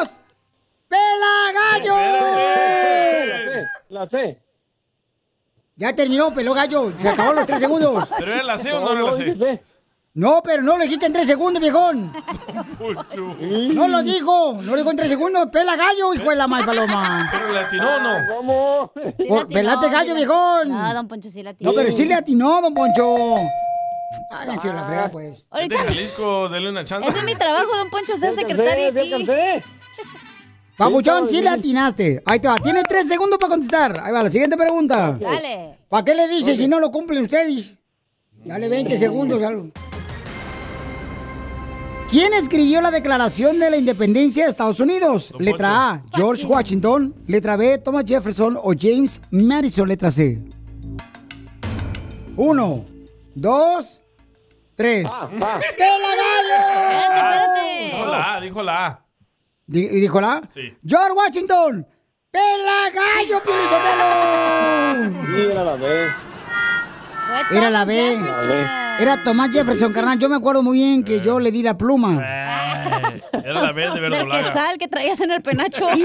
dos, 0.00 0.20
¡pela 0.88 1.52
gallo! 1.54 1.94
La 3.88 4.08
C. 4.08 4.38
Ya 5.76 5.94
terminó, 5.94 6.32
peló 6.32 6.54
gallo. 6.54 6.92
Se 6.98 7.08
acabaron 7.08 7.36
los 7.36 7.46
tres 7.46 7.60
segundos. 7.60 8.08
¿Pero 8.18 8.34
era 8.34 8.42
la 8.42 8.58
C 8.58 8.72
o 8.72 8.80
no 8.80 8.92
era 8.92 9.02
la 9.02 9.12
C? 9.16 9.62
No, 10.18 10.42
pero 10.42 10.62
no 10.64 10.76
lo 10.76 10.82
dijiste 10.82 11.06
en 11.06 11.12
tres 11.12 11.28
segundos, 11.28 11.62
viejón. 11.62 12.12
No 13.72 13.86
lo 13.86 14.02
dijo. 14.02 14.54
No 14.60 14.72
lo 14.72 14.76
dijo 14.76 14.90
en 14.90 14.96
tres 14.96 15.10
segundos. 15.10 15.46
Pela 15.52 15.76
gallo, 15.76 16.12
hijo 16.12 16.28
de 16.30 16.34
la 16.34 16.48
mal 16.48 16.64
paloma. 16.64 17.28
¿Pero 17.30 17.52
le 17.52 17.58
atinó 17.60 17.96
o 17.96 18.00
no? 18.00 18.16
¿Cómo? 18.36 18.92
Por- 19.28 19.48
pelate 19.48 19.88
gallo, 19.88 20.16
viejón. 20.16 20.70
No, 20.70 20.92
don 20.94 21.06
Poncho 21.06 21.28
sí 21.28 21.34
tiene. 21.34 21.56
No, 21.60 21.72
pero 21.72 21.92
sí 21.92 22.04
le 22.06 22.14
atinó, 22.14 22.60
don 22.60 22.74
Poncho. 22.74 23.14
Háganse 24.32 24.72
la 24.72 24.84
frega, 24.86 25.08
pues. 25.08 25.38
¿Es 25.38 25.42
de 25.42 25.46
Ahorita, 25.50 25.76
Jalisco, 25.84 26.48
dele 26.48 26.70
una 26.70 26.84
chanda. 26.84 27.06
ese 27.06 27.18
es 27.18 27.24
mi 27.24 27.36
trabajo, 27.36 27.76
don 27.76 27.88
Poncho, 27.88 28.18
ser 28.18 28.34
secretario 28.34 28.88
aquí. 28.88 29.62
Papuchón, 30.76 31.28
sí 31.28 31.42
le 31.42 31.50
atinaste. 31.50 32.24
Ahí 32.26 32.40
te 32.40 32.48
va. 32.48 32.56
Tiene 32.56 32.82
tres 32.82 33.06
segundos 33.06 33.38
para 33.38 33.50
contestar. 33.50 34.00
Ahí 34.02 34.10
va, 34.10 34.24
la 34.24 34.30
siguiente 34.30 34.56
pregunta. 34.56 35.16
Dale. 35.20 35.78
¿Para 35.88 36.04
qué 36.04 36.14
le 36.16 36.26
dice 36.26 36.56
si 36.56 36.66
no 36.66 36.80
lo 36.80 36.90
cumplen 36.90 37.22
ustedes? 37.22 37.76
Dale 38.44 38.68
20 38.68 38.98
segundos. 38.98 39.40
algo. 39.44 39.68
¿Quién 42.10 42.32
escribió 42.32 42.80
la 42.80 42.90
Declaración 42.90 43.60
de 43.60 43.70
la 43.70 43.76
Independencia 43.76 44.44
de 44.44 44.50
Estados 44.50 44.80
Unidos? 44.80 45.34
Letra 45.38 45.90
A, 45.90 46.02
George 46.14 46.46
Washington. 46.46 47.14
Letra 47.26 47.56
B, 47.56 47.78
Thomas 47.78 48.04
Jefferson 48.06 48.56
o 48.56 48.72
James 48.78 49.20
Madison. 49.30 49.86
Letra 49.86 50.10
C. 50.10 50.40
Uno, 52.36 52.86
dos, 53.34 54.00
tres. 54.74 55.10
¡Tela 55.30 55.60
gallo! 56.16 57.62
Dijo 57.92 58.06
la 58.06 58.34
A, 58.36 58.40
dijo 58.40 58.62
la 58.62 58.86
A. 58.86 59.04
Di- 59.66 59.88
¿Dijo 59.88 60.20
la? 60.20 60.32
A? 60.34 60.42
Sí. 60.54 60.72
George 60.86 61.12
Washington. 61.12 61.86
¡Pela 62.30 62.90
gallo, 62.94 63.42
Piolizotelo! 63.42 65.50
Era 65.52 65.64
la 65.64 65.74
B. 65.74 66.06
Era 67.50 67.70
la 67.70 67.84
B. 67.84 68.18
La 68.20 68.40
B. 68.42 69.02
Era 69.02 69.22
Tomás 69.22 69.50
Jefferson, 69.50 69.92
carnal. 69.92 70.18
Yo 70.18 70.28
me 70.28 70.36
acuerdo 70.36 70.62
muy 70.62 70.78
bien 70.78 71.02
que 71.04 71.20
yo 71.20 71.38
le 71.40 71.50
di 71.50 71.62
la 71.62 71.76
pluma. 71.76 72.16
Era 73.32 73.62
la 73.62 73.72
verde 73.72 74.00
Del 74.00 74.10
verdolaga. 74.10 74.44
quetzal 74.44 74.78
que 74.78 74.88
traías 74.88 75.20
en 75.20 75.30
el 75.30 75.40
penacho. 75.42 75.86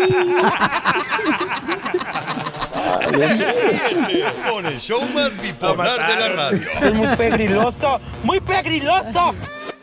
Con 4.49 4.65
el 4.65 4.79
show 4.79 5.01
más 5.13 5.41
bipolar 5.41 6.07
de 6.07 6.19
la 6.19 6.29
radio. 6.29 6.67
Es 6.81 6.93
muy 6.93 7.07
pegriloso, 7.15 7.99
muy 8.23 8.39
pegriloso. 8.39 9.33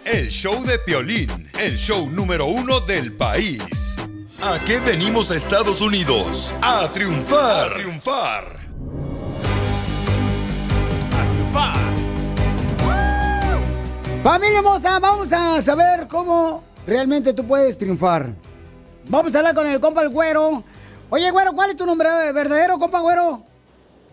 El 0.04 0.28
show 0.28 0.62
de 0.64 0.78
Piolín, 0.78 1.50
el 1.60 1.76
show 1.76 2.08
número 2.10 2.46
uno 2.46 2.80
del 2.80 3.12
país. 3.12 3.96
¿A 4.42 4.58
qué 4.64 4.80
venimos 4.80 5.30
a 5.30 5.36
Estados 5.36 5.80
Unidos? 5.80 6.54
A 6.62 6.88
triunfar. 6.92 7.70
A 7.70 7.74
triunfar. 7.74 8.59
Familia 14.22 14.58
hermosa, 14.58 14.98
vamos 14.98 15.32
a 15.32 15.62
saber 15.62 16.06
cómo 16.06 16.62
realmente 16.86 17.32
tú 17.32 17.46
puedes 17.46 17.78
triunfar. 17.78 18.26
Vamos 19.08 19.34
a 19.34 19.38
hablar 19.38 19.54
con 19.54 19.66
el 19.66 19.80
compa 19.80 20.02
el 20.02 20.10
güero. 20.10 20.62
Oye, 21.08 21.30
güero, 21.30 21.54
¿cuál 21.54 21.70
es 21.70 21.76
tu 21.76 21.86
nombre 21.86 22.08
verdadero, 22.34 22.78
compa 22.78 23.00
güero? 23.00 23.42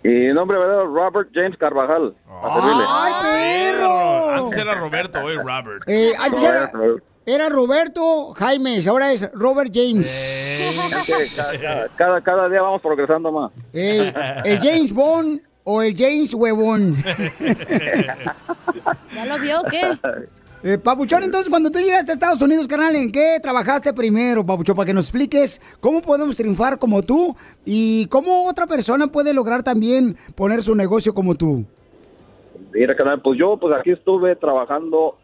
Y 0.05 0.33
nombre 0.33 0.57
verdadero, 0.57 0.87
Robert 0.87 1.29
James 1.33 1.57
Carvajal. 1.57 2.15
¡Ay, 2.41 3.13
perro! 3.21 4.29
Antes 4.29 4.57
era 4.57 4.75
Roberto, 4.75 5.19
hoy 5.19 5.35
Robert. 5.35 5.83
Eh, 5.87 6.13
antes 6.17 6.41
era, 6.41 6.71
era 7.25 7.49
Roberto 7.49 8.33
Jaimes, 8.33 8.87
ahora 8.87 9.11
es 9.11 9.29
Robert 9.33 9.71
James. 9.73 11.35
Cada, 11.97 12.21
cada 12.21 12.47
día 12.47 12.61
vamos 12.61 12.81
progresando 12.81 13.29
más. 13.29 13.51
Eh, 13.73 14.13
el 14.45 14.59
James 14.59 14.93
Bond 14.93 15.41
o 15.69 15.81
el 15.81 15.93
James 15.97 16.33
Huevón. 16.33 16.95
¿Ya 19.13 19.25
lo 19.25 19.37
vio 19.37 19.59
o 19.59 19.63
qué? 19.69 19.81
Eh, 20.63 20.77
Papuchón, 20.77 21.23
entonces 21.23 21.49
cuando 21.49 21.69
tú 21.69 21.79
llegaste 21.79 22.11
a 22.11 22.13
Estados 22.13 22.41
Unidos, 22.41 22.69
carnal, 22.69 22.95
¿en 22.95 23.11
qué 23.11 23.37
trabajaste 23.43 23.91
primero, 23.91 24.45
Papuchón? 24.45 24.77
Para 24.77 24.85
que 24.85 24.93
nos 24.93 25.07
expliques 25.09 25.77
cómo 25.81 26.01
podemos 26.01 26.37
triunfar 26.37 26.79
como 26.79 27.03
tú 27.03 27.35
y 27.65 28.07
cómo 28.07 28.47
otra 28.47 28.65
persona 28.65 29.07
puede 29.07 29.33
lograr 29.33 29.61
también 29.61 30.15
poner 30.37 30.61
su 30.61 30.73
negocio 30.73 31.13
como 31.13 31.35
tú. 31.35 31.65
Mira, 32.71 32.95
canal, 32.95 33.21
pues 33.21 33.37
yo 33.37 33.57
pues 33.57 33.75
aquí 33.77 33.91
estuve 33.91 34.37
trabajando 34.37 35.17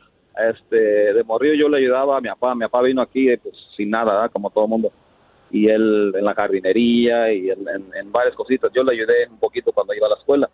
este 0.50 0.76
de 0.76 1.24
morrillo 1.24 1.56
yo 1.56 1.70
le 1.70 1.78
ayudaba 1.78 2.18
a 2.18 2.22
mi 2.22 2.28
papá, 2.28 2.54
mi 2.54 2.66
papá 2.66 2.82
vino 2.82 3.02
aquí 3.02 3.30
eh, 3.30 3.40
pues 3.42 3.56
sin 3.78 3.90
nada, 3.92 4.14
¿verdad? 4.14 4.32
como 4.34 4.50
todo 4.50 4.66
el 4.66 4.70
mundo. 4.72 4.92
Y 5.54 5.70
él 5.70 6.14
en 6.18 6.26
la 6.26 6.34
jardinería 6.34 7.32
y 7.32 7.50
en, 7.50 7.60
en- 7.70 7.96
en 7.96 8.12
varias 8.12 8.36
cositas. 8.36 8.70
Yo 8.74 8.84
le 8.84 8.92
ayudé 8.94 9.28
un 9.30 9.38
poquito 9.40 9.72
cuando 9.72 9.94
iba 9.94 10.08
a 10.08 10.10
la 10.10 10.16
escuela. 10.18 10.50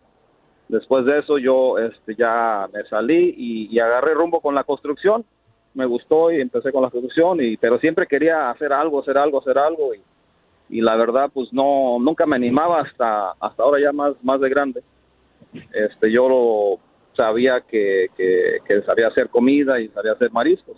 Después 0.67 1.03
de 1.05 1.17
eso 1.19 1.39
yo 1.39 1.79
este 1.79 2.13
ya 2.15 2.67
me 2.71 2.83
salí 2.83 3.33
y, 3.35 3.75
y 3.75 3.79
agarré 3.79 4.13
rumbo 4.13 4.39
con 4.41 4.53
la 4.53 4.63
construcción. 4.63 5.25
Me 5.73 5.85
gustó 5.87 6.31
y 6.31 6.41
empecé 6.41 6.71
con 6.71 6.83
la 6.83 6.89
construcción 6.91 7.39
y 7.41 7.57
pero 7.57 7.79
siempre 7.79 8.05
quería 8.05 8.49
hacer 8.51 8.71
algo, 8.73 8.99
hacer 8.99 9.17
algo, 9.17 9.39
hacer 9.39 9.57
algo 9.57 9.95
y, 9.95 10.01
y 10.77 10.81
la 10.81 10.95
verdad 10.95 11.29
pues 11.33 11.51
no 11.53 11.97
nunca 11.99 12.25
me 12.27 12.35
animaba 12.35 12.81
hasta 12.81 13.31
hasta 13.39 13.63
ahora 13.63 13.79
ya 13.81 13.91
más 13.91 14.13
más 14.23 14.39
de 14.41 14.49
grande 14.49 14.81
este 15.73 16.11
yo 16.11 16.27
lo 16.29 16.79
sabía 17.15 17.61
que, 17.61 18.07
que, 18.17 18.57
que 18.67 18.81
sabía 18.81 19.07
hacer 19.07 19.29
comida 19.29 19.79
y 19.79 19.87
sabía 19.89 20.11
hacer 20.13 20.31
mariscos 20.31 20.77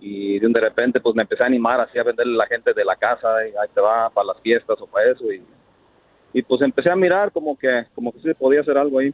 y 0.00 0.38
de, 0.38 0.46
un 0.46 0.52
de 0.52 0.60
repente 0.60 1.00
pues 1.00 1.14
me 1.14 1.22
empecé 1.22 1.42
a 1.42 1.46
animar 1.46 1.80
así 1.80 1.98
a 1.98 2.02
venderle 2.02 2.34
a 2.34 2.38
la 2.38 2.46
gente 2.46 2.72
de 2.72 2.84
la 2.84 2.96
casa 2.96 3.46
y 3.46 3.50
ahí 3.50 3.68
te 3.74 3.80
va 3.80 4.08
para 4.10 4.28
las 4.28 4.40
fiestas 4.40 4.80
o 4.80 4.86
para 4.86 5.10
eso 5.10 5.30
y, 5.30 5.42
y 6.32 6.42
pues 6.42 6.62
empecé 6.62 6.90
a 6.90 6.96
mirar 6.96 7.30
como 7.30 7.56
que 7.56 7.84
como 7.94 8.12
que 8.12 8.20
sí 8.20 8.34
podía 8.34 8.62
hacer 8.62 8.78
algo 8.78 8.98
ahí 8.98 9.12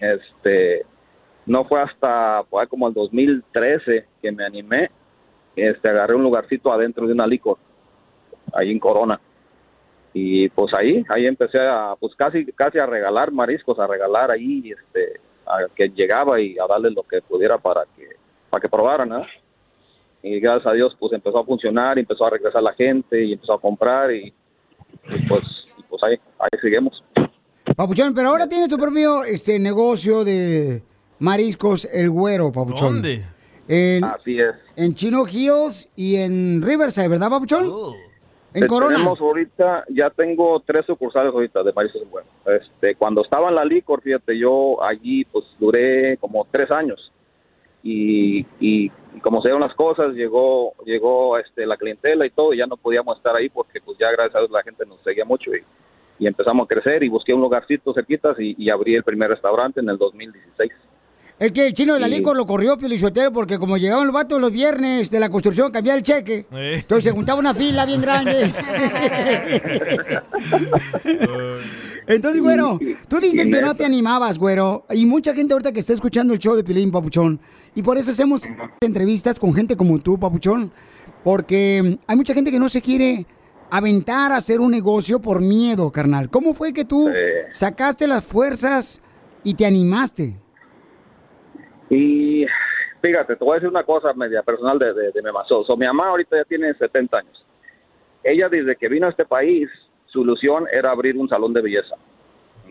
este 0.00 0.84
no 1.46 1.64
fue 1.64 1.80
hasta 1.80 2.42
fue 2.50 2.66
como 2.66 2.88
el 2.88 2.94
2013 2.94 4.06
que 4.20 4.32
me 4.32 4.44
animé 4.44 4.90
este 5.54 5.88
agarré 5.88 6.16
un 6.16 6.24
lugarcito 6.24 6.72
adentro 6.72 7.06
de 7.06 7.12
una 7.12 7.26
licor 7.26 7.58
ahí 8.52 8.72
en 8.72 8.80
Corona 8.80 9.20
y 10.12 10.48
pues 10.48 10.74
ahí 10.74 11.04
ahí 11.08 11.26
empecé 11.26 11.60
a 11.60 11.94
pues 12.00 12.14
casi 12.16 12.44
casi 12.52 12.78
a 12.78 12.86
regalar 12.86 13.30
mariscos 13.30 13.78
a 13.78 13.86
regalar 13.86 14.32
ahí 14.32 14.72
este 14.72 15.20
a 15.46 15.66
que 15.74 15.88
llegaba 15.90 16.40
y 16.40 16.58
a 16.58 16.66
darles 16.66 16.92
lo 16.92 17.04
que 17.04 17.22
pudiera 17.22 17.58
para 17.58 17.84
que 17.96 18.16
para 18.50 18.60
que 18.60 18.68
probaran 18.68 19.10
¿no? 19.10 19.24
Y 20.26 20.40
gracias 20.40 20.66
a 20.66 20.72
Dios 20.74 20.96
pues 20.98 21.12
empezó 21.12 21.38
a 21.38 21.44
funcionar 21.44 21.96
y 21.98 22.00
empezó 22.00 22.26
a 22.26 22.30
regresar 22.30 22.62
la 22.62 22.72
gente 22.74 23.24
y 23.24 23.32
empezó 23.34 23.54
a 23.54 23.60
comprar 23.60 24.12
y, 24.12 24.26
y, 25.08 25.28
pues 25.28 25.76
y, 25.78 25.82
pues 25.88 26.02
ahí 26.02 26.16
ahí 26.38 26.58
seguimos 26.60 27.02
Papuchón, 27.76 28.14
pero 28.14 28.28
ahora 28.28 28.48
tienes 28.48 28.68
tu 28.68 28.76
propio 28.76 29.22
este, 29.24 29.58
negocio 29.58 30.24
de 30.24 30.82
mariscos 31.18 31.84
El 31.92 32.10
Güero, 32.10 32.50
Papuchón. 32.52 32.94
¿Dónde? 32.94 33.22
En, 33.68 34.04
así 34.04 34.38
es 34.40 34.54
en 34.76 34.94
Chino 34.94 35.24
Hills 35.26 35.90
y 35.96 36.16
en 36.16 36.62
Riverside, 36.62 37.08
¿verdad, 37.08 37.28
Papuchón? 37.30 37.64
En 38.54 38.64
Eh, 38.64 38.66
Corona. 38.66 38.94
Tenemos 38.94 39.20
ahorita, 39.20 39.84
ya 39.90 40.08
tengo 40.10 40.62
tres 40.64 40.86
sucursales 40.86 41.32
ahorita 41.34 41.62
de 41.62 41.72
mariscos 41.72 42.02
en 42.02 42.10
Bueno. 42.10 42.28
Este, 42.46 42.94
cuando 42.94 43.22
estaba 43.22 43.48
en 43.48 43.56
la 43.56 43.64
licor, 43.64 44.00
fíjate, 44.00 44.38
yo 44.38 44.82
allí 44.82 45.24
pues 45.26 45.44
duré 45.58 46.16
como 46.18 46.46
tres 46.50 46.70
años. 46.70 47.12
Y, 47.88 48.40
y, 48.58 48.90
y 49.14 49.20
como 49.22 49.40
se 49.40 49.46
dieron 49.48 49.60
las 49.60 49.74
cosas, 49.76 50.12
llegó 50.14 50.72
llegó 50.84 51.38
este 51.38 51.64
la 51.66 51.76
clientela 51.76 52.26
y 52.26 52.30
todo, 52.30 52.52
y 52.52 52.58
ya 52.58 52.66
no 52.66 52.76
podíamos 52.76 53.16
estar 53.16 53.36
ahí 53.36 53.48
porque 53.48 53.80
pues 53.80 53.96
ya 53.98 54.10
gracias 54.10 54.34
a 54.34 54.38
Dios 54.40 54.50
la 54.50 54.64
gente 54.64 54.84
nos 54.86 55.00
seguía 55.04 55.24
mucho 55.24 55.52
y, 55.54 55.62
y 56.18 56.26
empezamos 56.26 56.64
a 56.64 56.68
crecer 56.68 57.04
y 57.04 57.08
busqué 57.08 57.32
un 57.32 57.42
lugarcito 57.42 57.94
cerquitas 57.94 58.36
y, 58.40 58.56
y 58.58 58.70
abrí 58.70 58.96
el 58.96 59.04
primer 59.04 59.30
restaurante 59.30 59.78
en 59.80 59.88
el 59.88 59.98
2016. 59.98 60.72
Es 61.38 61.52
que 61.52 61.66
el 61.66 61.74
chino 61.74 61.94
de 61.94 62.00
la 62.00 62.08
Sí. 62.08 62.16
licor 62.16 62.34
lo 62.36 62.46
corrió, 62.46 62.78
Piolichotero, 62.78 63.30
porque 63.30 63.58
como 63.58 63.76
llegaban 63.76 64.06
los 64.06 64.14
vatos 64.14 64.40
los 64.40 64.50
viernes 64.50 65.10
de 65.10 65.20
la 65.20 65.28
construcción 65.28 65.68
a 65.68 65.72
cambiar 65.72 65.98
el 65.98 66.02
cheque, 66.02 66.46
entonces 66.50 67.04
se 67.04 67.10
juntaba 67.12 67.38
una 67.38 67.52
fila 67.54 67.84
bien 67.84 68.00
grande. 68.00 68.50
entonces, 72.06 72.42
güero, 72.42 72.78
tú 73.08 73.16
dices 73.20 73.50
que 73.50 73.60
no 73.60 73.74
te 73.74 73.84
animabas, 73.84 74.38
güero, 74.38 74.84
y 74.90 75.06
mucha 75.06 75.34
gente 75.34 75.54
ahorita 75.54 75.72
que 75.72 75.80
está 75.80 75.92
escuchando 75.92 76.32
el 76.32 76.38
show 76.38 76.54
de 76.54 76.64
Pilín, 76.64 76.90
Papuchón, 76.90 77.40
y 77.74 77.82
por 77.82 77.98
eso 77.98 78.10
hacemos 78.10 78.48
entrevistas 78.80 79.38
con 79.38 79.52
gente 79.54 79.76
como 79.76 79.98
tú, 79.98 80.18
Papuchón, 80.18 80.70
porque 81.24 81.98
hay 82.06 82.16
mucha 82.16 82.34
gente 82.34 82.50
que 82.50 82.58
no 82.58 82.68
se 82.68 82.80
quiere 82.80 83.26
aventar 83.70 84.32
a 84.32 84.36
hacer 84.36 84.60
un 84.60 84.70
negocio 84.70 85.20
por 85.20 85.40
miedo, 85.40 85.90
carnal. 85.90 86.30
¿Cómo 86.30 86.54
fue 86.54 86.72
que 86.72 86.84
tú 86.84 87.10
sacaste 87.50 88.06
las 88.06 88.24
fuerzas 88.24 89.00
y 89.42 89.54
te 89.54 89.66
animaste? 89.66 90.36
Y 91.90 92.46
fíjate, 93.02 93.36
te 93.36 93.44
voy 93.44 93.52
a 93.52 93.54
decir 93.56 93.68
una 93.68 93.84
cosa 93.84 94.12
media 94.14 94.42
personal 94.42 94.78
de, 94.78 94.92
de, 94.92 95.12
de 95.12 95.22
mi 95.22 95.26
mamá. 95.26 95.44
So, 95.48 95.64
so, 95.64 95.76
mi 95.76 95.86
mamá 95.86 96.08
ahorita 96.08 96.36
ya 96.36 96.44
tiene 96.44 96.74
70 96.74 97.16
años. 97.16 97.44
Ella 98.24 98.48
desde 98.48 98.76
que 98.76 98.88
vino 98.88 99.06
a 99.06 99.10
este 99.10 99.24
país, 99.24 99.68
su 100.06 100.22
ilusión 100.22 100.66
era 100.72 100.90
abrir 100.90 101.16
un 101.16 101.28
salón 101.28 101.52
de 101.52 101.62
belleza. 101.62 101.96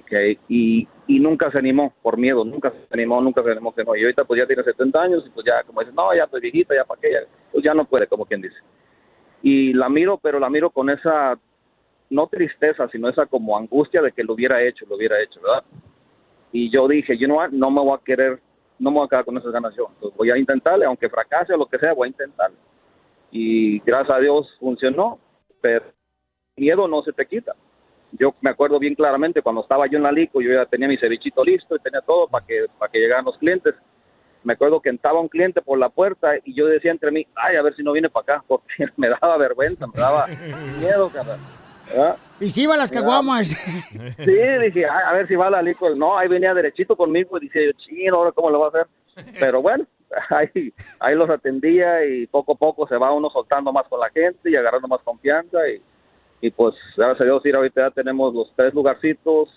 Okay. 0.03 0.37
Y, 0.47 0.87
y 1.07 1.19
nunca 1.19 1.51
se 1.51 1.57
animó, 1.57 1.93
por 2.01 2.17
miedo, 2.17 2.45
nunca 2.45 2.71
se 2.71 2.77
animó, 2.91 3.21
nunca 3.21 3.41
se 3.43 3.51
animó 3.51 3.73
que 3.73 3.83
no. 3.83 3.95
Y 3.95 4.03
ahorita 4.03 4.23
pues 4.25 4.39
ya 4.39 4.47
tiene 4.47 4.63
70 4.63 5.01
años 5.01 5.23
y 5.25 5.29
pues 5.29 5.45
ya 5.45 5.63
como 5.63 5.81
dice, 5.81 5.93
no, 5.93 6.15
ya 6.15 6.23
estoy 6.23 6.41
viejita, 6.41 6.75
ya 6.75 6.83
para 6.83 7.01
qué, 7.01 7.11
ya, 7.11 7.19
pues 7.51 7.63
ya 7.63 7.73
no 7.73 7.85
puede, 7.85 8.07
como 8.07 8.25
quien 8.25 8.41
dice. 8.41 8.57
Y 9.41 9.73
la 9.73 9.89
miro, 9.89 10.19
pero 10.21 10.39
la 10.39 10.49
miro 10.49 10.69
con 10.69 10.89
esa, 10.89 11.37
no 12.09 12.27
tristeza, 12.27 12.87
sino 12.89 13.09
esa 13.09 13.25
como 13.25 13.57
angustia 13.57 14.01
de 14.01 14.11
que 14.11 14.23
lo 14.23 14.33
hubiera 14.33 14.61
hecho, 14.61 14.85
lo 14.87 14.95
hubiera 14.95 15.21
hecho, 15.21 15.41
¿verdad? 15.41 15.63
Y 16.51 16.69
yo 16.69 16.87
dije, 16.87 17.17
know 17.17 17.37
what? 17.37 17.49
no 17.49 17.71
me 17.71 17.81
voy 17.81 17.97
a 17.99 18.03
querer 18.03 18.39
no 18.79 18.91
me 18.91 18.97
voy 18.97 19.05
a 19.05 19.09
quedar 19.09 19.25
con 19.25 19.37
esas 19.37 19.51
ganas 19.51 19.75
yo. 19.75 19.89
Entonces 19.93 20.17
voy 20.17 20.31
a 20.31 20.37
intentarle, 20.37 20.85
aunque 20.85 21.09
fracase 21.09 21.53
o 21.53 21.57
lo 21.57 21.67
que 21.67 21.79
sea, 21.79 21.93
voy 21.93 22.07
a 22.07 22.11
intentarle. 22.11 22.57
Y 23.31 23.79
gracias 23.79 24.17
a 24.17 24.19
Dios 24.19 24.47
funcionó, 24.59 25.19
pero 25.61 25.85
miedo 26.57 26.87
no 26.87 27.01
se 27.03 27.11
te 27.13 27.25
quita. 27.25 27.53
Yo 28.11 28.33
me 28.41 28.49
acuerdo 28.51 28.79
bien 28.79 28.95
claramente 28.95 29.41
cuando 29.41 29.61
estaba 29.61 29.87
yo 29.87 29.97
en 29.97 30.03
la 30.03 30.11
Lico, 30.11 30.41
yo 30.41 30.53
ya 30.53 30.65
tenía 30.65 30.87
mi 30.87 30.97
cevichito 30.97 31.43
listo 31.43 31.75
y 31.75 31.79
tenía 31.79 32.01
todo 32.01 32.27
para 32.27 32.45
que, 32.45 32.65
para 32.79 32.91
que 32.91 32.99
llegaran 32.99 33.25
los 33.25 33.37
clientes. 33.37 33.75
Me 34.43 34.53
acuerdo 34.53 34.79
que 34.79 34.89
entraba 34.89 35.19
un 35.19 35.27
cliente 35.27 35.61
por 35.61 35.77
la 35.79 35.89
puerta 35.89 36.33
y 36.45 36.53
yo 36.53 36.67
decía 36.67 36.91
entre 36.91 37.11
mí, 37.11 37.25
ay, 37.35 37.57
a 37.57 37.61
ver 37.61 37.75
si 37.75 37.83
no 37.83 37.91
viene 37.91 38.09
para 38.09 38.35
acá, 38.35 38.43
porque 38.47 38.85
me 38.95 39.09
daba 39.09 39.37
vergüenza, 39.37 39.85
me 39.87 39.99
daba 39.99 40.27
miedo. 40.79 41.09
¿verdad? 41.13 42.17
Y 42.39 42.49
si 42.49 42.63
iba 42.63 42.75
a 42.75 42.77
las 42.77 42.91
caguamas. 42.91 43.49
Sí, 44.17 44.31
dije, 44.63 44.85
"Ay, 44.85 45.03
a 45.07 45.13
ver 45.13 45.27
si 45.27 45.35
va 45.35 45.49
la 45.49 45.61
licor. 45.61 45.95
No, 45.97 46.17
ahí 46.17 46.27
venía 46.27 46.53
derechito 46.53 46.95
conmigo 46.95 47.37
y 47.37 47.41
dice, 47.41 47.71
chino, 47.77 48.15
ahora 48.17 48.31
cómo 48.31 48.49
lo 48.49 48.59
va 48.59 48.67
a 48.67 48.69
hacer. 48.69 48.87
Pero 49.39 49.61
bueno, 49.61 49.85
ahí, 50.29 50.73
ahí 50.99 51.15
los 51.15 51.29
atendía 51.29 52.05
y 52.05 52.27
poco 52.27 52.53
a 52.53 52.55
poco 52.55 52.87
se 52.87 52.97
va 52.97 53.11
uno 53.13 53.29
soltando 53.29 53.71
más 53.73 53.87
con 53.87 53.99
la 53.99 54.09
gente 54.09 54.49
y 54.49 54.55
agarrando 54.55 54.87
más 54.87 55.01
confianza 55.03 55.57
y, 55.69 55.81
y 56.45 56.51
pues 56.51 56.75
gracias 56.95 57.21
a 57.21 57.23
Dios 57.23 57.45
ir 57.45 57.55
ahorita 57.55 57.87
ya 57.87 57.91
tenemos 57.91 58.33
los 58.33 58.51
tres 58.55 58.73
lugarcitos 58.73 59.49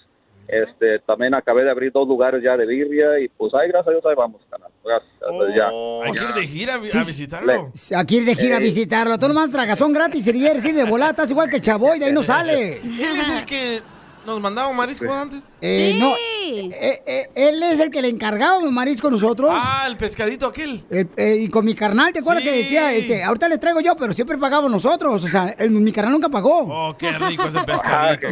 este 0.48 0.98
también 1.00 1.34
acabé 1.34 1.62
de 1.64 1.70
abrir 1.70 1.92
dos 1.92 2.08
lugares 2.08 2.42
ya 2.42 2.56
de 2.56 2.64
birria 2.64 3.20
y 3.20 3.28
pues 3.28 3.52
ahí 3.54 3.68
gracias 3.68 3.88
a 3.88 3.90
Dios 3.90 4.06
ahí 4.06 4.14
vamos 4.16 4.40
canal 4.50 4.70
gracias 4.82 5.12
gracias, 5.20 5.54
ya 5.54 5.68
Hay 5.68 6.12
que 6.12 6.18
ir 6.18 6.34
de 6.34 6.46
gira 6.46 6.74
a, 6.74 6.78
a 6.78 6.84
Sí, 6.86 6.98
visitarlo. 6.98 7.70
Aquí 7.96 8.16
ir 8.16 8.24
de 8.24 8.34
gira 8.34 8.56
a 8.56 8.60
visitarlo. 8.60 9.18
Tú 9.18 9.28
nomás 9.28 9.50
tragazón 9.50 9.92
gratis 9.92 10.26
y 10.26 10.30
ir 10.30 10.74
de 10.74 10.84
volada, 10.84 11.10
estás 11.10 11.30
igual 11.30 11.50
que 11.50 11.56
el 11.56 11.62
chavoy, 11.62 11.98
de 11.98 12.06
ahí 12.06 12.12
no 12.12 12.22
sale. 12.22 12.78
¿Él 12.78 13.20
es 13.20 13.28
el 13.28 13.44
que 13.44 13.82
nos 14.28 14.40
mandaba 14.40 14.72
mariscos 14.72 15.08
antes? 15.10 15.40
Eh, 15.60 15.96
No, 15.98 16.12
eh, 16.14 16.70
eh, 17.06 17.26
él 17.34 17.62
es 17.62 17.80
el 17.80 17.90
que 17.90 18.00
le 18.00 18.08
encargaba 18.08 18.58
un 18.58 18.72
marisco 18.72 19.08
a 19.08 19.10
nosotros. 19.10 19.50
Ah, 19.54 19.86
el 19.88 19.96
pescadito 19.96 20.46
aquel. 20.46 20.84
Eh, 20.90 21.04
eh, 21.16 21.36
y 21.40 21.48
con 21.48 21.64
mi 21.64 21.74
carnal, 21.74 22.12
¿te 22.12 22.20
acuerdas 22.20 22.44
que 22.44 22.52
decía, 22.52 22.94
este, 22.94 23.24
ahorita 23.24 23.48
les 23.48 23.58
traigo 23.58 23.80
yo, 23.80 23.96
pero 23.96 24.12
siempre 24.12 24.38
pagamos 24.38 24.70
nosotros? 24.70 25.24
O 25.24 25.26
sea, 25.28 25.48
el- 25.58 25.70
mi 25.72 25.90
carnal 25.92 26.12
nunca 26.12 26.28
pagó. 26.28 26.60
Oh, 26.90 26.96
qué 26.96 27.10
rico 27.12 27.44
ese 27.44 27.58
Ah, 27.90 28.16
pescadito, 28.18 28.28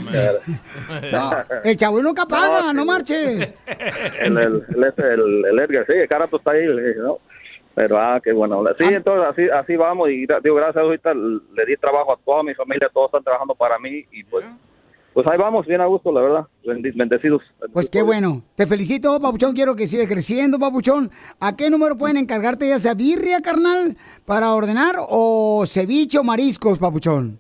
No, 1.13 1.31
el 1.65 1.77
chavo 1.77 2.01
nunca 2.03 2.27
paga, 2.29 2.73
no, 2.73 2.85
marches. 2.85 3.55
el, 4.21 4.39
el, 4.39 4.65
el, 4.69 5.05
el, 5.05 5.45
el 5.47 5.59
Edgar, 5.59 5.85
sí, 5.87 5.93
el 5.95 6.09
carato 6.09 6.37
está 6.37 6.53
ahí, 6.53 6.67
le 6.67 6.89
dije, 6.89 7.01
¿no? 7.01 7.19
Pero, 7.75 7.99
ah, 8.01 8.21
qué 8.25 8.33
bueno. 8.33 8.63
Sí, 8.79 8.85
entonces 8.85 9.27
así, 9.31 9.43
así 9.51 9.77
vamos 9.77 10.09
y 10.09 10.27
digo, 10.43 10.55
gracias 10.55 10.77
ahorita 10.83 11.13
le 11.13 11.67
di 11.67 11.77
trabajo 11.77 12.13
a 12.15 12.17
toda 12.25 12.43
mi 12.43 12.55
familia, 12.55 12.89
todos 12.93 13.09
están 13.09 13.23
trabajando 13.23 13.55
para 13.55 13.79
mí 13.79 14.03
y 14.13 14.25
pues, 14.25 14.47
pues 15.17 15.27
ahí 15.29 15.39
vamos, 15.39 15.65
bien 15.67 15.81
a 15.81 15.87
gusto, 15.87 16.13
la 16.13 16.21
verdad, 16.21 16.47
bendecidos. 16.63 17.41
Pues 17.73 17.89
qué 17.89 18.03
bueno. 18.03 18.43
Te 18.55 18.67
felicito, 18.67 19.19
Papuchón. 19.19 19.55
Quiero 19.55 19.75
que 19.75 19.87
siga 19.87 20.07
creciendo, 20.07 20.59
Papuchón. 20.59 21.09
¿A 21.41 21.57
qué 21.57 21.71
número 21.71 21.97
pueden 21.97 22.19
encargarte 22.19 22.69
ya 22.69 22.77
sea 22.77 22.93
birria, 22.93 23.41
carnal, 23.41 23.97
para 24.27 24.53
ordenar 24.53 24.97
o 25.09 25.65
ceviche 25.65 26.19
o 26.19 26.23
mariscos, 26.23 26.79
Papuchón? 26.79 27.39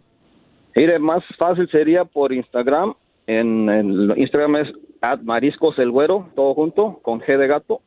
Mire, 0.74 0.98
más 0.98 1.22
fácil 1.36 1.68
sería 1.70 2.06
por 2.06 2.32
Instagram, 2.32 2.94
en, 3.26 3.68
en 3.68 4.18
Instagram 4.20 4.56
es 4.56 4.68
mariscos 5.24 5.78
el 5.78 5.90
güero, 5.90 6.30
todo 6.34 6.54
junto, 6.54 7.00
con 7.02 7.20
G 7.20 7.36
de 7.36 7.46
gato, 7.46 7.82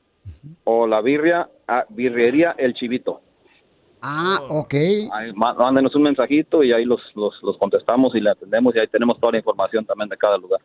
o 0.65 0.85
la 0.85 1.01
birria, 1.01 1.49
a 1.67 1.85
birrería 1.89 2.53
el 2.59 2.75
chivito. 2.75 3.21
Ah, 4.01 4.39
ok. 4.49 4.73
Ahí, 4.73 5.33
mándenos 5.35 5.93
un 5.95 6.03
mensajito 6.03 6.63
y 6.63 6.71
ahí 6.71 6.85
los, 6.85 7.01
los, 7.15 7.33
los 7.43 7.57
contestamos 7.57 8.15
y 8.15 8.21
le 8.21 8.29
atendemos 8.31 8.73
y 8.75 8.79
ahí 8.79 8.87
tenemos 8.87 9.19
toda 9.19 9.33
la 9.33 9.37
información 9.39 9.85
también 9.85 10.09
de 10.09 10.17
cada 10.17 10.37
lugar. 10.37 10.61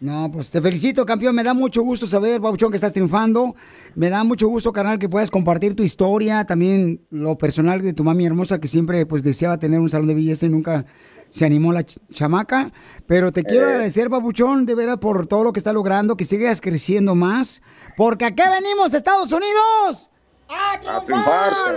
No, 0.00 0.28
pues 0.32 0.50
te 0.50 0.60
felicito, 0.60 1.06
campeón. 1.06 1.32
Me 1.36 1.44
da 1.44 1.54
mucho 1.54 1.82
gusto 1.82 2.06
saber, 2.06 2.40
Papuchón, 2.40 2.70
que 2.72 2.76
estás 2.76 2.92
triunfando. 2.92 3.54
Me 3.94 4.10
da 4.10 4.24
mucho 4.24 4.48
gusto, 4.48 4.72
carnal, 4.72 4.98
que 4.98 5.08
puedas 5.08 5.30
compartir 5.30 5.76
tu 5.76 5.84
historia, 5.84 6.44
también 6.44 7.00
lo 7.10 7.38
personal 7.38 7.80
de 7.80 7.92
tu 7.92 8.02
mami 8.02 8.26
hermosa, 8.26 8.60
que 8.60 8.66
siempre 8.66 9.06
pues 9.06 9.22
deseaba 9.22 9.58
tener 9.58 9.78
un 9.78 9.88
salón 9.88 10.08
de 10.08 10.14
belleza 10.14 10.46
y 10.46 10.48
nunca 10.48 10.84
se 11.30 11.46
animó 11.46 11.72
la 11.72 11.82
ch- 11.82 12.00
chamaca. 12.12 12.72
Pero 13.06 13.30
te 13.30 13.44
quiero 13.44 13.68
Eh. 13.68 13.70
agradecer, 13.74 14.10
Papuchón, 14.10 14.66
de 14.66 14.74
veras 14.74 14.96
por 14.98 15.28
todo 15.28 15.44
lo 15.44 15.52
que 15.52 15.60
está 15.60 15.72
logrando, 15.72 16.16
que 16.16 16.24
sigas 16.24 16.60
creciendo 16.60 17.14
más. 17.14 17.62
Porque 17.96 18.24
acá 18.24 18.50
venimos, 18.50 18.94
Estados 18.94 19.30
Unidos. 19.32 20.10
¡A 20.54 21.00
triunfar! 21.04 21.76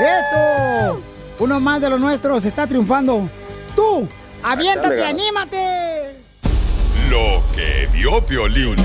¡Eso! 0.00 1.00
Uno 1.38 1.60
más 1.60 1.80
de 1.80 1.90
los 1.90 2.00
nuestros 2.00 2.44
está 2.44 2.66
triunfando. 2.66 3.28
¡Tú! 3.76 4.08
¡Aviéntate, 4.42 4.96
ganas. 4.96 5.10
anímate! 5.10 6.16
Lo 7.10 7.42
que 7.52 7.88
vio 7.92 8.24
Piolín. 8.24 8.76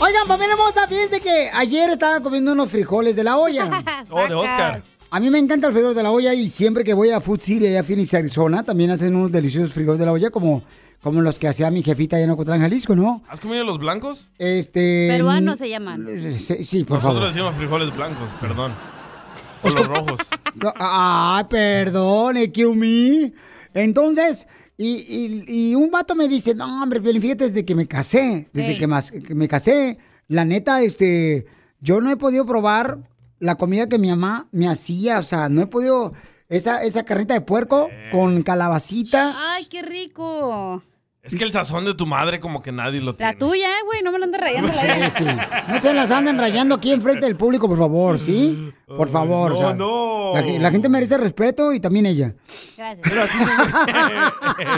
Oigan, 0.00 0.26
familia 0.26 0.54
hermosa, 0.54 0.88
fíjense 0.88 1.20
que 1.20 1.50
ayer 1.52 1.90
estaba 1.90 2.20
comiendo 2.20 2.52
unos 2.52 2.70
frijoles 2.70 3.14
de 3.16 3.24
la 3.24 3.36
olla. 3.36 3.70
Oh, 4.10 4.26
de 4.26 4.34
Oscar. 4.34 4.82
A 5.10 5.20
mí 5.20 5.28
me 5.28 5.38
encanta 5.38 5.66
el 5.66 5.72
frijol 5.72 5.94
de 5.94 6.02
la 6.02 6.10
olla 6.10 6.32
y 6.34 6.48
siempre 6.48 6.84
que 6.84 6.94
voy 6.94 7.10
a 7.10 7.20
Food 7.20 7.40
City, 7.40 7.66
allá 7.66 7.80
a 7.80 7.82
Phoenix, 7.82 8.14
Arizona, 8.14 8.62
también 8.62 8.90
hacen 8.92 9.14
unos 9.14 9.32
deliciosos 9.32 9.74
frijoles 9.74 9.98
de 9.98 10.06
la 10.06 10.12
olla 10.12 10.30
como, 10.30 10.62
como 11.02 11.20
los 11.22 11.38
que 11.38 11.48
hacía 11.48 11.70
mi 11.70 11.82
jefita 11.82 12.16
allá 12.16 12.24
en 12.26 12.30
Ocotlán, 12.30 12.60
Jalisco, 12.60 12.94
¿no? 12.94 13.22
¿Has 13.28 13.40
comido 13.40 13.64
los 13.64 13.78
blancos? 13.78 14.28
Este... 14.38 15.08
Peruanos 15.10 15.58
se 15.58 15.68
llaman. 15.68 16.06
Sí, 16.18 16.64
sí, 16.64 16.84
por 16.84 16.96
Nosotros 16.98 17.02
favor. 17.02 17.28
decimos 17.28 17.54
frijoles 17.56 17.96
blancos, 17.96 18.30
perdón. 18.40 18.74
O 19.62 19.68
los 19.68 19.86
rojos. 19.86 20.18
Ay, 20.76 21.44
perdón, 21.50 22.36
excuse 22.38 22.76
me. 22.76 23.32
Entonces, 23.74 24.48
y, 24.78 24.96
y- 24.96 25.44
y 25.70 25.74
un 25.74 25.90
vato 25.90 26.14
me 26.14 26.26
dice, 26.28 26.54
no, 26.54 26.82
hombre, 26.82 27.00
fíjate, 27.20 27.48
desde 27.48 27.64
que 27.66 27.74
me 27.74 27.86
casé, 27.86 28.48
desde 28.54 28.78
que 28.78 29.34
me 29.34 29.48
casé, 29.48 29.98
la 30.28 30.44
neta, 30.46 30.80
este, 30.82 31.44
yo 31.80 32.00
no 32.00 32.10
he 32.10 32.16
podido 32.16 32.46
probar 32.46 32.98
la 33.38 33.56
comida 33.56 33.86
que 33.88 33.98
mi 33.98 34.08
mamá 34.08 34.48
me 34.52 34.66
hacía, 34.66 35.18
o 35.18 35.22
sea, 35.22 35.48
no 35.50 35.60
he 35.62 35.66
podido, 35.66 36.14
esa, 36.48 36.82
esa 36.82 37.04
carnita 37.04 37.34
de 37.34 37.42
puerco 37.42 37.90
con 38.10 38.42
calabacita. 38.42 39.34
Ay, 39.52 39.66
qué 39.66 39.82
rico. 39.82 40.82
Es 41.22 41.34
que 41.34 41.44
el 41.44 41.52
sazón 41.52 41.84
de 41.84 41.92
tu 41.92 42.06
madre 42.06 42.40
como 42.40 42.62
que 42.62 42.72
nadie 42.72 43.00
lo 43.02 43.14
tiene. 43.14 43.32
La 43.32 43.38
tuya, 43.38 43.66
eh, 43.68 43.82
güey, 43.84 44.02
no 44.02 44.10
me 44.10 44.18
lo 44.18 44.24
andes 44.24 44.40
rayando. 44.40 44.72
Sí, 44.74 44.86
sí. 45.18 45.24
No 45.68 45.78
se 45.78 45.92
las 45.92 46.10
anden 46.10 46.38
rayando 46.38 46.74
aquí 46.76 46.90
enfrente 46.92 47.26
del 47.26 47.36
público, 47.36 47.68
por 47.68 47.76
favor, 47.76 48.18
¿sí? 48.18 48.72
Por 48.86 49.06
favor. 49.08 49.52
o 49.52 49.56
sea, 49.56 49.74
no. 49.74 50.32
La, 50.34 50.40
la 50.42 50.70
gente 50.70 50.88
merece 50.88 51.18
respeto 51.18 51.74
y 51.74 51.80
también 51.80 52.06
ella. 52.06 52.34
Gracias. 52.76 53.06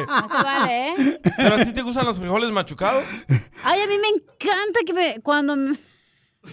No 0.06 0.36
se 0.36 0.42
vale, 0.42 0.88
¿eh? 0.90 1.20
¿Pero 1.36 1.54
a 1.56 1.64
ti 1.64 1.72
te 1.72 1.82
gustan 1.82 2.04
los 2.06 2.18
frijoles 2.18 2.50
machucados? 2.50 3.04
Ay, 3.64 3.80
a 3.80 3.86
mí 3.86 3.94
me 4.00 4.08
encanta 4.08 4.80
que 4.84 4.92
me, 4.92 5.20
cuando... 5.20 5.54
me- 5.56 5.76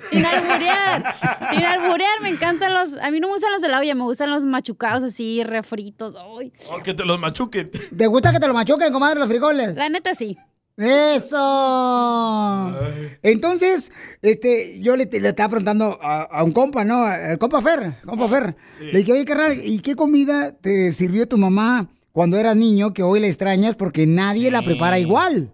sin 0.10 0.26
alburear, 0.26 1.16
sin 1.52 1.64
alburear, 1.66 2.22
me 2.22 2.30
encantan 2.30 2.74
los... 2.74 2.94
A 3.02 3.10
mí 3.12 3.20
no 3.20 3.28
me 3.28 3.34
gustan 3.34 3.52
los 3.52 3.62
de 3.62 3.68
la 3.70 3.80
olla, 3.80 3.96
me 3.96 4.04
gustan 4.04 4.30
los 4.30 4.46
machucados 4.46 5.04
así, 5.04 5.44
refritos. 5.44 6.16
Ay, 6.16 6.52
O 6.72 6.82
que 6.84 6.94
te 6.94 7.04
los 7.06 7.20
machuquen. 7.20 7.72
¿Te 7.72 8.08
gusta 8.08 8.32
que 8.32 8.40
te 8.40 8.48
lo 8.48 8.54
machuquen, 8.54 8.92
comadre, 8.94 9.20
los 9.20 9.28
frijoles? 9.30 9.76
la 9.76 9.90
neta 9.90 10.14
sí. 10.16 10.38
¡Eso! 10.78 12.74
Entonces, 13.22 13.92
este, 14.22 14.80
yo 14.82 14.96
le, 14.96 15.06
le 15.12 15.28
estaba 15.30 15.50
preguntando 15.50 15.98
a, 16.02 16.22
a 16.22 16.44
un 16.44 16.52
compa, 16.54 16.84
¿no? 16.86 17.12
El 17.12 17.38
compa 17.38 17.62
Fer, 17.62 17.98
compa 18.06 18.28
Fer. 18.30 18.56
Le 18.80 19.00
dije, 19.00 19.12
oye, 19.12 19.26
carnal, 19.26 19.58
¿y 19.62 19.80
qué 19.80 19.96
comida 19.96 20.52
te 20.54 20.92
sirvió 20.92 21.28
tu 21.28 21.38
mamá 21.38 21.90
cuando 22.14 22.38
eras 22.38 22.56
niño 22.56 22.94
que 22.94 23.04
hoy 23.04 23.20
la 23.20 23.28
extrañas 23.28 23.76
porque 23.76 24.06
nadie 24.06 24.52
la 24.52 24.62
prepara 24.62 25.00
igual? 25.00 25.52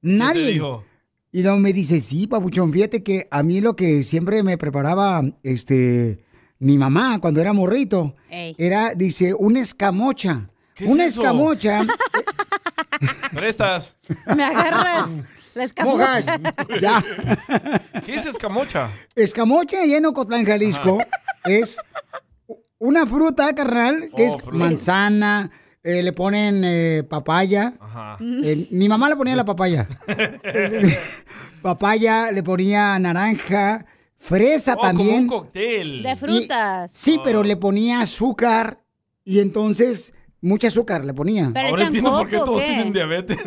Nadie. 0.00 0.46
te 0.46 0.52
dijo? 0.52 0.84
Y 1.34 1.42
luego 1.42 1.58
me 1.58 1.72
dice, 1.72 1.98
sí, 2.00 2.28
papuchón, 2.28 2.72
fíjate 2.72 3.02
que 3.02 3.26
a 3.28 3.42
mí 3.42 3.60
lo 3.60 3.74
que 3.74 4.04
siempre 4.04 4.44
me 4.44 4.56
preparaba, 4.56 5.20
este, 5.42 6.20
mi 6.60 6.78
mamá 6.78 7.18
cuando 7.20 7.40
era 7.40 7.52
morrito, 7.52 8.14
Ey. 8.30 8.54
era, 8.56 8.94
dice, 8.94 9.34
una 9.34 9.58
escamocha. 9.58 10.48
¿Qué 10.76 10.84
es 10.84 10.90
una 10.92 11.06
eso? 11.06 11.22
escamocha. 11.22 11.84
Prestas. 13.34 13.96
Me 14.36 14.44
agarras 14.44 15.10
la 15.56 15.84
Mojas. 15.84 16.26
escamocha. 16.28 16.40
Ya. 16.80 17.04
¿Qué 18.06 18.14
es 18.14 18.26
escamocha? 18.26 18.90
Escamocha 19.16 19.80
allá 19.82 19.96
en 19.96 20.06
Ocotlán, 20.06 20.44
Jalisco, 20.44 20.98
es 21.44 21.78
una 22.78 23.06
fruta, 23.06 23.52
carnal, 23.56 24.10
que 24.16 24.22
Oh, 24.22 24.26
es 24.26 24.36
fruta. 24.40 24.56
manzana, 24.56 25.50
eh, 25.84 26.02
le 26.02 26.12
ponen 26.12 26.62
eh, 26.64 27.02
papaya. 27.08 27.74
Ajá. 27.78 28.18
Eh, 28.20 28.68
mi 28.70 28.88
mamá 28.88 29.08
le 29.10 29.16
ponía 29.16 29.36
la 29.36 29.44
papaya. 29.44 29.86
papaya, 31.62 32.32
le 32.32 32.42
ponía 32.42 32.98
naranja, 32.98 33.84
fresa 34.16 34.72
Oh, 34.72 34.76
como 34.76 34.88
también. 34.88 35.20
un 35.22 35.28
cóctel. 35.28 36.02
De 36.02 36.16
frutas. 36.16 36.90
Sí, 36.92 37.20
pero 37.22 37.42
le 37.44 37.56
ponía 37.56 38.00
azúcar 38.00 38.80
y 39.24 39.40
entonces 39.40 40.14
mucha 40.40 40.68
azúcar 40.68 41.04
le 41.04 41.14
ponía. 41.14 41.50
Pero 41.54 41.68
Ahora 41.68 41.84
entiendo 41.84 42.10
por 42.12 42.28
qué 42.28 42.36
todos 42.38 42.62
¿qué? 42.62 42.68
tienen 42.68 42.92
diabetes. 42.92 43.38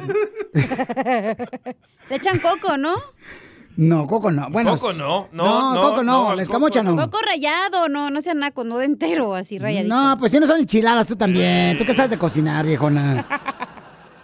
Le 2.09 2.15
echan 2.15 2.39
coco, 2.39 2.77
¿no? 2.77 2.95
No, 3.78 4.07
coco 4.07 4.32
no. 4.32 4.49
Bueno, 4.49 4.71
Coco 4.75 4.91
no, 4.93 5.30
no, 5.32 5.45
no, 5.45 5.73
no, 5.75 5.82
coco 5.82 6.03
no, 6.03 6.30
no, 6.30 6.36
la 6.36 6.41
escamocha 6.41 6.82
no. 6.84 6.95
Coco 6.95 7.19
rayado, 7.25 7.88
no, 7.89 8.09
no 8.09 8.21
sea 8.21 8.34
naco, 8.34 8.63
no 8.63 8.78
de 8.80 8.86
entero, 8.86 9.36
así 9.36 9.59
rayadito. 9.59 9.93
No, 9.95 10.17
pues 10.17 10.32
si 10.32 10.39
no 10.39 10.47
son 10.47 10.59
enchiladas 10.59 11.07
tú 11.07 11.15
también. 11.15 11.78
¿Tú 11.78 11.86
qué 11.86 11.93
sabes 11.93 12.09
de 12.09 12.17
cocinar, 12.17 12.65
viejona? 12.65 13.28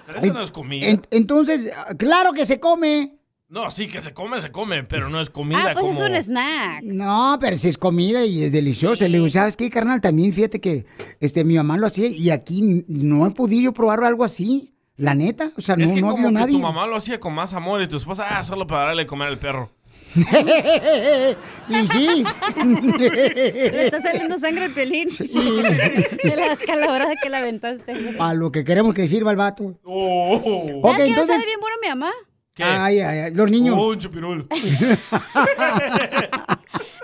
Pero 0.08 0.20
eso 0.20 0.34
no 0.34 0.41
es 0.41 0.51
comida. 0.51 0.88
En- 0.88 1.01
entonces, 1.12 1.72
claro 1.97 2.34
que 2.34 2.45
se 2.45 2.60
come. 2.60 3.16
No, 3.49 3.70
sí, 3.70 3.88
que 3.88 4.01
se 4.01 4.16
come, 4.16 4.41
se 4.41 4.51
come, 4.51 4.84
pero 4.84 5.10
no 5.10 5.22
es 5.22 5.30
comida 5.30 5.60
Ah, 5.60 5.74
pues 5.74 5.86
como... 5.86 6.04
es 6.04 6.10
un 6.10 6.16
snack. 6.16 6.82
No, 6.84 7.38
pero 7.39 7.56
si 7.56 7.68
es 7.68 7.78
comida 7.78 8.26
y 8.26 8.41
es 8.43 8.51
deliciosa. 8.51 9.08
Le 9.08 9.20
digo, 9.20 9.30
¿sabes 9.30 9.56
qué, 9.56 9.70
carnal? 9.70 10.01
También 10.01 10.34
fíjate 10.34 10.60
que 10.60 10.88
este, 11.20 11.43
mi 11.43 11.54
mamá 11.56 11.78
lo 11.78 11.86
hacía 11.86 12.08
y 12.08 12.32
aquí 12.32 12.84
no 12.88 13.28
he 13.28 13.32
podido 13.32 13.62
yo 13.62 13.72
probar 13.74 14.04
algo 14.04 14.24
así. 14.24 14.73
La 15.04 15.14
neta, 15.16 15.51
o 15.58 15.62
sea, 15.62 15.76
no, 15.76 15.84
es 15.84 15.91
que 15.91 15.99
no 15.99 16.12
como 16.12 16.28
que 16.28 16.32
nadie. 16.32 16.54
tu 16.56 16.62
mamá 16.62 16.88
lo 16.88 16.95
hacía 16.95 17.20
con 17.20 17.34
más 17.34 17.54
amor 17.54 17.82
y 17.82 17.89
tu 17.89 17.97
esposa, 17.97 18.38
ah, 18.38 18.41
solo 18.41 18.66
para 18.66 18.86
darle 18.86 19.06
comer 19.06 19.28
al 19.28 19.38
perro. 19.38 19.70
y 20.16 21.88
sí. 21.88 22.24
Le 22.97 23.86
está 23.88 23.99
saliendo 23.99 24.38
sangre 24.39 24.64
al 24.64 24.72
pelín. 24.72 25.10
De 25.20 26.36
la 26.38 26.54
escalabrada 26.54 27.16
que 27.22 27.30
la 27.30 27.39
aventaste. 27.39 28.16
A 28.18 28.34
lo 28.34 28.49
que 28.54 28.64
queremos 28.64 28.93
que 28.93 29.06
sirva 29.06 29.32
el 29.32 29.38
vato. 29.38 29.78
Oh. 29.84 30.36
Ok, 30.82 30.84
¿Sabes 30.84 30.97
qué 30.97 31.10
entonces. 31.10 31.45
bien 31.47 31.60
bueno 31.60 31.76
mi 31.82 31.89
mamá? 31.89 32.12
¿Qué? 32.56 32.64
Ay, 32.64 33.01
ay, 33.01 33.20
ay, 33.20 33.34
los 33.34 33.51
niños. 33.51 33.76
Oh, 33.78 33.89
un 33.89 33.99
chupirul. 33.99 34.47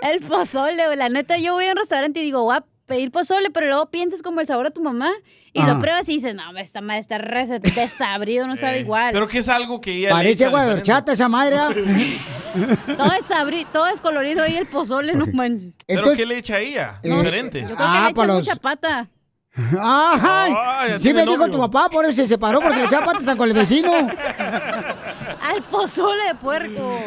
El 0.00 0.20
pozole. 0.20 0.96
La 0.96 1.08
neta, 1.10 1.36
yo 1.36 1.52
voy 1.54 1.66
a 1.66 1.72
un 1.72 1.76
restaurante 1.76 2.20
y 2.20 2.22
digo, 2.24 2.44
voy 2.44 2.56
a 2.56 2.64
pedir 2.90 3.10
pozole, 3.10 3.50
pero 3.50 3.66
luego 3.66 3.86
piensas 3.90 4.20
como 4.20 4.40
el 4.40 4.46
sabor 4.46 4.66
de 4.66 4.72
tu 4.72 4.82
mamá 4.82 5.10
y 5.52 5.60
Ah. 5.62 5.68
lo 5.74 5.80
pruebas 5.80 6.08
y 6.08 6.14
dices, 6.14 6.34
no, 6.34 6.46
hombre, 6.48 6.62
esta 6.62 6.80
madre 6.80 7.00
está 7.00 7.18
re 7.18 7.46
desabrido, 7.46 8.46
no 8.46 8.56
sabe 8.56 8.80
igual. 8.80 9.12
Pero 9.12 9.28
que 9.28 9.38
es 9.38 9.48
algo 9.48 9.80
que 9.80 9.92
ella 9.92 10.08
le 10.08 10.14
Parece 10.14 10.32
echa 10.34 10.46
agua 10.48 10.64
de 10.66 10.72
horchata 10.74 11.12
esa 11.12 11.28
madre. 11.28 11.56
¿ah? 11.56 11.68
Todo 12.96 13.12
es 13.12 13.28
sabri- 13.28 13.66
todo 13.72 13.86
es 13.86 14.00
colorido 14.00 14.42
ahí 14.42 14.56
el 14.56 14.66
pozole, 14.66 15.14
no 15.14 15.24
manches. 15.32 15.76
¿Pero 15.86 16.00
Entonces- 16.00 16.18
qué 16.18 16.26
le 16.26 16.36
echa 16.38 16.58
ella? 16.58 17.00
No, 17.04 17.18
Diferente. 17.22 17.60
Yo 17.60 17.66
creo 17.66 17.76
que 17.78 17.82
Ah, 17.84 18.06
le 18.08 18.14
por 18.14 18.24
echan 18.24 18.36
los- 18.36 18.46
mucha 18.48 18.56
pata. 18.60 19.08
Ay, 19.80 20.52
Ay, 20.56 20.92
sí 21.00 21.12
me 21.14 21.24
dijo 21.26 21.48
tu 21.48 21.58
papá, 21.58 21.88
por 21.90 22.04
eso 22.04 22.14
se 22.14 22.26
separó, 22.28 22.60
porque 22.60 22.78
le 22.78 22.84
echaba 22.86 23.06
patas 23.06 23.36
con 23.36 23.48
el 23.48 23.54
vecino. 23.54 23.92
Al 25.42 25.62
pozole 25.70 26.24
de 26.28 26.34
puerco. 26.34 26.98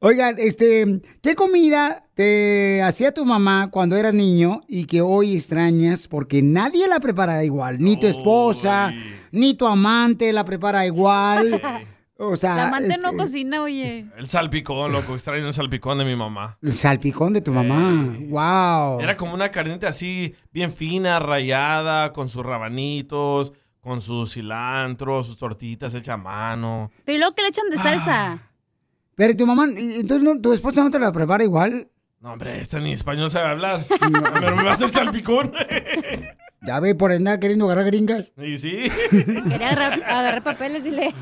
Oigan, 0.00 0.36
este, 0.38 1.00
¿qué 1.22 1.34
comida 1.34 2.02
te 2.16 2.82
hacía 2.82 3.12
tu 3.12 3.26
mamá 3.26 3.68
cuando 3.70 3.94
eras 3.94 4.14
niño 4.14 4.62
y 4.66 4.86
que 4.86 5.02
hoy 5.02 5.34
extrañas 5.34 6.08
porque 6.08 6.40
nadie 6.40 6.88
la 6.88 6.98
prepara 6.98 7.44
igual? 7.44 7.76
Ni 7.78 7.98
tu 8.00 8.06
esposa, 8.06 8.90
ni 9.32 9.52
tu 9.52 9.66
amante 9.66 10.32
la 10.32 10.44
prepara 10.44 10.86
igual. 10.86 11.60
O 12.18 12.34
sea, 12.34 12.56
La 12.56 12.68
amante 12.68 12.96
no 12.96 13.10
este, 13.10 13.16
cocina, 13.18 13.60
oye. 13.62 14.06
El 14.16 14.30
salpicón, 14.30 14.90
loco. 14.90 15.12
Extraño 15.12 15.46
el 15.48 15.52
salpicón 15.52 15.98
de 15.98 16.06
mi 16.06 16.16
mamá. 16.16 16.56
el 16.62 16.72
salpicón 16.72 17.34
de 17.34 17.42
tu 17.42 17.52
mamá. 17.52 18.16
Wow. 18.30 19.00
Era 19.02 19.18
como 19.18 19.34
una 19.34 19.50
carnita 19.50 19.88
así, 19.88 20.34
bien 20.50 20.72
fina, 20.72 21.18
rayada, 21.18 22.14
con 22.14 22.30
sus 22.30 22.42
rabanitos, 22.42 23.52
con 23.82 24.00
su 24.00 24.26
cilantro, 24.26 25.22
sus 25.24 25.36
tortitas 25.36 25.92
hechas 25.92 26.14
a 26.14 26.16
mano. 26.16 26.90
Pero 27.04 27.16
¿y 27.16 27.18
luego 27.18 27.34
que 27.34 27.42
le 27.42 27.48
echan 27.48 27.68
de 27.68 27.76
salsa. 27.76 28.50
Pero 29.14 29.36
tu 29.36 29.46
mamá, 29.46 29.66
¿y 29.68 30.00
entonces 30.00 30.22
no- 30.22 30.40
tu 30.40 30.54
esposa 30.54 30.82
no 30.82 30.90
te 30.90 30.98
la 30.98 31.12
prepara 31.12 31.44
igual. 31.44 31.90
No, 32.26 32.32
hombre, 32.32 32.60
esta 32.60 32.80
ni 32.80 32.90
español 32.92 33.30
sabe 33.30 33.50
hablar. 33.50 33.86
Pero 34.40 34.56
me 34.56 34.64
va 34.64 34.72
a 34.72 34.74
hacer 34.74 34.90
salpicón. 34.90 35.52
Ya 36.60 36.80
ve 36.80 36.96
por 36.96 37.12
andar 37.12 37.38
queriendo 37.38 37.66
agarrar 37.66 37.84
gringas. 37.84 38.32
y 38.36 38.58
sí. 38.58 38.90
Quería 39.12 39.68
agarrar, 39.70 40.02
agarrar 40.02 40.42
papeles, 40.42 40.82
dile. 40.82 41.14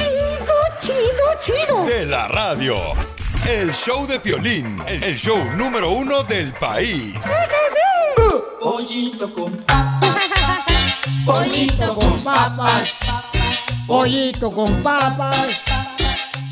Chido, 0.83 1.01
chido, 1.43 1.85
De 1.85 2.07
la 2.07 2.29
radio. 2.29 2.77
El 3.49 3.73
show 3.73 4.09
de 4.09 4.19
Piolín, 4.19 4.77
el 4.89 5.17
show 5.17 5.39
número 5.57 5.93
uno 5.93 6.25
del 6.25 6.53
país. 6.55 7.15
Pollito 8.61 9.33
con 9.33 9.57
papas. 9.59 10.25
Pollito 11.25 11.95
con 11.95 12.25
papas. 12.25 12.99
Pollito 13.87 14.51
con 14.51 14.83
papas. 14.83 15.65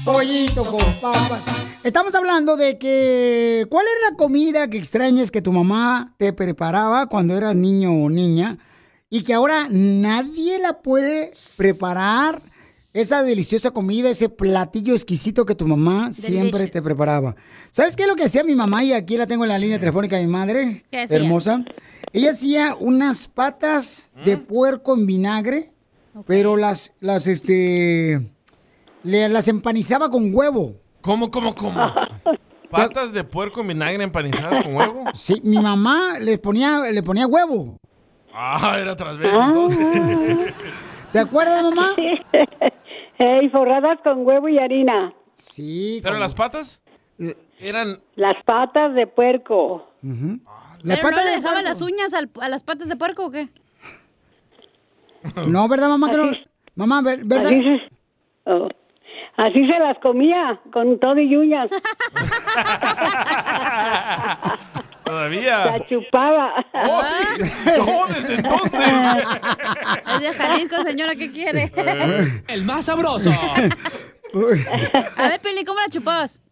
Pollito 0.05 0.64
con 0.64 1.01
papas. 1.01 1.42
Estamos 1.82 2.14
hablando 2.14 2.57
de 2.57 2.78
que. 2.78 3.66
¿Cuál 3.68 3.86
era 3.86 4.11
la 4.11 4.16
comida 4.16 4.70
que 4.70 4.78
extrañas 4.78 5.32
que 5.32 5.42
tu 5.42 5.53
mamá 5.53 6.14
te 6.16 6.32
preparaba 6.32 7.09
cuando 7.09 7.36
eras 7.36 7.57
niño 7.57 7.92
o 7.92 8.09
niña? 8.09 8.59
Y 9.11 9.24
que 9.24 9.34
ahora 9.34 9.66
nadie 9.68 10.61
la 10.61 10.74
puede 10.74 11.32
preparar. 11.57 12.40
Esa 12.95 13.24
deliciosa 13.24 13.72
comida, 13.72 14.09
ese 14.09 14.28
platillo 14.28 14.95
exquisito 14.95 15.45
que 15.45 15.57
tu 15.57 15.66
mamá 15.66 16.12
siempre 16.12 16.68
te 16.68 16.80
preparaba. 16.80 17.34
¿Sabes 17.72 17.97
qué 17.97 18.05
es 18.05 18.09
lo 18.09 18.14
que 18.14 18.22
hacía 18.24 18.45
mi 18.45 18.55
mamá? 18.55 18.84
Y 18.84 18.92
aquí 18.92 19.16
la 19.16 19.26
tengo 19.26 19.42
en 19.45 19.49
la 19.49 19.59
línea 19.59 19.80
telefónica 19.80 20.16
de 20.16 20.22
mi 20.26 20.30
madre. 20.32 20.84
¿Qué 20.92 21.01
hacía? 21.03 21.16
Hermosa. 21.16 21.64
Ella 22.12 22.30
hacía 22.30 22.76
unas 22.78 23.26
patas 23.26 24.12
de 24.24 24.36
puerco 24.38 24.95
en 24.95 25.07
vinagre, 25.07 25.72
pero 26.24 26.57
las, 26.57 26.92
las, 27.01 27.26
este, 27.26 28.30
le- 29.03 29.28
las 29.28 29.49
empanizaba 29.49 30.09
con 30.09 30.32
huevo. 30.32 30.76
¿Cómo, 31.01 31.32
cómo, 31.32 31.53
cómo? 31.57 31.92
¿Patas 32.70 33.12
de 33.12 33.24
puerco 33.24 33.61
en 33.62 33.68
vinagre 33.68 34.05
empanizadas 34.05 34.62
con 34.62 34.76
huevo? 34.76 35.05
Sí, 35.14 35.40
mi 35.42 35.59
mamá 35.59 36.20
le 36.20 36.38
ponía, 36.38 36.78
le 36.92 37.03
ponía 37.03 37.26
huevo. 37.26 37.76
Ah, 38.32 38.78
era 38.80 38.97
tras 38.97 39.18
vez 39.18 39.32
entonces. 39.34 40.55
¿Te 41.11 41.18
acuerdas, 41.18 41.61
mamá? 41.64 41.95
Ey, 43.19 43.49
forradas 43.51 43.99
con 44.03 44.27
huevo 44.27 44.49
y 44.49 44.59
harina. 44.59 45.12
Sí. 45.35 46.01
¿Pero 46.03 46.19
las 46.19 46.35
patas? 46.35 46.81
Eran... 47.61 48.01
Las 48.17 48.43
patas 48.45 48.95
de 48.95 49.07
puerco. 49.07 49.89
Las 50.03 50.99
¿Pero 50.99 51.03
patas 51.03 51.11
no 51.12 51.17
le 51.25 51.31
de 51.31 51.37
dejaba 51.37 51.53
puerco. 51.55 51.69
las 51.69 51.81
uñas 51.83 52.15
al- 52.15 52.31
a 52.41 52.49
las 52.49 52.62
patas 52.62 52.89
de 52.89 52.97
puerco 52.97 53.27
o 53.27 53.31
qué? 53.31 53.49
No, 55.47 55.69
¿verdad, 55.69 55.89
mamá? 55.89 56.11
Que 56.11 56.17
no- 56.17 56.31
Mamá, 56.77 57.03
ver- 57.03 57.25
¿verdad? 57.25 57.47
Así 57.47 57.61
se, 57.62 57.81
oh, 58.51 58.69
así 59.37 59.65
se 59.67 59.79
las 59.79 59.97
comía, 60.01 60.61
con 60.73 60.99
todo 60.99 61.19
y 61.21 61.37
uñas. 61.37 61.71
Todavía. 65.05 65.65
La 65.67 65.87
chupaba. 65.89 66.53
Oh, 66.73 67.03
sí. 67.03 67.43
No, 67.87 68.07
desde 68.15 68.35
entonces. 68.37 68.81
Es 70.15 70.21
de 70.21 70.33
Jalisco, 70.33 70.83
señora, 70.83 71.15
¿qué 71.17 71.31
quiere? 71.33 71.73
El 72.49 72.65
más 72.65 72.87
sabroso. 72.87 73.31
A 75.17 75.29
ver, 75.29 75.41
Peli, 75.41 75.65
¿cómo 75.65 75.81
la 75.81 75.89
chupabas? 75.89 76.43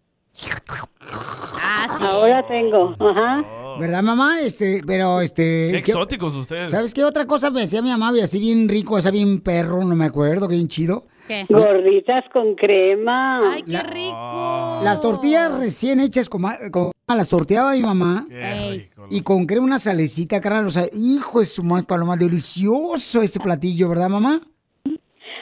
Ah, 1.61 1.87
sí. 1.99 2.05
Ahora 2.05 2.47
tengo, 2.47 2.95
ajá. 2.99 3.43
¿Verdad, 3.79 4.03
mamá? 4.03 4.41
Este, 4.41 4.83
pero 4.87 5.21
este. 5.21 5.69
Qué 5.73 5.83
¿qué- 5.83 5.91
exóticos 5.93 6.35
ustedes. 6.35 6.71
¿Sabes 6.71 6.95
qué 6.95 7.05
otra 7.05 7.27
cosa 7.27 7.51
me 7.51 7.61
decía 7.63 7.83
mi 7.83 7.91
mamá? 7.91 8.13
Y 8.17 8.21
así 8.21 8.39
bien 8.41 8.69
rico, 8.69 8.97
así 8.97 9.11
bien 9.11 9.41
perro, 9.41 9.85
no 9.85 9.95
me 9.97 10.05
acuerdo, 10.05 10.47
bien 10.49 10.69
chido. 10.69 11.05
¿Qué? 11.47 11.47
Gorditas 11.55 12.25
con 12.33 12.55
crema. 12.55 13.53
Ay, 13.55 13.63
qué 13.63 13.79
rico. 13.79 14.81
Las 14.83 15.01
tortillas 15.01 15.59
recién 15.59 16.01
hechas 16.01 16.29
con, 16.29 16.43
con- 16.71 16.93
las 17.09 17.29
torteaba 17.29 17.73
mi 17.73 17.83
mamá. 17.83 18.25
Ey. 18.31 18.89
Y 19.11 19.23
con 19.23 19.45
crema 19.47 19.67
una 19.67 19.79
salecita, 19.79 20.41
carnal. 20.41 20.67
O 20.67 20.71
sea, 20.71 20.85
hijo 20.93 21.41
de 21.41 21.47
su 21.47 21.63
madre, 21.63 21.85
paloma, 21.87 22.17
delicioso 22.17 23.23
ese 23.23 23.41
platillo, 23.41 23.89
¿verdad, 23.89 24.09
mamá? 24.09 24.41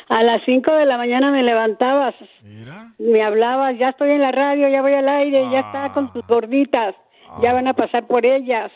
A 0.08 0.22
las 0.24 0.42
5 0.44 0.72
de 0.72 0.86
la 0.86 0.96
mañana 0.96 1.30
me 1.30 1.42
levantabas. 1.44 2.14
Me 2.98 3.22
hablabas, 3.22 3.78
ya 3.78 3.90
estoy 3.90 4.10
en 4.10 4.20
la 4.20 4.32
radio, 4.32 4.68
ya 4.68 4.82
voy 4.82 4.92
al 4.94 5.08
aire, 5.08 5.48
ya 5.52 5.60
está 5.60 5.92
con 5.94 6.12
tus 6.12 6.26
gorditas. 6.26 6.96
Ya 7.40 7.52
van 7.52 7.68
a 7.68 7.74
pasar 7.74 8.06
por 8.08 8.26
ellas. 8.26 8.72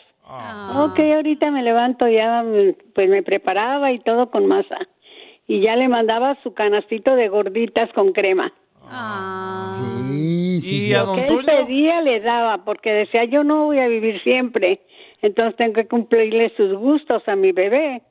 Ok, 0.77 0.97
ahorita 0.99 1.51
me 1.51 1.61
levanto, 1.61 2.07
ya 2.07 2.41
mm, 2.41 2.93
pues 2.95 3.09
me 3.09 3.21
preparaba 3.21 3.91
y 3.91 3.99
todo 3.99 4.31
con 4.31 4.47
masa. 4.47 4.77
Y 5.47 5.61
ya 5.61 5.75
le 5.75 5.87
mandaba 5.87 6.37
su 6.43 6.53
canastito 6.53 7.15
de 7.15 7.27
gorditas 7.29 7.89
con 7.93 8.13
crema. 8.13 8.51
Sí, 9.71 10.59
sí, 10.61 10.75
¿Y 10.77 10.81
sí. 10.81 10.93
a 10.93 10.99
Lo 10.99 11.05
don 11.07 11.15
que 11.15 11.21
él 11.21 11.27
Toño? 11.27 11.45
pedía 11.45 12.01
le 12.01 12.19
daba, 12.19 12.63
porque 12.65 12.91
decía, 12.91 13.25
yo 13.25 13.43
no 13.43 13.65
voy 13.65 13.79
a 13.79 13.87
vivir 13.87 14.21
siempre. 14.23 14.81
Entonces 15.21 15.55
tengo 15.57 15.73
que 15.73 15.87
cumplirle 15.87 16.53
sus 16.55 16.73
gustos 16.77 17.23
a 17.27 17.35
mi 17.35 17.51
bebé. 17.51 18.01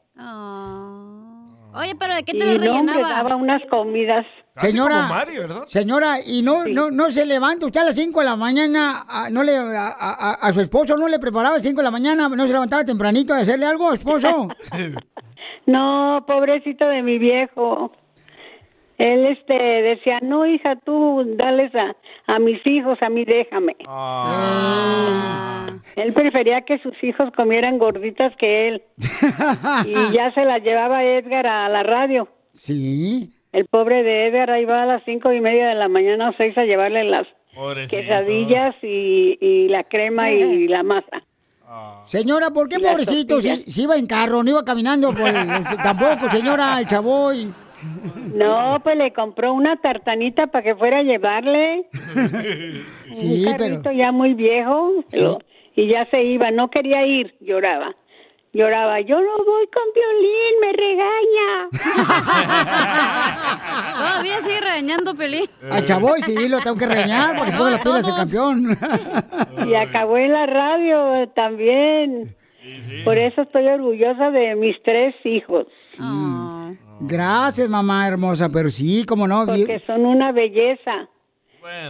Oye, 1.76 1.94
pero 1.98 2.14
¿de 2.14 2.22
qué 2.22 2.36
y 2.36 2.38
te 2.38 2.44
lo 2.46 2.52
no, 2.64 2.72
hombre, 2.78 2.94
rellenaba? 2.94 3.22
daba 3.22 3.36
unas 3.36 3.62
comidas. 3.68 4.24
Señora, 4.56 4.94
como 4.96 5.08
Mari, 5.08 5.36
¿verdad? 5.38 5.64
señora, 5.66 6.14
y 6.24 6.42
no, 6.42 6.64
no, 6.64 6.88
no 6.92 7.10
se 7.10 7.26
levanta 7.26 7.66
usted 7.66 7.80
a 7.80 7.84
las 7.86 7.96
5 7.96 8.20
de 8.20 8.26
la 8.26 8.36
mañana, 8.36 9.04
a, 9.08 9.28
no 9.28 9.42
le, 9.42 9.56
a, 9.56 9.88
a- 9.88 10.34
a 10.40 10.52
su 10.52 10.60
esposo 10.60 10.96
no 10.96 11.08
le 11.08 11.18
preparaba 11.18 11.50
a 11.50 11.58
las 11.58 11.62
5 11.64 11.78
de 11.78 11.82
la 11.84 11.90
mañana, 11.90 12.28
no 12.28 12.46
se 12.46 12.52
levantaba 12.52 12.84
tempranito 12.84 13.34
a 13.34 13.38
hacerle 13.38 13.66
algo, 13.66 13.92
esposo. 13.92 14.46
No, 15.66 16.24
pobrecito 16.26 16.86
de 16.86 17.02
mi 17.02 17.18
viejo. 17.18 17.92
Él 18.98 19.26
este 19.26 19.54
decía, 19.54 20.20
no, 20.22 20.46
hija, 20.46 20.76
tú 20.76 21.24
dales 21.36 21.74
a, 21.74 21.96
a 22.32 22.38
mis 22.38 22.64
hijos, 22.64 22.96
a 23.02 23.08
mí 23.08 23.24
déjame. 23.24 23.74
Él 25.96 26.12
prefería 26.12 26.62
que 26.62 26.78
sus 26.78 26.94
hijos 27.02 27.30
comieran 27.36 27.78
gorditas 27.78 28.34
que 28.36 28.68
él. 28.68 28.82
y 29.86 30.12
ya 30.12 30.32
se 30.32 30.44
las 30.44 30.62
llevaba 30.62 31.02
Edgar 31.02 31.46
a 31.46 31.68
la 31.68 31.82
radio. 31.82 32.28
Sí. 32.52 33.32
El 33.52 33.66
pobre 33.66 34.02
de 34.04 34.28
Edgar 34.28 34.50
ahí 34.50 34.64
va 34.64 34.82
a 34.84 34.86
las 34.86 35.02
cinco 35.04 35.32
y 35.32 35.40
media 35.40 35.68
de 35.68 35.74
la 35.74 35.88
mañana 35.88 36.30
o 36.30 36.32
seis 36.36 36.56
a 36.56 36.64
llevarle 36.64 37.04
las 37.04 37.26
Pobrecito. 37.54 37.96
quesadillas 38.00 38.76
y, 38.82 39.38
y 39.40 39.68
la 39.68 39.84
crema 39.84 40.30
y 40.30 40.68
la 40.68 40.82
masa. 40.84 41.23
Señora, 42.06 42.50
¿por 42.50 42.68
qué 42.68 42.78
pobrecito? 42.78 43.40
Si, 43.40 43.82
iba 43.82 43.96
en 43.96 44.06
carro, 44.06 44.42
no 44.42 44.50
iba 44.50 44.64
caminando 44.64 45.12
por 45.12 45.28
el- 45.28 45.34
tampoco, 45.82 46.30
señora, 46.30 46.80
el 46.80 46.86
chavoy. 46.86 47.52
No, 48.34 48.78
pues 48.82 48.96
le 48.96 49.12
compró 49.12 49.52
una 49.52 49.76
tartanita 49.76 50.46
para 50.46 50.64
que 50.64 50.74
fuera 50.74 50.98
a 50.98 51.02
llevarle. 51.02 51.88
Sí, 53.12 53.44
un 53.46 53.56
pero- 53.56 53.92
ya 53.92 54.10
muy 54.12 54.34
viejo. 54.34 54.90
Sí. 55.06 55.24
y 55.76 55.88
ya 55.88 56.04
se 56.10 56.22
iba, 56.22 56.50
no 56.50 56.68
quería 56.70 57.06
ir, 57.06 57.34
lloraba. 57.40 57.94
Lloraba, 58.54 59.00
yo 59.00 59.20
no 59.20 59.36
voy 59.44 59.66
con 59.66 59.82
violín, 59.92 60.60
me 60.60 60.72
regaña. 60.72 61.68
Todavía 63.98 64.40
sigue 64.42 64.60
regañando 64.60 65.16
Pelín. 65.16 65.46
Al 65.72 65.84
chavoy, 65.84 66.20
sí, 66.20 66.48
lo 66.48 66.60
tengo 66.60 66.76
que 66.76 66.86
regañar 66.86 67.36
porque 67.36 67.50
se 67.50 67.58
ponga 67.58 67.72
las 67.72 67.80
pilas 67.80 68.06
el 68.06 68.14
campeón. 68.14 68.78
Y 69.68 69.74
acabó 69.74 70.18
en 70.18 70.32
la 70.32 70.46
radio 70.46 71.28
también. 71.34 72.36
Por 73.04 73.18
eso 73.18 73.42
estoy 73.42 73.66
orgullosa 73.66 74.30
de 74.30 74.54
mis 74.54 74.80
tres 74.84 75.16
hijos. 75.24 75.66
Gracias, 77.00 77.68
mamá 77.68 78.06
hermosa, 78.06 78.50
pero 78.52 78.68
sí, 78.68 79.04
como 79.04 79.26
no. 79.26 79.46
Porque 79.46 79.82
son 79.84 80.06
una 80.06 80.30
belleza. 80.30 81.08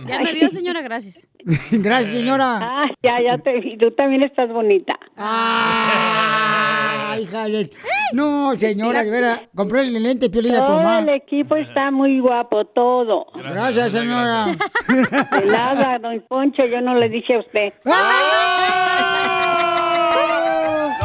Ya 0.07 0.21
me 0.21 0.33
vio, 0.33 0.51
señora, 0.51 0.83
gracias. 0.83 1.27
Gracias, 1.73 2.17
señora. 2.17 2.59
Ah, 2.63 2.87
ya, 3.03 3.21
ya 3.21 3.37
te 3.39 3.59
vi. 3.61 3.77
Tú 3.77 3.91
también 3.91 4.23
estás 4.23 4.49
bonita. 4.49 4.95
Ay, 5.17 7.25
hija 7.25 7.45
de- 7.47 7.71
No, 8.13 8.55
señora, 8.57 9.03
de 9.03 9.11
veras, 9.11 9.41
compré 9.55 9.81
el 9.83 10.01
lente 10.01 10.31
piolín 10.31 10.55
a 10.55 10.61
tu 10.61 10.67
Todo 10.67 10.77
mamá. 10.77 11.01
el 11.01 11.09
equipo 11.11 11.57
está 11.57 11.91
muy 11.91 12.21
guapo, 12.21 12.65
todo. 12.67 13.27
Gracias, 13.35 13.91
señora. 13.93 14.47
De 14.87 15.47
nada, 15.47 15.99
don 15.99 16.21
Poncho, 16.29 16.65
yo 16.67 16.81
no 16.81 16.95
le 16.95 17.09
dije 17.09 17.35
a 17.35 17.41
usted. 17.41 17.73
¡Lo 17.85 17.91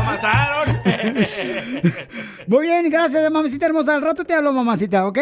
mataron! 0.04 0.78
Muy 2.48 2.62
bien, 2.68 2.90
gracias, 2.90 3.30
mamacita 3.32 3.66
hermosa. 3.66 3.96
Al 3.96 4.02
rato 4.04 4.24
te 4.24 4.34
hablo, 4.34 4.54
mamacita, 4.54 5.08
¿ok? 5.08 5.18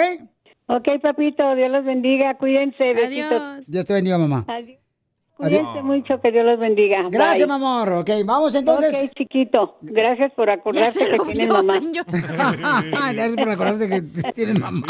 Ok, 0.67 1.01
papito, 1.01 1.55
Dios 1.55 1.71
los 1.71 1.85
bendiga, 1.85 2.37
cuídense. 2.37 2.93
Besitos. 2.93 3.65
Dios 3.67 3.85
te 3.85 3.93
bendiga, 3.93 4.17
mamá. 4.17 4.45
Adiós. 4.47 4.77
Cuídense 5.37 5.83
mucho, 5.83 6.19
que 6.19 6.31
Dios 6.31 6.43
los 6.45 6.59
bendiga. 6.59 7.03
Gracias, 7.11 7.47
Bye. 7.47 7.59
mi 7.59 7.65
amor. 7.65 7.91
Ok, 7.93 8.09
vamos 8.25 8.55
entonces. 8.55 8.93
Ok, 9.05 9.11
chiquito. 9.15 9.77
Gracias 9.81 10.33
por 10.33 10.49
acordarse 10.49 11.05
que 11.11 11.19
tiene 11.33 11.47
mamá. 11.47 11.79
Gracias 13.13 13.35
por 13.35 13.49
acordarte 13.49 13.87
que 13.87 14.01
tienes 14.33 14.59
mamá. 14.59 14.87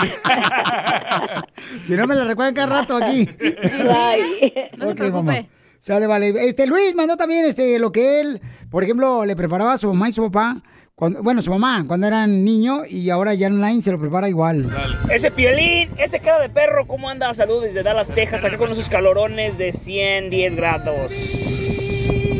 si 1.83 1.95
no, 1.95 2.07
me 2.07 2.15
la 2.15 2.23
recuerdan 2.23 2.55
cada 2.55 2.81
rato 2.81 2.95
aquí. 2.95 3.27
Bye. 3.39 4.89
Ok, 4.89 5.01
mamá. 5.11 5.45
Sale, 5.79 6.07
vale. 6.07 6.29
Este 6.47 6.65
Luis 6.65 6.95
mandó 6.95 7.17
también 7.17 7.45
este 7.45 7.77
lo 7.77 7.91
que 7.91 8.21
él, 8.21 8.41
por 8.71 8.83
ejemplo, 8.83 9.25
le 9.25 9.35
preparaba 9.35 9.73
a 9.73 9.77
su 9.77 9.89
mamá 9.89 10.09
y 10.09 10.11
su 10.11 10.23
papá, 10.31 10.61
cuando, 10.99 11.21
bueno, 11.21 11.43
su 11.43 11.51
mamá 11.51 11.85
cuando 11.87 12.07
eran 12.07 12.43
niño 12.43 12.81
y 12.89 13.11
ahora 13.11 13.35
ya 13.35 13.45
online 13.49 13.83
se 13.83 13.91
lo 13.91 13.99
prepara 13.99 14.29
igual. 14.29 14.67
Ese 15.11 15.29
piolín, 15.29 15.89
ese 15.99 16.19
cara 16.19 16.39
de 16.39 16.49
perro, 16.49 16.87
¿cómo 16.87 17.07
anda? 17.07 17.31
Saludos 17.35 17.65
desde 17.65 17.83
Dallas, 17.83 18.07
Texas, 18.07 18.43
acá 18.43 18.57
con 18.57 18.71
esos 18.71 18.89
calorones 18.89 19.59
de 19.59 19.73
110 19.73 20.55
grados. 20.55 21.13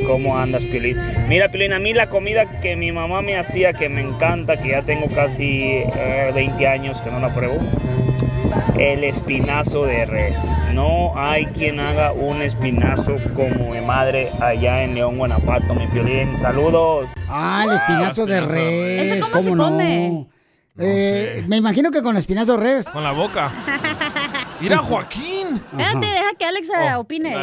¿Cómo 0.08 0.40
andas, 0.40 0.66
Piolín? 0.66 0.98
Mira, 1.28 1.52
Piolín, 1.52 1.74
a 1.74 1.80
mí 1.80 1.94
la 1.94 2.10
comida 2.10 2.60
que 2.60 2.76
mi 2.76 2.92
mamá 2.92 3.22
me 3.22 3.38
hacía, 3.38 3.74
que 3.74 3.90
me 3.90 4.02
encanta, 4.02 4.60
que 4.60 4.70
ya 4.70 4.82
tengo 4.82 5.06
casi 5.14 5.84
eh, 5.94 6.32
20 6.34 6.68
años 6.68 7.00
que 7.02 7.12
no 7.12 7.20
la 7.20 7.32
pruebo, 7.36 7.58
el 8.76 9.04
espinazo 9.04 9.86
de 9.86 10.06
res. 10.06 10.40
No 10.74 11.14
hay 11.18 11.46
quien 11.48 11.80
haga 11.80 12.12
un 12.12 12.42
espinazo 12.42 13.16
como 13.36 13.72
mi 13.74 13.82
madre 13.82 14.32
allá 14.40 14.84
en 14.84 14.96
León, 14.96 15.18
Guanajuato, 15.18 15.74
mi 15.74 15.88
Piolín. 15.88 16.40
Saludos. 16.40 17.08
Ah, 17.30 17.64
el 17.66 17.72
espinazo 17.74 18.26
de 18.26 18.42
res, 18.42 19.12
¿Ese 19.12 19.32
cómo 19.32 19.44
se 19.44 19.50
¿cómo, 19.50 19.56
no? 19.56 19.70
come? 19.72 20.28
Eh, 20.80 21.44
me 21.48 21.58
imagino 21.58 21.90
que 21.92 22.02
con 22.02 22.18
espinazo 22.18 22.58
de 22.58 22.64
res. 22.64 22.90
Con 22.90 23.04
la 23.04 23.12
boca. 23.12 23.52
Mira, 24.60 24.78
Joaquín. 24.78 25.37
Espérate, 25.72 26.06
deja 26.06 26.34
que 26.38 26.46
Alex 26.46 26.70
eh, 26.70 26.96
opine. 26.96 27.34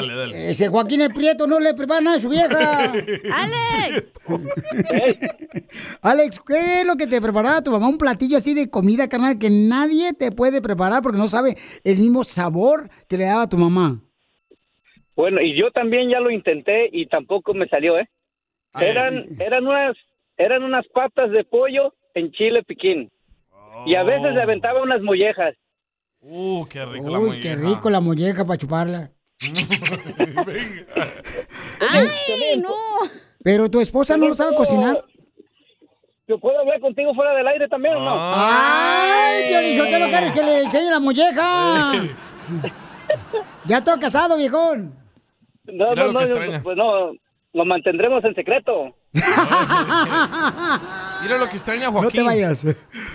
Ese 0.51 0.69
Joaquín 0.69 1.01
el 1.01 1.13
Prieto 1.13 1.47
no 1.47 1.61
le 1.61 1.75
prepara 1.75 2.01
nada 2.01 2.17
a 2.17 2.21
su 2.21 2.29
vieja. 2.29 2.85
¡Alex! 3.33 4.13
Alex, 6.03 6.41
¿qué 6.47 6.81
es 6.81 6.87
lo 6.87 6.97
que 6.97 7.07
te 7.07 7.21
preparaba 7.21 7.63
tu 7.63 7.71
mamá? 7.71 7.89
Un 7.89 7.99
platillo 7.99 8.37
así 8.37 8.55
de 8.55 8.71
comida, 8.71 9.09
carnal, 9.09 9.39
que 9.39 9.51
nadie 9.51 10.13
te 10.13 10.33
puede 10.33 10.63
preparar 10.63 11.03
porque 11.03 11.19
no 11.19 11.29
sabe 11.29 11.57
el 11.85 11.99
mismo 11.99 12.25
sabor 12.25 12.89
que 13.09 13.19
le 13.19 13.25
daba 13.25 13.49
tu 13.49 13.57
mamá. 13.57 14.01
Bueno, 15.17 15.41
y 15.41 15.57
yo 15.57 15.71
también 15.71 16.11
ya 16.11 16.21
lo 16.21 16.31
intenté 16.31 16.89
y 16.93 17.07
tampoco 17.07 17.55
me 17.55 17.69
salió, 17.69 17.99
¿eh? 17.99 18.09
Eran, 18.81 19.25
eran 19.39 19.67
unas, 19.67 19.97
eran 20.37 20.65
unas 20.65 20.87
patas 20.89 21.31
de 21.31 21.45
pollo 21.45 21.95
en 22.15 22.33
chile 22.33 22.63
piquín. 22.65 23.11
Y 23.87 23.95
a 23.95 24.03
veces 24.03 24.35
le 24.35 24.43
aventaba 24.43 24.83
unas 24.83 25.03
mollejas. 25.03 25.55
Uh, 26.27 26.67
qué 26.71 26.87
rico 26.87 27.11
la 27.11 27.19
Uy, 27.19 27.39
qué 27.41 27.55
rico 27.55 27.91
la 27.91 28.01
molleja 28.01 28.47
para 28.47 28.57
chuparla. 28.57 29.11
¡Ay, 31.81 32.07
no! 32.63 32.71
Pero 33.43 33.69
tu 33.71 33.79
esposa 33.81 34.17
no 34.17 34.29
lo 34.29 34.35
sabe 34.35 34.55
cocinar. 34.57 35.05
¿Yo 36.27 36.41
puedo 36.41 36.59
hablar 36.59 36.81
contigo 36.81 37.15
fuera 37.15 37.35
del 37.35 37.47
aire 37.47 37.69
también 37.69 37.97
o 37.97 38.01
no? 38.01 38.33
¡Ay, 38.35 39.49
Piolizotelo, 39.51 40.07
¿quieres 40.09 40.31
que 40.31 40.43
le 40.43 40.61
enseñe 40.63 40.91
la 40.91 40.99
molleja? 40.99 41.93
ya 43.67 43.77
estoy 43.79 43.99
casado, 43.99 44.39
viejón. 44.39 44.95
No, 45.65 45.91
Mira 45.91 46.07
no, 46.07 46.13
no, 46.13 46.27
yo- 46.27 46.63
pues 46.63 46.77
no, 46.79 47.13
lo 47.53 47.65
mantendremos 47.67 48.25
en 48.25 48.35
secreto. 48.35 48.97
Mira 49.13 49.29
lo 51.39 51.47
que 51.51 51.57
extraña 51.57 51.91
Joaquín. 51.91 52.05
No 52.07 52.11
te 52.11 52.23
vayas. 52.23 52.67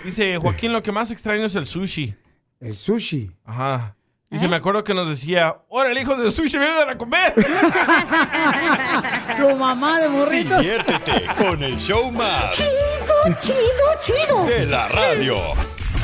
Dice, 0.04 0.36
Joaquín, 0.36 0.72
lo 0.72 0.80
que 0.80 0.92
más 0.92 1.10
extraño 1.10 1.46
es 1.46 1.56
el 1.56 1.66
sushi. 1.66 2.14
¿El 2.60 2.76
sushi? 2.76 3.30
Ajá. 3.44 3.96
Dice, 4.30 4.46
me 4.46 4.56
acuerdo 4.56 4.84
que 4.84 4.94
nos 4.94 5.08
decía, 5.08 5.56
¡Ahora 5.70 5.90
el 5.90 5.98
hijo 5.98 6.14
de 6.14 6.30
sushi 6.30 6.56
viene 6.58 6.82
a 6.82 6.96
comer! 6.96 7.34
Su 9.36 9.56
mamá 9.56 9.98
de 9.98 10.08
morritos. 10.08 10.60
Diviértete 10.60 11.24
con 11.36 11.60
el 11.62 11.76
show 11.78 12.12
más. 12.12 12.52
Chido, 12.54 13.38
chido, 13.42 13.56
chido. 14.02 14.44
De 14.44 14.66
la 14.66 14.86
radio. 14.88 15.36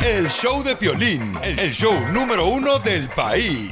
El 0.04 0.28
show 0.28 0.62
de 0.64 0.74
Piolín. 0.76 1.38
El 1.42 1.72
show 1.72 1.94
número 2.10 2.46
uno 2.46 2.78
del 2.78 3.08
país. 3.10 3.70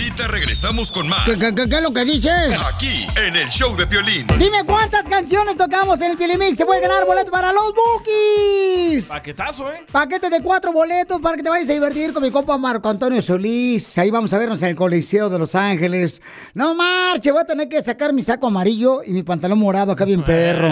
Ahorita 0.00 0.28
regresamos 0.28 0.90
con 0.90 1.06
más. 1.10 1.26
¿Qué, 1.26 1.34
qué- 1.34 1.54
qué- 1.54 1.68
qué 1.68 1.76
es 1.76 1.82
lo 1.82 1.92
que 1.92 2.06
dices? 2.06 2.58
Aquí, 2.72 3.06
en 3.22 3.36
el 3.36 3.46
show 3.50 3.76
de 3.76 3.86
Piolín. 3.86 4.26
Dime 4.38 4.64
cuántas 4.64 5.04
canciones 5.04 5.58
tocamos 5.58 6.00
en 6.00 6.12
el 6.12 6.16
Pielimix. 6.16 6.56
Te 6.56 6.64
puede 6.64 6.80
ganar 6.80 7.04
boletos 7.04 7.30
para 7.30 7.52
los 7.52 7.74
Bookies. 7.74 9.08
Paquetazo, 9.08 9.70
¿eh? 9.70 9.84
Paquete 9.92 10.30
de 10.30 10.40
cuatro 10.40 10.72
boletos 10.72 11.20
para 11.20 11.36
que 11.36 11.42
te 11.42 11.50
vayas 11.50 11.68
a 11.68 11.74
divertir 11.74 12.14
con 12.14 12.22
mi 12.22 12.30
compa 12.30 12.56
Marco 12.56 12.88
Antonio 12.88 13.20
Solís. 13.20 13.98
Ahí 13.98 14.10
vamos 14.10 14.32
a 14.32 14.38
vernos 14.38 14.62
en 14.62 14.70
el 14.70 14.74
Coliseo 14.74 15.28
de 15.28 15.38
Los 15.38 15.54
Ángeles. 15.54 16.22
No 16.54 16.74
marche, 16.74 17.30
voy 17.30 17.42
a 17.42 17.44
tener 17.44 17.68
que 17.68 17.82
sacar 17.82 18.14
mi 18.14 18.22
saco 18.22 18.46
amarillo 18.46 19.02
y 19.06 19.10
mi 19.10 19.22
pantalón 19.22 19.58
morado 19.58 19.92
acá 19.92 20.06
bien 20.06 20.22
perro. 20.24 20.68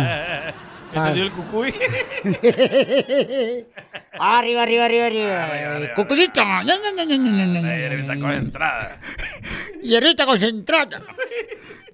¿Ya 0.94 1.12
dio 1.12 1.24
el 1.24 1.32
cucuy? 1.32 1.68
arriba, 4.18 4.62
arriba, 4.62 4.84
arriba, 4.84 5.06
arriba. 5.06 5.94
Cucudito. 5.94 6.42
Ña, 6.42 6.62
ña, 6.64 7.04
ña. 7.04 7.76
Está 7.86 8.18
concentrada. 8.18 9.00
Concentrada. 10.26 11.02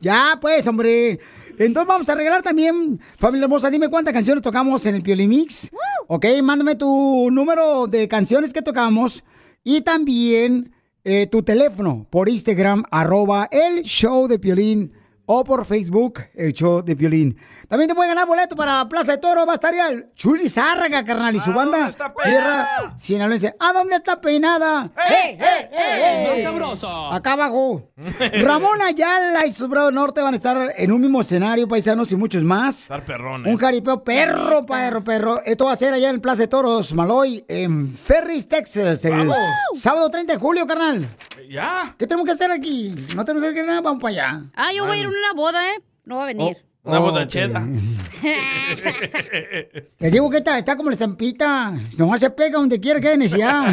Ya, 0.00 0.38
pues, 0.40 0.66
hombre. 0.66 1.18
Entonces 1.58 1.86
vamos 1.86 2.08
a 2.08 2.14
regalar 2.16 2.42
también, 2.42 3.00
familia 3.16 3.44
hermosa, 3.44 3.70
dime 3.70 3.88
cuántas 3.88 4.12
canciones 4.12 4.42
tocamos 4.42 4.84
en 4.86 4.96
el 4.96 5.02
Piolimix. 5.02 5.70
Ok, 6.08 6.26
mándame 6.42 6.74
tu 6.74 7.28
número 7.30 7.86
de 7.86 8.08
canciones 8.08 8.52
que 8.52 8.60
tocamos 8.60 9.22
y 9.62 9.82
también 9.82 10.74
eh, 11.04 11.28
tu 11.28 11.42
teléfono 11.42 12.06
por 12.10 12.28
Instagram, 12.28 12.84
arroba 12.90 13.48
el 13.52 13.82
show 13.82 14.26
de 14.26 14.38
Piolín 14.38 14.92
o 15.26 15.44
por 15.44 15.64
Facebook, 15.64 16.20
el 16.34 16.52
show 16.52 16.82
de 16.82 16.94
Piolín. 16.96 17.36
También 17.68 17.88
te 17.88 17.94
pueden 17.94 18.10
ganar 18.10 18.26
boleto 18.26 18.56
para 18.56 18.88
Plaza 18.88 19.12
de 19.12 19.18
Toro, 19.18 19.46
va 19.46 19.52
a 19.52 19.54
estar 19.54 19.74
ya 19.74 19.90
Chuli 20.14 20.48
Zárraga, 20.48 21.04
carnal, 21.04 21.34
y 21.34 21.40
su 21.40 21.52
banda 21.52 21.90
Tierra 22.22 22.94
Sinaloense. 22.96 23.54
¿A 23.58 23.72
dónde 23.72 23.96
está 23.96 24.20
peinada? 24.20 24.90
¡Eh, 25.08 25.38
eh, 25.40 25.68
eh, 25.72 26.26
Más 26.28 26.38
eh! 26.38 26.42
sabroso. 26.42 26.88
Acá 27.12 27.32
abajo. 27.32 27.90
Ramón 28.42 28.82
Ayala 28.82 29.46
y 29.46 29.52
su 29.52 29.68
brado 29.68 29.90
norte 29.90 30.20
van 30.20 30.34
a 30.34 30.36
estar 30.36 30.70
en 30.76 30.92
un 30.92 31.00
mismo 31.00 31.20
escenario, 31.20 31.66
paisanos 31.66 32.12
y 32.12 32.16
muchos 32.16 32.44
más. 32.44 32.82
Estar 32.82 33.02
perrones. 33.02 33.52
Un 33.52 33.58
jaripeo 33.58 34.04
perro, 34.04 34.66
perro, 34.66 35.02
perro. 35.02 35.40
Esto 35.44 35.64
va 35.66 35.72
a 35.72 35.76
ser 35.76 35.94
allá 35.94 36.10
en 36.10 36.20
Plaza 36.20 36.42
de 36.42 36.48
Toros, 36.48 36.94
Maloy, 36.94 37.44
en 37.48 37.88
Ferris, 37.88 38.46
Texas, 38.48 39.04
el 39.04 39.12
Vamos. 39.12 39.36
sábado 39.72 40.08
30 40.10 40.34
de 40.34 40.38
julio, 40.38 40.66
carnal. 40.66 41.08
¿Ya? 41.50 41.94
¿Qué 41.98 42.06
tenemos 42.06 42.24
que 42.26 42.32
hacer 42.32 42.50
aquí? 42.50 42.94
No 43.14 43.24
tenemos 43.24 43.44
que 43.44 43.50
hacer 43.50 43.66
nada, 43.66 43.80
vamos 43.80 44.02
para 44.02 44.12
allá. 44.12 44.42
Ah, 44.54 44.72
yo 44.74 44.86
voy 44.86 44.96
a 44.96 45.00
ir 45.00 45.06
a 45.06 45.08
una 45.08 45.32
boda, 45.34 45.70
¿eh? 45.70 45.78
No 46.04 46.16
va 46.18 46.24
a 46.24 46.26
venir. 46.26 46.56
Una 46.84 47.00
Ok. 47.00 47.06
botacheta. 47.06 47.62
Te 49.98 50.10
digo 50.10 50.28
que 50.30 50.38
está, 50.38 50.58
está 50.58 50.76
como 50.76 50.90
la 50.90 50.94
estampita. 50.94 51.72
Nomás 51.98 52.20
se 52.20 52.30
pega 52.30 52.58
donde 52.58 52.78
quiera 52.80 53.00
que 53.00 53.16
necesidad. 53.16 53.66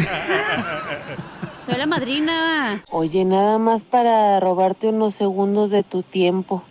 Soy 1.66 1.76
la 1.76 1.86
madrina. 1.86 2.82
Oye, 2.90 3.24
nada 3.24 3.58
más 3.58 3.84
para 3.84 4.40
robarte 4.40 4.88
unos 4.88 5.14
segundos 5.14 5.70
de 5.70 5.82
tu 5.82 6.02
tiempo. 6.02 6.64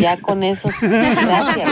Ya 0.00 0.20
con 0.20 0.42
eso, 0.42 0.68
gracias. 0.80 1.68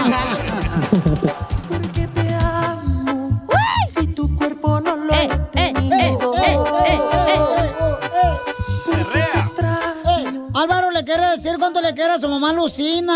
Álvaro 10.54 10.90
le 10.92 11.04
quiere 11.04 11.26
decir 11.30 11.56
cuánto 11.58 11.80
le 11.80 11.92
quiere 11.94 12.12
a 12.12 12.18
su 12.18 12.28
mamá 12.28 12.52
Lucina. 12.52 13.12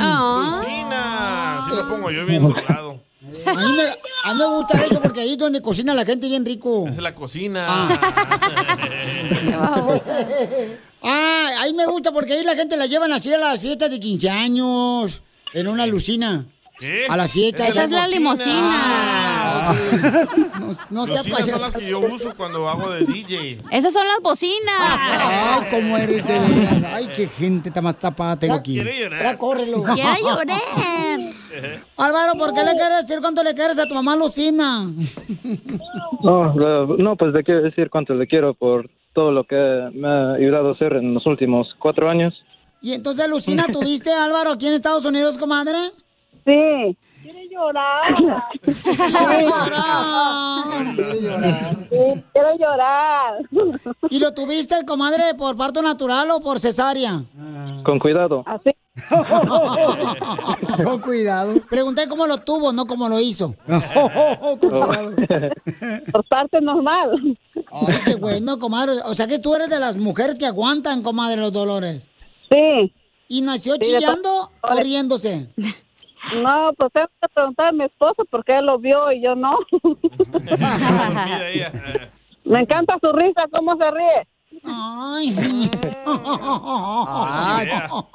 Ah. 0.00 0.60
Lucina. 0.62 1.58
Así 1.58 1.70
lo 1.76 1.88
pongo 1.88 2.10
yo 2.10 2.24
bien 2.26 2.42
doblado. 2.42 3.00
A 3.46 3.54
mí, 3.54 3.72
me, 3.76 3.84
a 4.24 4.32
mí 4.34 4.38
me 4.38 4.46
gusta 4.46 4.84
eso 4.84 5.00
porque 5.00 5.20
ahí 5.20 5.32
es 5.32 5.38
donde 5.38 5.60
cocina 5.60 5.94
la 5.94 6.04
gente 6.04 6.26
bien 6.28 6.44
rico. 6.44 6.86
Es 6.88 6.96
la 6.98 7.14
cocina. 7.14 7.64
Ah. 7.68 7.98
ah, 11.02 11.48
ahí 11.60 11.74
me 11.74 11.86
gusta 11.86 12.12
porque 12.12 12.32
ahí 12.32 12.44
la 12.44 12.56
gente 12.56 12.76
la 12.76 12.86
llevan 12.86 13.12
así 13.12 13.32
a 13.32 13.38
las 13.38 13.60
fiestas 13.60 13.90
de 13.90 14.00
15 14.00 14.30
años 14.30 15.22
en 15.52 15.68
una 15.68 15.86
lucina. 15.86 16.46
¿Qué? 16.78 17.06
A 17.08 17.16
la 17.16 17.28
fiesta. 17.28 17.68
Esa 17.68 17.84
es 17.84 17.90
la, 17.90 18.00
la 18.00 18.08
limosina. 18.08 18.70
Ah, 18.72 19.49
no, 20.60 20.66
no 20.90 21.06
sea 21.06 21.16
Lucinas 21.16 21.48
son 21.48 21.60
las 21.60 21.70
que 21.72 21.86
yo 21.88 22.00
uso 22.00 22.34
cuando 22.36 22.68
hago 22.68 22.90
de 22.90 23.04
DJ. 23.04 23.62
Esas 23.70 23.92
son 23.92 24.06
las 24.06 24.20
bocinas. 24.22 24.74
Ay, 24.78 25.68
cómo 25.70 25.96
eres 25.96 26.26
de 26.26 26.38
veras. 26.38 26.82
Ay, 26.84 27.08
qué 27.14 27.28
gente 27.28 27.68
está 27.68 27.80
más 27.82 27.96
tapada 27.96 28.36
tengo 28.38 28.54
aquí. 28.54 28.74
quiere 28.74 28.98
llorar. 28.98 29.22
Ya 29.22 29.38
córrelo. 29.38 29.82
Quiero 29.82 30.10
llorar. 30.20 31.20
Álvaro, 31.96 32.32
¿por 32.38 32.52
qué 32.52 32.64
le 32.64 32.72
quieres 32.74 33.06
decir 33.06 33.20
cuánto 33.20 33.42
le 33.42 33.54
quieres 33.54 33.78
a 33.78 33.86
tu 33.86 33.94
mamá 33.94 34.16
Lucina? 34.16 34.90
No, 36.22 36.52
no, 36.52 37.16
pues 37.16 37.32
le 37.32 37.42
quiero 37.42 37.62
decir 37.62 37.88
cuánto 37.88 38.12
le 38.12 38.26
quiero 38.26 38.52
por 38.52 38.90
todo 39.14 39.32
lo 39.32 39.44
que 39.44 39.56
me 39.94 40.06
ha 40.06 40.32
ayudado 40.34 40.68
a 40.68 40.72
hacer 40.72 40.92
en 40.92 41.14
los 41.14 41.24
últimos 41.26 41.66
cuatro 41.78 42.10
años. 42.10 42.34
Y 42.82 42.92
entonces, 42.92 43.28
Lucina, 43.28 43.66
¿tuviste 43.72 44.12
Álvaro 44.12 44.52
aquí 44.52 44.66
en 44.66 44.74
Estados 44.74 45.04
Unidos, 45.06 45.38
comadre? 45.38 45.78
Sí. 46.44 46.96
Quiere 47.22 47.48
llorar. 47.48 48.14
Quiere 48.62 49.44
llorar. 49.44 50.94
Quiere 50.94 51.20
llorar. 51.20 51.76
Sí, 51.90 52.24
quiero 52.32 52.58
llorar. 52.58 53.34
¿Y 54.10 54.18
lo 54.18 54.32
tuviste, 54.32 54.74
comadre, 54.86 55.34
por 55.36 55.56
parto 55.56 55.82
natural 55.82 56.30
o 56.30 56.40
por 56.40 56.58
cesárea? 56.60 57.22
Con 57.84 57.98
cuidado. 57.98 58.42
Así. 58.46 58.70
Con 60.84 61.00
cuidado. 61.00 61.54
Pregunté 61.68 62.08
cómo 62.08 62.26
lo 62.26 62.38
tuvo, 62.38 62.72
no 62.72 62.86
cómo 62.86 63.08
lo 63.08 63.20
hizo. 63.20 63.54
Con 64.40 64.58
cuidado. 64.58 65.14
Por 66.12 66.24
parte 66.28 66.60
normal. 66.60 67.38
Ay, 67.72 67.98
qué 68.04 68.16
bueno, 68.16 68.58
comadre. 68.58 68.94
O 69.06 69.14
sea 69.14 69.26
que 69.26 69.38
tú 69.38 69.54
eres 69.54 69.70
de 69.70 69.78
las 69.78 69.96
mujeres 69.96 70.38
que 70.38 70.46
aguantan, 70.46 71.02
comadre, 71.02 71.36
los 71.40 71.52
dolores. 71.52 72.10
Sí. 72.50 72.92
¿Y 73.28 73.42
nació 73.42 73.74
Sí, 73.74 73.80
chillando 73.82 74.50
o 74.60 74.74
riéndose? 74.80 75.48
No, 76.42 76.72
pues 76.76 76.92
tengo 76.92 77.08
que 77.20 77.28
preguntar 77.28 77.68
a 77.68 77.72
mi 77.72 77.84
esposo 77.84 78.24
porque 78.30 78.58
él 78.58 78.66
lo 78.66 78.78
vio 78.78 79.10
y 79.12 79.22
yo 79.22 79.34
no. 79.34 79.58
Me 82.44 82.60
encanta 82.60 82.98
su 83.00 83.12
risa, 83.12 83.44
cómo 83.52 83.76
se 83.76 83.90
ríe. 83.90 84.26
Ay. 84.64 85.34
Ay, 86.06 87.68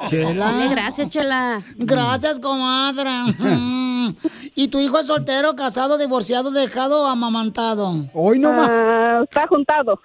Chela. 0.08 0.52
Dale, 0.52 0.68
gracias, 0.70 1.10
Chela. 1.10 1.62
Gracias, 1.78 2.40
comadre. 2.40 3.10
Mm. 3.40 4.16
¿Y 4.56 4.68
tu 4.68 4.80
hijo 4.80 5.00
es 5.00 5.08
soltero, 5.08 5.56
casado, 5.56 5.98
divorciado, 5.98 6.52
dejado 6.52 7.04
o 7.04 7.08
amamantado? 7.08 7.94
Hoy 8.14 8.40
no 8.40 8.52
más. 8.52 8.70
Ah, 8.70 9.22
está 9.24 9.48
juntado. 9.48 10.00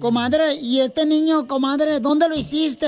Comadre, 0.00 0.54
¿y 0.60 0.80
este 0.80 1.06
niño, 1.06 1.46
comadre, 1.46 2.00
dónde 2.00 2.28
lo 2.28 2.34
hiciste? 2.34 2.86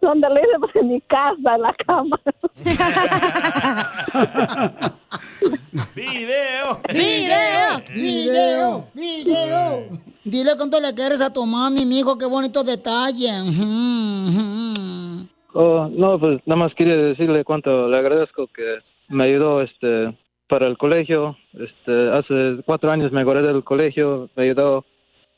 Donde 0.00 0.28
le 0.28 0.40
hice 0.40 0.58
pues, 0.58 0.74
en 0.76 0.88
mi 0.88 1.00
casa, 1.02 1.54
en 1.54 1.62
la 1.62 1.74
cama. 1.86 2.18
¡Video! 5.94 6.80
¡Video! 6.92 7.82
¡Video! 7.94 8.86
¡Video! 8.94 9.86
Dile 10.24 10.52
cuánto 10.56 10.80
le 10.80 10.94
quieres 10.94 11.20
a 11.20 11.32
tu 11.32 11.46
mami, 11.46 11.86
mijo, 11.86 12.18
qué 12.18 12.26
bonito 12.26 12.62
detalle. 12.62 13.30
Oh, 15.54 15.88
no, 15.90 16.18
pues 16.18 16.40
nada 16.46 16.58
más 16.58 16.74
quería 16.74 16.96
decirle 16.96 17.44
cuánto 17.44 17.88
le 17.88 17.98
agradezco 17.98 18.46
que 18.48 18.78
me 19.08 19.24
ayudó 19.24 19.62
este 19.62 20.14
para 20.48 20.66
el 20.66 20.76
colegio. 20.76 21.36
Este, 21.54 22.10
hace 22.10 22.62
cuatro 22.66 22.90
años 22.90 23.10
me 23.10 23.24
gradué 23.24 23.52
del 23.52 23.64
colegio, 23.64 24.28
me 24.36 24.44
ayudó, 24.44 24.84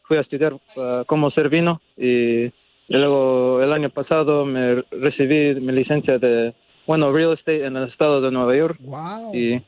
fui 0.03 0.17
a 0.17 0.21
estudiar 0.21 0.57
ah, 0.77 1.05
cómo 1.07 1.31
ser 1.31 1.49
vino 1.49 1.81
y, 1.97 2.51
y 2.89 2.97
luego 2.97 3.63
el 3.63 3.73
año 3.73 3.91
pasado 3.91 4.45
me 4.45 4.83
recibí 4.91 5.59
mi 5.61 5.73
licencia 5.73 6.19
de, 6.19 6.55
bueno, 6.87 7.13
real 7.13 7.33
estate 7.33 7.65
en 7.65 7.77
el 7.77 7.89
estado 7.89 8.21
de 8.21 8.31
Nueva 8.31 8.57
York. 8.57 8.79
Wow. 8.81 9.35
Y 9.35 9.63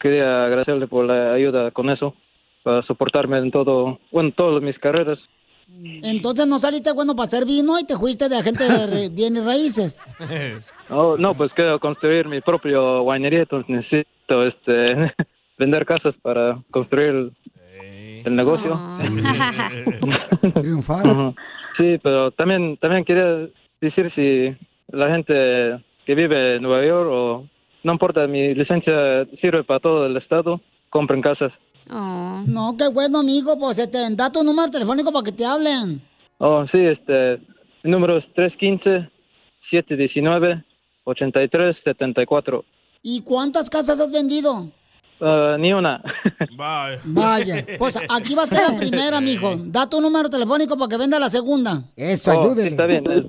quería 0.00 0.44
agradecerle 0.44 0.86
por 0.86 1.04
la 1.04 1.32
ayuda 1.32 1.70
con 1.70 1.90
eso, 1.90 2.14
para 2.62 2.82
soportarme 2.82 3.38
en 3.38 3.50
todo, 3.50 3.98
bueno, 4.10 4.32
todas 4.36 4.62
mis 4.62 4.78
carreras. 4.78 5.18
Entonces 6.02 6.46
no 6.46 6.58
saliste 6.58 6.92
bueno 6.92 7.14
para 7.14 7.26
hacer 7.26 7.44
vino 7.44 7.78
y 7.78 7.84
te 7.84 7.96
fuiste 7.96 8.28
de 8.28 8.36
agente 8.36 8.64
de 8.64 9.08
bienes 9.12 9.44
raíces. 9.44 10.02
Oh, 10.88 11.16
no, 11.18 11.36
pues 11.36 11.52
quiero 11.52 11.80
construir 11.80 12.28
mi 12.28 12.40
propio 12.40 13.02
winería, 13.02 13.40
entonces 13.40 13.68
necesito 13.68 14.46
este, 14.46 15.12
vender 15.58 15.84
casas 15.84 16.14
para 16.22 16.62
construir 16.70 17.08
el, 17.08 17.32
el 18.24 18.36
negocio. 18.36 18.80
Triunfar. 20.60 21.06
Ujú. 21.08 21.34
Sí, 21.76 21.98
pero 22.02 22.30
también, 22.30 22.76
también 22.78 23.04
quería 23.04 23.48
decir 23.80 24.12
si 24.14 24.56
la 24.88 25.10
gente 25.10 25.82
que 26.04 26.14
vive 26.14 26.56
en 26.56 26.62
Nueva 26.62 26.86
York 26.86 27.08
o 27.10 27.44
no 27.82 27.92
importa, 27.92 28.26
mi 28.26 28.54
licencia 28.54 29.26
sirve 29.40 29.64
para 29.64 29.80
todo 29.80 30.06
el 30.06 30.16
estado, 30.16 30.60
compren 30.90 31.22
casas. 31.22 31.52
No, 31.88 32.74
qué 32.76 32.88
bueno, 32.88 33.20
amigo. 33.20 33.56
Pues 33.58 33.78
este, 33.78 33.98
da 34.14 34.30
tu 34.30 34.42
número 34.42 34.68
telefónico 34.68 35.12
para 35.12 35.24
que 35.24 35.32
te 35.32 35.44
hablen. 35.44 36.00
Oh, 36.38 36.66
sí, 36.72 36.78
este, 36.78 37.38
mi 37.82 37.90
número 37.90 38.18
es 38.18 38.24
315-719-8374. 39.72 42.64
¿Y 43.02 43.22
cuántas 43.22 43.70
casas 43.70 44.00
has 44.00 44.10
vendido? 44.10 44.70
Ah, 45.20 45.56
ni 45.58 45.72
una. 45.72 46.02
Vaya, 47.04 47.64
pues 47.78 47.98
aquí 48.08 48.34
va 48.34 48.42
a 48.42 48.46
ser 48.46 48.70
la 48.70 48.76
primera, 48.76 49.20
mijo. 49.20 49.56
Da 49.56 49.88
tu 49.88 50.00
número 50.00 50.28
telefónico 50.28 50.76
para 50.76 50.88
que 50.88 50.96
venda 50.98 51.18
la 51.18 51.28
segunda. 51.30 51.82
Eso, 51.96 52.32
Oh, 52.32 52.34
sí, 52.34 52.40
ayúdele. 52.48 52.68
está 52.70 52.86
bien, 52.86 53.04
es 53.10 53.24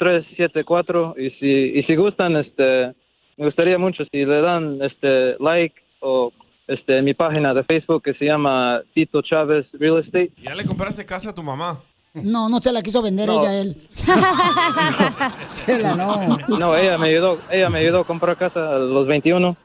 315-719-8374. 0.00 1.14
Y 1.18 1.30
si, 1.38 1.78
y 1.78 1.82
si 1.84 1.96
gustan, 1.96 2.36
este, 2.36 2.94
me 3.36 3.46
gustaría 3.46 3.78
mucho 3.78 4.04
si 4.10 4.24
le 4.24 4.40
dan 4.40 4.78
este 4.82 5.36
like 5.40 5.74
o 6.00 6.32
este 6.66 7.02
mi 7.02 7.14
página 7.14 7.52
de 7.54 7.62
Facebook 7.64 8.02
que 8.02 8.14
se 8.14 8.24
llama 8.24 8.82
Tito 8.94 9.22
Chávez 9.22 9.66
Real 9.74 9.98
Estate. 9.98 10.32
¿Ya 10.42 10.54
le 10.54 10.64
compraste 10.64 11.04
casa 11.04 11.30
a 11.30 11.34
tu 11.34 11.42
mamá? 11.42 11.80
No, 12.14 12.48
no 12.48 12.60
se 12.60 12.70
la 12.72 12.80
quiso 12.80 13.02
vender 13.02 13.26
No. 13.28 13.40
ella 13.40 13.50
a 13.50 13.54
él. 13.56 13.88
Chela, 15.54 15.94
no. 15.96 16.38
No, 16.58 16.76
ella 16.76 16.96
me 16.96 17.08
ayudó, 17.08 17.38
ella 17.50 17.68
me 17.68 17.78
ayudó 17.80 18.00
a 18.00 18.04
comprar 18.06 18.36
casa 18.36 18.60
a 18.60 18.78
los 18.78 19.06
21. 19.08 19.56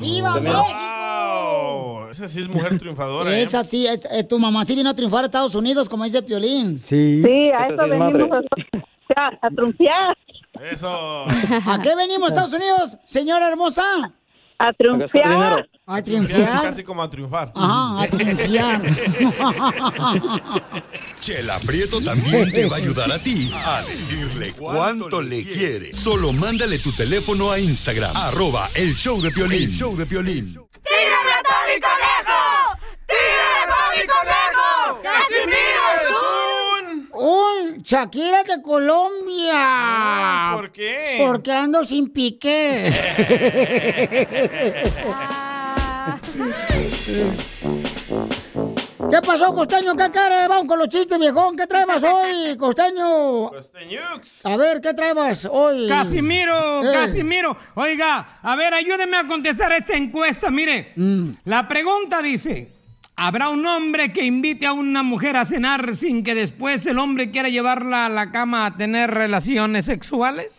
¡Viva. 0.00 0.40
¡Wow! 0.40 2.08
Esa 2.10 2.26
sí 2.28 2.40
es 2.40 2.48
mujer 2.48 2.76
triunfadora, 2.78 3.30
¿eh? 3.36 3.42
Esa 3.42 3.62
sí, 3.62 3.86
es, 3.86 4.04
es- 4.06 4.26
tu 4.26 4.38
mamá 4.40 4.64
sí 4.64 4.74
vino 4.74 4.90
a 4.90 4.94
triunfar 4.94 5.22
a 5.22 5.26
Estados 5.26 5.54
Unidos, 5.54 5.88
como 5.88 6.02
dice 6.04 6.20
Piolín. 6.22 6.78
Sí. 6.78 7.22
Sí, 7.22 7.50
a 7.50 7.68
eso 7.68 7.76
venimos 7.88 8.12
a, 9.16 9.20
a, 9.22 9.28
a 9.42 9.50
triunfar. 9.50 10.16
Eso. 10.70 11.24
¿A 11.28 11.80
qué 11.82 11.94
venimos, 11.94 12.28
Estados 12.30 12.52
Unidos, 12.52 12.98
señora 13.04 13.48
hermosa? 13.48 13.82
A 14.58 14.72
triunfar. 14.72 15.66
A 15.86 16.02
triunfar. 16.02 16.62
casi 16.62 16.82
como 16.84 17.02
a 17.02 17.10
triunfar. 17.10 17.52
Ajá, 17.54 18.02
a 18.02 18.06
triunfar. 18.10 18.82
Chela 21.20 21.58
Prieto 21.60 22.00
también 22.00 22.50
te 22.52 22.66
va 22.66 22.76
a 22.76 22.78
ayudar 22.78 23.10
a 23.12 23.18
ti 23.18 23.50
a 23.54 23.82
decirle 23.82 24.52
cuánto 24.52 25.20
le 25.20 25.42
quiere. 25.44 25.92
Solo 25.94 26.32
mándale 26.32 26.78
tu 26.78 26.92
teléfono 26.92 27.50
a 27.50 27.58
Instagram, 27.58 28.16
arroba 28.16 28.68
el 28.74 28.94
show 28.94 29.20
de 29.20 29.30
Piolín. 29.30 29.64
El 29.70 29.72
show 29.72 29.96
de 29.96 30.06
Piolín. 30.06 30.46
¡Tírame 30.54 31.32
a 31.32 31.42
Tony 31.42 31.80
Conejo! 31.80 32.78
¡Tírame 33.06 33.58
a 33.60 33.66
Tony 33.74 34.06
Conejo! 34.06 35.02
¡Casimiro 35.02 35.84
es 35.96 36.08
un... 37.14 37.82
Shakira 37.82 38.42
de 38.42 38.60
Colombia. 38.62 40.50
¿Por 40.54 40.72
qué? 40.72 41.22
Porque 41.26 41.52
ando 41.52 41.84
sin 41.84 42.10
piqué. 42.12 42.92
¿Qué 49.10 49.20
pasó, 49.24 49.54
costeño? 49.54 49.94
¿Qué 49.94 50.10
cara? 50.10 50.48
Vamos 50.48 50.66
con 50.66 50.78
los 50.78 50.88
chistes, 50.88 51.18
viejón. 51.18 51.56
¿Qué 51.56 51.66
traebas 51.66 52.02
hoy, 52.02 52.56
costeño? 52.56 53.50
A 54.44 54.56
ver, 54.56 54.80
¿qué 54.80 54.94
traebas 54.94 55.46
hoy? 55.50 55.88
Casimiro, 55.88 56.82
Eh. 56.82 56.92
Casimiro. 56.92 57.56
Oiga, 57.74 58.38
a 58.42 58.56
ver, 58.56 58.74
ayúdeme 58.74 59.16
a 59.16 59.26
contestar 59.26 59.72
esta 59.72 59.94
encuesta. 59.96 60.50
Mire, 60.50 60.92
Mm. 60.96 61.30
la 61.44 61.68
pregunta 61.68 62.22
dice, 62.22 62.73
¿habrá 63.16 63.48
un 63.48 63.66
hombre 63.66 64.12
que 64.12 64.24
invite 64.24 64.66
a 64.66 64.72
una 64.72 65.02
mujer 65.02 65.36
a 65.36 65.44
cenar 65.44 65.94
sin 65.94 66.22
que 66.22 66.34
después 66.34 66.86
el 66.86 66.98
hombre 66.98 67.30
quiera 67.30 67.48
llevarla 67.48 68.06
a 68.06 68.08
la 68.08 68.32
cama 68.32 68.66
a 68.66 68.76
tener 68.76 69.10
relaciones 69.10 69.86
sexuales? 69.86 70.58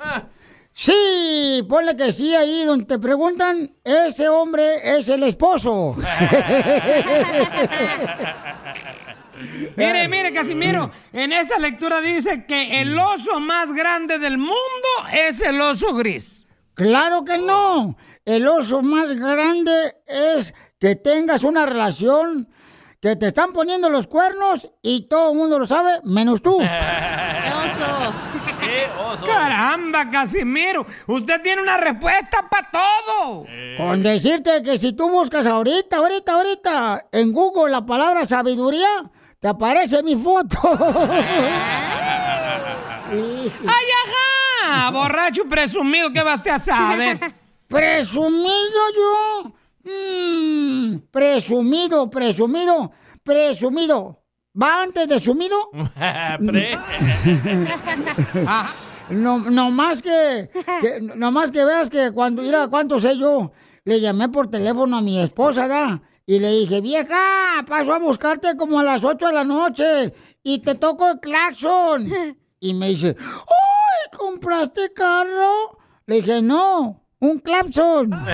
Sí, 0.73 1.65
ponle 1.69 1.95
que 1.95 2.11
sí 2.11 2.35
ahí 2.35 2.65
donde 2.65 2.85
te 2.85 2.99
preguntan, 2.99 3.69
ese 3.83 4.27
hombre 4.27 4.97
es 4.97 5.07
el 5.09 5.23
esposo. 5.23 5.95
Mire, 9.75 10.07
mire, 10.07 10.31
Casimiro, 10.31 10.89
en 11.11 11.33
esta 11.33 11.59
lectura 11.59 11.99
dice 11.99 12.45
que 12.45 12.81
el 12.81 12.97
oso 12.97 13.39
más 13.41 13.73
grande 13.73 14.17
del 14.17 14.37
mundo 14.37 14.55
es 15.11 15.41
el 15.41 15.59
oso 15.59 15.93
gris. 15.93 16.45
Claro 16.73 17.23
que 17.23 17.37
no. 17.37 17.97
El 18.25 18.47
oso 18.47 18.81
más 18.81 19.13
grande 19.13 19.71
es 20.07 20.53
que 20.79 20.95
tengas 20.95 21.43
una 21.43 21.65
relación 21.65 22.49
que 23.01 23.15
te 23.15 23.27
están 23.27 23.53
poniendo 23.53 23.89
los 23.89 24.07
cuernos 24.07 24.67
y 24.81 25.07
todo 25.07 25.31
el 25.31 25.37
mundo 25.37 25.59
lo 25.59 25.65
sabe, 25.65 25.91
menos 26.03 26.41
tú. 26.41 26.57
¡Qué 28.61 28.87
oso! 28.99 29.25
¡Caramba, 29.25 30.09
Casimiro! 30.09 30.85
Usted 31.07 31.41
tiene 31.41 31.61
una 31.61 31.77
respuesta 31.77 32.47
para 32.49 32.69
todo. 32.71 33.45
Con 33.77 34.01
decirte 34.01 34.63
que 34.63 34.77
si 34.77 34.93
tú 34.93 35.09
buscas 35.09 35.45
ahorita, 35.45 35.97
ahorita, 35.97 36.33
ahorita 36.33 37.07
en 37.11 37.31
Google 37.31 37.71
la 37.71 37.85
palabra 37.85 38.25
sabiduría, 38.25 39.03
te 39.39 39.47
aparece 39.47 40.01
mi 40.03 40.15
foto. 40.15 40.59
Sí. 43.11 43.51
¡Ay, 43.67 43.85
ajá! 44.03 44.89
Borracho 44.89 45.43
presumido, 45.47 46.11
¿qué 46.11 46.23
vas 46.23 46.41
a 46.47 46.57
saber? 46.57 47.19
¿Presumido 47.67 48.81
yo? 48.95 49.53
Mm, 49.85 50.97
presumido, 51.11 52.09
presumido, 52.09 52.91
presumido. 53.23 54.21
¿Va 54.61 54.83
antes 54.83 55.07
de 55.07 55.19
sumido? 55.19 55.55
Pre. 56.47 56.77
No, 59.09 59.37
no 59.39 59.69
más 59.69 60.01
que, 60.01 60.49
que- 60.81 60.99
no 61.15 61.31
más 61.31 61.51
que 61.51 61.63
veas 61.63 61.89
que 61.89 62.11
cuando, 62.11 62.41
mira, 62.41 62.67
cuánto 62.69 62.99
sé 62.99 63.17
yo, 63.17 63.51
le 63.83 63.99
llamé 64.01 64.29
por 64.29 64.49
teléfono 64.49 64.97
a 64.97 65.01
mi 65.01 65.19
esposa, 65.19 65.67
¿da? 65.67 66.01
Y 66.25 66.39
le 66.39 66.51
dije, 66.51 66.81
vieja, 66.81 67.15
paso 67.67 67.93
a 67.93 67.99
buscarte 67.99 68.57
como 68.57 68.79
a 68.79 68.83
las 68.83 69.03
8 69.03 69.27
de 69.27 69.33
la 69.33 69.43
noche 69.43 70.11
y 70.41 70.59
te 70.59 70.73
toco 70.73 71.07
el 71.11 71.19
claxon. 71.19 72.09
Y 72.59 72.73
me 72.73 72.89
dice, 72.89 73.15
¡ay, 73.19 74.17
compraste 74.17 74.91
carro! 74.91 75.77
Le 76.07 76.15
dije, 76.15 76.41
no, 76.41 77.03
un 77.19 77.37
claxon. 77.39 78.09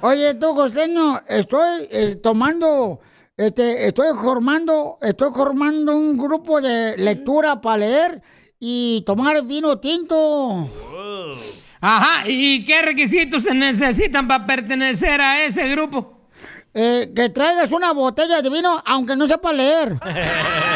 Oye, 0.00 0.34
tú, 0.34 0.54
costeño, 0.54 1.20
estoy 1.28 1.88
eh, 1.90 2.16
tomando, 2.16 3.00
este, 3.36 3.86
estoy 3.86 4.08
formando, 4.16 4.98
estoy 5.00 5.32
formando 5.34 5.96
un 5.96 6.16
grupo 6.16 6.60
de 6.60 6.96
lectura 6.96 7.60
para 7.60 7.78
leer 7.78 8.22
y 8.60 9.02
tomar 9.06 9.42
vino 9.44 9.78
tinto. 9.78 10.68
Ajá, 11.80 12.28
¿y 12.28 12.64
qué 12.64 12.82
requisitos 12.82 13.44
se 13.44 13.54
necesitan 13.54 14.26
para 14.26 14.46
pertenecer 14.46 15.20
a 15.20 15.44
ese 15.44 15.68
grupo? 15.70 16.18
Eh, 16.74 17.12
que 17.14 17.28
traigas 17.30 17.72
una 17.72 17.92
botella 17.92 18.42
de 18.42 18.50
vino, 18.50 18.82
aunque 18.84 19.16
no 19.16 19.26
sepa 19.26 19.52
leer. 19.52 19.96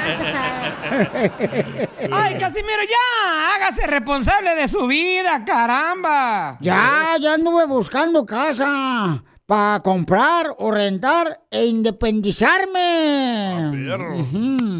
Ay, 2.12 2.38
Casimiro, 2.38 2.82
ya, 2.88 3.54
hágase 3.54 3.86
responsable 3.86 4.54
de 4.54 4.68
su 4.68 4.86
vida, 4.86 5.44
caramba. 5.44 6.56
Ya, 6.60 7.16
ya 7.20 7.34
anduve 7.34 7.66
buscando 7.66 8.24
casa 8.26 9.22
para 9.46 9.80
comprar 9.80 10.54
o 10.58 10.70
rentar 10.70 11.40
e 11.50 11.66
independizarme. 11.66 13.70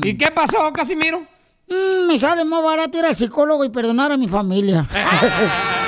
¿Y 0.05 0.17
qué 0.17 0.31
pasó, 0.31 0.73
Casimiro? 0.73 1.21
Mm, 1.69 2.07
me 2.09 2.19
sale 2.19 2.45
más 2.45 2.63
barato 2.63 2.99
ir 2.99 3.05
al 3.05 3.17
psicólogo 3.17 3.65
y 3.65 3.69
perdonar 3.69 4.13
a 4.13 4.17
mi 4.17 4.29
familia. 4.29 4.87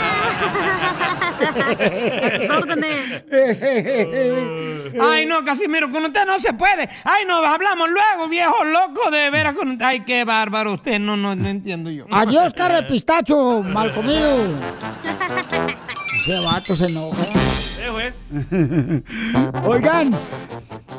Ay, 5.01 5.27
no, 5.27 5.45
Casimiro, 5.45 5.91
con 5.91 6.05
usted 6.05 6.27
no 6.27 6.39
se 6.39 6.53
puede. 6.53 6.89
Ay, 7.05 7.25
no, 7.27 7.37
hablamos 7.37 7.89
luego, 7.89 8.29
viejo 8.29 8.65
loco, 8.65 9.11
de 9.11 9.31
veras 9.31 9.55
con 9.55 9.79
Ay, 9.83 10.01
qué 10.01 10.25
bárbaro 10.25 10.75
usted, 10.75 10.99
no, 10.99 11.17
no, 11.17 11.35
no 11.35 11.49
entiendo 11.49 11.91
yo. 11.91 12.07
Adiós, 12.11 12.53
cara 12.55 12.83
de 12.83 12.85
pistacho, 12.85 13.63
mal 13.63 13.93
comido. 13.93 14.55
Ese 16.23 16.39
vato 16.39 16.77
se 16.77 16.87
enoja. 16.87 17.21
Oigan, 19.67 20.15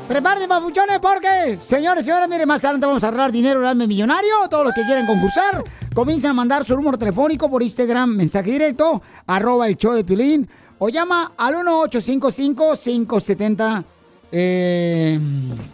prepárense, 0.05 0.49
papuchones, 0.49 0.99
porque, 0.99 1.57
señores 1.61 2.03
y 2.03 2.07
señores, 2.07 2.27
miren, 2.27 2.45
más 2.45 2.61
adelante 2.65 2.87
vamos 2.87 3.05
a 3.05 3.07
ahorrar 3.07 3.31
dinero, 3.31 3.61
Realme 3.61 3.87
Millonario. 3.87 4.49
Todos 4.49 4.65
los 4.65 4.73
que 4.73 4.83
quieren 4.83 5.05
concursar, 5.05 5.63
comiencen 5.95 6.31
a 6.31 6.33
mandar 6.33 6.65
su 6.65 6.75
número 6.75 6.97
telefónico 6.97 7.49
por 7.49 7.63
Instagram, 7.63 8.17
mensaje 8.17 8.51
directo, 8.51 9.01
arroba 9.25 9.67
el 9.67 9.77
show 9.77 9.93
de 9.93 10.03
Pilín, 10.03 10.45
o 10.77 10.89
llama 10.89 11.31
al 11.37 11.55
1-855-570 11.55 13.85
eh, 14.33 15.17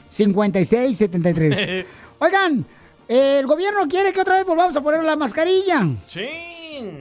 5673. 0.10 1.88
Oigan, 2.20 2.64
el 3.08 3.48
gobierno 3.48 3.88
quiere 3.88 4.14
que 4.14 4.22
otra 4.22 4.36
vez 4.36 4.46
volvamos 4.46 4.78
a 4.78 4.82
poner 4.82 5.04
la 5.04 5.16
mascarilla. 5.16 5.88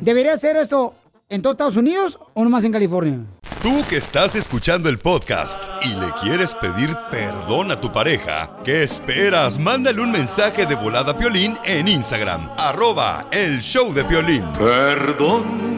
¿Debería 0.01 0.32
hacer 0.32 0.57
esto 0.57 0.94
en 1.29 1.43
todos 1.43 1.55
Estados 1.55 1.76
Unidos 1.76 2.18
o 2.35 2.45
nomás 2.45 2.64
en 2.64 2.72
California? 2.72 3.20
Tú 3.62 3.85
que 3.89 3.97
estás 3.97 4.35
escuchando 4.35 4.89
el 4.89 4.99
podcast 4.99 5.62
y 5.85 5.89
le 5.95 6.12
quieres 6.22 6.55
pedir 6.55 6.97
perdón 7.11 7.70
a 7.70 7.81
tu 7.81 7.91
pareja, 7.91 8.57
¿qué 8.64 8.83
esperas? 8.83 9.59
Mándale 9.59 10.01
un 10.01 10.12
mensaje 10.12 10.64
de 10.64 10.74
volada 10.76 11.12
a 11.12 11.16
Piolín 11.16 11.59
en 11.64 11.89
Instagram, 11.89 12.51
arroba 12.57 13.26
el 13.33 13.61
show 13.61 13.93
de 13.93 14.05
Piolín. 14.05 14.45
Perdón. 14.53 15.68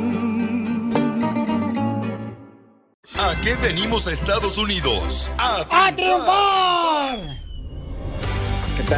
¿A 3.18 3.34
qué 3.42 3.54
venimos 3.56 4.06
a 4.06 4.12
Estados 4.12 4.56
Unidos? 4.58 5.30
A 5.38 5.86
¡A 5.86 5.94
triunfar! 5.94 7.18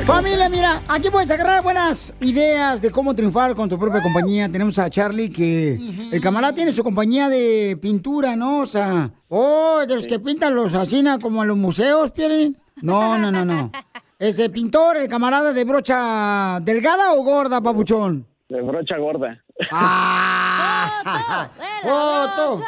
Familia, 0.01 0.49
mira, 0.49 0.83
aquí 0.89 1.11
puedes 1.11 1.31
agarrar 1.31 1.63
buenas 1.63 2.15
ideas 2.21 2.81
de 2.81 2.91
cómo 2.91 3.15
triunfar 3.15 3.55
con 3.55 3.69
tu 3.69 3.79
propia 3.79 4.01
compañía. 4.01 4.51
Tenemos 4.51 4.79
a 4.79 4.89
Charlie 4.89 5.31
que 5.31 5.79
el 6.11 6.21
camarada 6.21 6.55
tiene 6.55 6.73
su 6.73 6.83
compañía 6.83 7.29
de 7.29 7.79
pintura, 7.81 8.35
¿no? 8.35 8.61
O 8.61 8.67
sea, 8.67 9.13
oh, 9.29 9.85
de 9.87 9.95
los 9.95 10.07
que 10.07 10.19
pintan 10.19 10.55
los 10.55 10.75
asina 10.75 11.19
como 11.19 11.43
en 11.43 11.49
los 11.49 11.59
museos, 11.59 12.11
Pierin. 12.11 12.57
No, 12.81 13.19
no, 13.19 13.31
no, 13.31 13.45
no. 13.45 13.71
¿Es 14.19 14.39
de 14.39 14.49
pintor, 14.49 14.97
el 14.97 15.09
camarada 15.09 15.53
de 15.53 15.65
brocha 15.65 16.59
delgada 16.63 17.13
o 17.13 17.23
gorda, 17.23 17.61
papuchón? 17.61 18.27
De 18.49 18.63
brocha 18.63 18.97
gorda. 18.97 19.41
¡Ah! 19.71 21.51
¡Foto! 21.83 22.63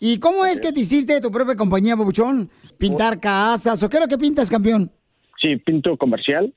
¿Y 0.00 0.18
cómo 0.18 0.46
es 0.46 0.60
que 0.60 0.72
te 0.72 0.80
hiciste 0.80 1.20
tu 1.20 1.30
propia 1.30 1.54
compañía, 1.54 1.96
papuchón? 1.96 2.50
¿Pintar 2.78 3.20
casas 3.20 3.82
o 3.82 3.88
qué 3.88 3.98
es 3.98 4.02
lo 4.02 4.08
que 4.08 4.18
pintas, 4.18 4.50
campeón? 4.50 4.90
Sí, 5.40 5.56
pinto 5.56 5.96
comercial. 5.96 6.52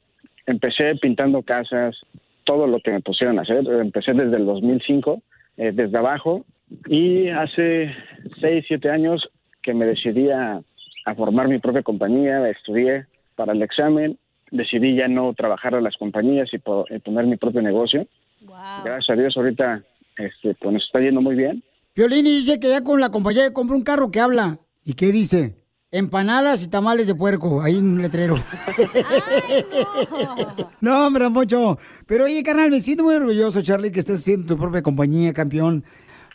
Empecé 0.45 0.95
pintando 0.95 1.43
casas, 1.43 1.95
todo 2.43 2.67
lo 2.67 2.79
que 2.79 2.91
me 2.91 3.01
pusieron 3.01 3.37
a 3.39 3.43
hacer. 3.43 3.65
Empecé 3.67 4.13
desde 4.13 4.37
el 4.37 4.45
2005, 4.45 5.21
eh, 5.57 5.71
desde 5.73 5.97
abajo. 5.97 6.45
Y 6.87 7.27
hace 7.29 7.93
seis, 8.39 8.65
siete 8.67 8.89
años 8.89 9.29
que 9.61 9.73
me 9.73 9.85
decidí 9.85 10.29
a, 10.29 10.61
a 11.05 11.15
formar 11.15 11.47
mi 11.47 11.59
propia 11.59 11.83
compañía, 11.83 12.49
estudié 12.49 13.05
para 13.35 13.53
el 13.53 13.61
examen, 13.61 14.17
decidí 14.51 14.95
ya 14.95 15.07
no 15.07 15.33
trabajar 15.33 15.75
a 15.75 15.81
las 15.81 15.95
compañías 15.97 16.49
y, 16.53 16.57
po- 16.57 16.85
y 16.89 16.99
poner 16.99 17.25
mi 17.25 17.37
propio 17.37 17.61
negocio. 17.61 18.07
Gracias 18.83 19.09
a 19.09 19.19
Dios 19.21 19.37
ahorita 19.37 19.83
este, 20.17 20.55
pues 20.55 20.73
nos 20.73 20.83
está 20.83 20.99
yendo 20.99 21.21
muy 21.21 21.35
bien. 21.35 21.63
Piolín 21.93 22.23
dice 22.25 22.59
que 22.59 22.69
ya 22.69 22.81
con 22.81 22.99
la 22.99 23.09
compañía 23.09 23.51
compró 23.53 23.75
un 23.75 23.83
carro 23.83 24.09
que 24.11 24.19
habla. 24.19 24.57
¿Y 24.83 24.93
qué 24.93 25.07
dice? 25.11 25.55
Empanadas 25.93 26.63
y 26.63 26.69
tamales 26.69 27.05
de 27.07 27.15
puerco, 27.15 27.61
ahí 27.61 27.77
en 27.77 27.85
un 27.85 28.01
letrero. 28.01 28.35
no. 30.79 31.07
hombre, 31.07 31.27
mucho. 31.29 31.77
Pero 32.07 32.23
oye, 32.23 32.41
carnal, 32.43 32.71
me 32.71 32.79
siento 32.79 33.03
muy 33.03 33.15
orgulloso, 33.15 33.61
Charlie, 33.61 33.91
que 33.91 33.99
estés 33.99 34.19
haciendo 34.21 34.55
tu 34.55 34.57
propia 34.61 34.81
compañía, 34.81 35.33
campeón. 35.33 35.83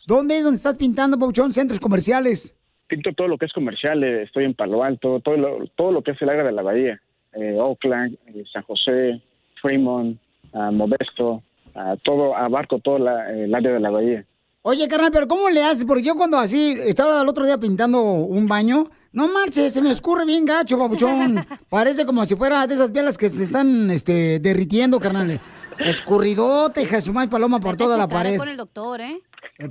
¿Dónde 0.07 0.37
es 0.37 0.45
donde 0.45 0.59
estás 0.59 0.77
pintando, 0.77 1.19
Pauchón? 1.19 1.55
Centros 1.55 1.81
comerciales. 1.81 2.55
Pinto 2.87 3.11
todo 3.17 3.29
lo 3.29 3.39
que 3.39 3.47
es 3.47 3.53
comercial, 3.55 4.05
eh, 4.05 4.25
estoy 4.25 4.45
en 4.45 4.55
Palo 4.55 4.85
Alto, 4.85 5.21
todo 5.21 5.37
lo, 5.37 5.67
todo 5.75 5.91
lo 5.91 6.03
que 6.03 6.13
es 6.13 6.23
el 6.23 6.29
área 6.29 6.45
de 6.45 6.53
la 6.53 6.63
bahía, 6.63 7.01
eh, 7.33 7.57
Oakland, 7.59 8.17
eh, 8.27 8.45
San 8.53 8.63
José, 8.63 9.21
Fremont, 9.61 10.17
ah, 10.53 10.71
Modesto, 10.71 11.43
ah, 11.75 11.97
todo, 12.05 12.37
abarco 12.37 12.79
todo 12.79 12.99
la- 13.01 13.33
el 13.33 13.53
área 13.53 13.73
de 13.73 13.81
la 13.81 13.91
bahía. 13.91 14.25
Oye, 14.69 14.89
carnal, 14.89 15.13
pero 15.13 15.29
¿cómo 15.29 15.49
le 15.49 15.63
haces? 15.63 15.85
Porque 15.85 16.03
yo 16.03 16.17
cuando 16.17 16.39
así 16.39 16.77
estaba 16.87 17.23
el 17.23 17.29
otro 17.29 17.47
día 17.47 17.57
pintando 17.57 18.03
un 18.03 18.49
baño, 18.49 18.91
no 19.13 19.29
marches, 19.29 19.73
se 19.73 19.81
me 19.81 19.93
escurre 19.93 20.25
bien 20.25 20.45
gacho, 20.45 20.77
papuchón. 20.77 21.47
Parece 21.69 22.05
como 22.05 22.25
si 22.25 22.35
fuera 22.35 22.67
de 22.67 22.75
esas 22.75 22.91
velas 22.91 23.17
que 23.17 23.29
se 23.29 23.45
están 23.45 23.89
este, 23.93 24.41
derritiendo, 24.41 24.99
carnal. 24.99 25.41
Escurridote, 25.79 26.89
madre 27.13 27.29
paloma 27.29 27.61
por 27.61 27.77
toda 27.77 27.97
la 27.97 28.09
pared. 28.09 28.39
con 28.39 28.49
el 28.49 28.57
doctor, 28.57 29.01
¿eh? 29.03 29.21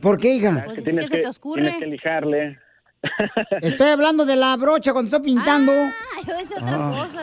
¿Por 0.02 0.18
qué, 0.18 0.36
hija? 0.36 0.64
Pues 0.64 0.78
es 0.78 0.96
que 0.96 1.08
se 1.10 1.18
te 1.18 1.28
oscurre. 1.28 1.64
Tienes 1.64 1.80
que 1.80 1.88
lijarle. 1.88 2.58
Estoy 3.62 3.88
hablando 3.90 4.26
de 4.26 4.38
la 4.38 4.56
brocha 4.56 4.94
cuando 4.94 5.14
estoy 5.14 5.30
pintando. 5.34 5.74
Ah, 5.74 6.22
yo 6.26 6.38
decía 6.38 6.56
otra 6.56 6.78
Ah. 6.78 7.06
cosa. 7.06 7.22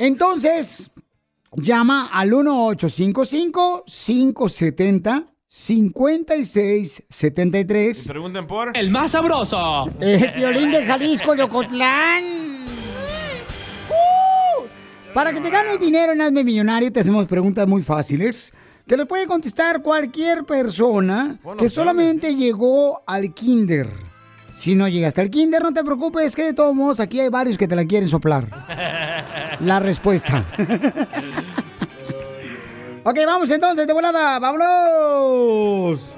Entonces, 0.00 0.90
llama 1.52 2.08
al 2.12 2.32
1855-570-5673. 5.50 8.06
Pregunten 8.08 8.46
por. 8.46 8.76
El 8.76 8.90
más 8.90 9.12
sabroso. 9.12 9.86
El 10.00 10.32
violín 10.32 10.72
de 10.72 10.84
Jalisco 10.84 11.34
de 11.36 11.44
Ocotlán. 11.44 12.24
¡Uh! 13.88 14.64
Para 15.14 15.32
que 15.32 15.40
te 15.40 15.48
ganes 15.50 15.78
dinero 15.80 16.12
en 16.12 16.20
Hazme 16.20 16.44
Millonario, 16.44 16.92
te 16.92 17.00
hacemos 17.00 17.26
preguntas 17.26 17.66
muy 17.66 17.82
fáciles 17.82 18.52
que 18.86 18.96
le 18.96 19.06
puede 19.06 19.26
contestar 19.26 19.82
cualquier 19.82 20.44
persona 20.44 21.38
que 21.58 21.68
solamente 21.68 22.34
llegó 22.34 23.02
al 23.06 23.34
kinder. 23.34 23.88
Si 24.54 24.74
no 24.74 24.88
llegaste 24.88 25.20
al 25.20 25.30
kinder, 25.30 25.62
no 25.62 25.72
te 25.72 25.84
preocupes, 25.84 26.34
que 26.34 26.44
de 26.44 26.54
todos 26.54 26.74
modos 26.74 26.98
aquí 27.00 27.20
hay 27.20 27.28
varios 27.28 27.58
que 27.58 27.68
te 27.68 27.76
la 27.76 27.84
quieren 27.84 28.08
soplar. 28.08 28.48
La 29.60 29.80
respuesta. 29.80 30.46
ok, 33.08 33.18
vamos 33.26 33.50
entonces 33.50 33.86
de 33.86 33.92
volada, 33.92 34.38
vámonos. 34.38 36.16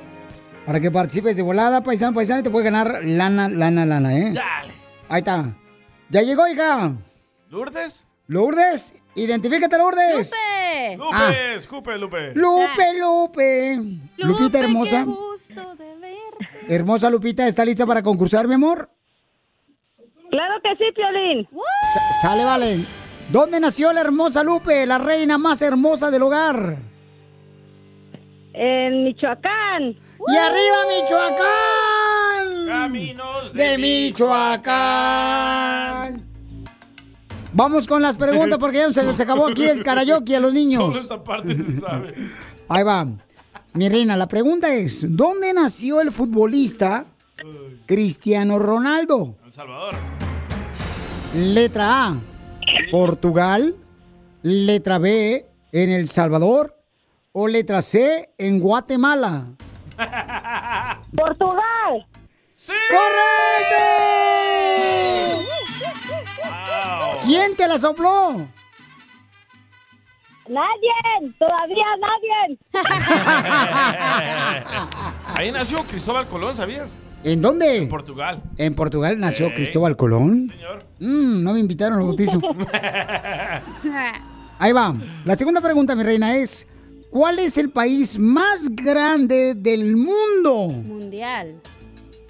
Para 0.67 0.81
que 0.81 0.91
participes 0.91 1.37
de 1.37 1.43
volada, 1.43 1.83
paisano, 1.83 2.15
paisano, 2.15 2.41
y 2.41 2.43
te 2.43 2.51
puede 2.51 2.65
ganar 2.71 3.01
lana, 3.03 3.49
lana, 3.49 3.87
lana, 3.87 4.17
¿eh? 4.17 4.33
Dale. 4.33 4.73
Ahí 5.09 5.19
está. 5.21 5.45
Ya 6.11 6.23
llegó, 6.23 6.47
hija. 6.47 6.93
¿Lourdes? 7.51 8.05
Lourdes, 8.27 8.95
identifícate, 9.15 9.79
Lourdes. 9.79 10.31
¡Lupe! 10.31 10.97
Lupe, 10.99 11.17
Ah. 11.17 11.33
escupe, 11.55 11.97
Lupe. 11.99 12.33
Lupe, 12.35 12.99
Lupe. 13.01 13.81
Lupita 14.19 14.59
hermosa. 14.59 14.99
Qué 14.99 15.05
gusto 15.05 15.75
de 15.77 15.95
verte. 15.97 16.75
Hermosa 16.75 17.09
Lupita, 17.09 17.47
¿está 17.47 17.65
lista 17.65 17.87
para 17.87 18.03
concursar, 18.03 18.47
mi 18.47 18.55
amor? 18.55 18.91
Claro 20.31 20.55
que 20.63 20.77
sí, 20.77 20.85
Piolín. 20.95 21.49
Sa- 21.95 22.29
sale, 22.29 22.45
vale. 22.45 22.85
¿Dónde 23.31 23.61
nació 23.61 23.93
la 23.93 24.01
hermosa 24.01 24.43
Lupe, 24.43 24.87
la 24.87 24.97
reina 24.99 25.37
más 25.37 25.61
hermosa 25.63 26.11
del 26.11 26.23
hogar? 26.23 26.79
En 28.55 29.05
Michoacán. 29.05 29.95
¡Y 30.29 30.37
arriba, 30.37 30.77
Michoacán! 30.89 32.67
Caminos 32.67 33.53
de 33.53 33.79
Michoacán. 33.79 35.09
Vamos 37.53 37.87
con 37.87 38.01
las 38.03 38.17
preguntas 38.17 38.59
porque 38.59 38.79
ya 38.79 38.91
se 38.93 39.05
les 39.05 39.21
acabó 39.21 39.47
aquí 39.49 39.65
el 39.65 39.83
karaoke 39.83 40.35
a 40.37 40.41
los 40.41 40.53
niños. 40.61 40.85
Solo 40.85 40.99
esta 40.99 41.23
parte 41.23 41.55
se 41.55 41.81
sabe. 41.81 42.15
Ahí 42.69 42.83
va. 42.83 43.07
Mi 43.75 43.89
reina, 43.91 44.17
la 44.17 44.27
pregunta 44.27 44.73
es, 44.75 45.05
¿dónde 45.07 45.53
nació 45.53 46.01
el 46.01 46.11
futbolista 46.11 47.05
Cristiano 47.87 48.59
Ronaldo? 48.59 49.35
El 49.45 49.53
Salvador. 49.53 49.95
Letra 51.35 52.07
A, 52.09 52.17
Portugal. 52.91 53.77
Letra 54.43 54.99
B, 54.99 55.47
en 55.73 55.91
El 55.91 56.09
Salvador. 56.09 56.75
O 57.33 57.49
letra 57.49 57.83
C, 57.83 58.31
en 58.39 58.61
Guatemala. 58.61 59.47
Portugal. 61.17 62.07
¡Correcto! 62.67 63.85
¿Quién 67.25 67.55
te 67.57 67.67
la 67.69 67.79
sopló? 67.79 68.49
Nadie. 70.49 71.33
Todavía 71.39 71.87
nadie. 72.01 72.59
Ahí 75.37 75.53
nació 75.53 75.85
Cristóbal 75.85 76.27
Colón, 76.27 76.57
¿sabías? 76.57 76.97
¿En 77.25 77.43
dónde? 77.43 77.77
En 77.79 77.89
Portugal. 77.89 78.43
En 78.57 78.75
Portugal 78.75 79.19
nació 79.19 79.49
Sí. 79.49 79.55
Cristóbal 79.55 79.97
Colón. 79.97 80.49
Señor. 80.51 80.85
Mm, 81.01 81.43
no 81.43 81.53
me 81.53 81.61
invitaron 81.61 81.99
al 81.99 82.05
bautizo. 82.07 82.41
Ahí 84.59 84.73
va. 84.73 84.95
La 85.25 85.35
segunda 85.37 85.61
pregunta, 85.61 85.95
mi 85.95 86.03
reina, 86.03 86.37
es: 86.37 86.67
¿Cuál 87.11 87.39
es 87.39 87.59
el 87.59 87.71
país 87.71 88.19
más 88.19 88.69
grande 88.75 89.55
del 89.55 89.97
mundo? 89.97 90.69
Mundial. 90.69 91.61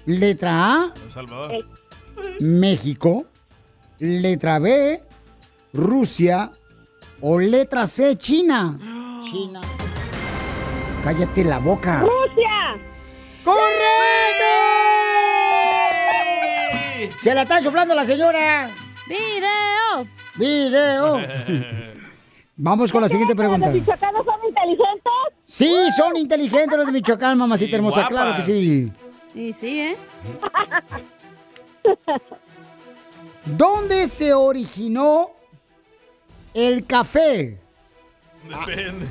Letra 0.05 0.73
A, 0.83 0.93
El 1.05 1.11
Salvador. 1.11 1.65
México. 2.39 3.25
Letra 3.99 4.59
B, 4.59 5.01
Rusia. 5.73 6.51
O 7.21 7.37
letra 7.39 7.85
C, 7.85 8.15
China. 8.17 8.79
China. 9.23 9.61
Cállate 11.03 11.43
la 11.43 11.59
boca. 11.59 12.01
Rusia. 12.01 12.48
¡Correcto! 13.49 14.45
Se 17.23 17.33
la 17.33 17.41
está 17.43 17.63
soplando 17.63 17.95
la 17.95 18.03
señora. 18.05 18.69
¡Video! 19.07 20.07
¡Video! 20.35 21.17
Vamos 22.57 22.91
con 22.91 23.01
la 23.01 23.09
siguiente 23.09 23.35
pregunta. 23.35 23.67
¿Los 23.67 23.75
michoacanos 23.75 24.25
son 24.25 24.35
inteligentes? 24.47 25.11
Sí, 25.45 25.73
son 25.97 26.15
inteligentes 26.17 26.77
los 26.77 26.85
de 26.85 26.91
Michoacán, 26.91 27.37
mamacita 27.37 27.71
Y 27.71 27.75
hermosa. 27.75 28.01
guapas. 28.01 28.09
Claro 28.11 28.35
que 28.35 28.41
sí. 28.43 28.91
Y 29.33 29.53
sí, 29.53 29.79
¿eh? 29.81 29.97
¿Dónde 33.45 34.07
se 34.07 34.33
originó 34.33 35.31
el 36.53 36.85
café? 36.85 37.57
Depende. 38.47 39.07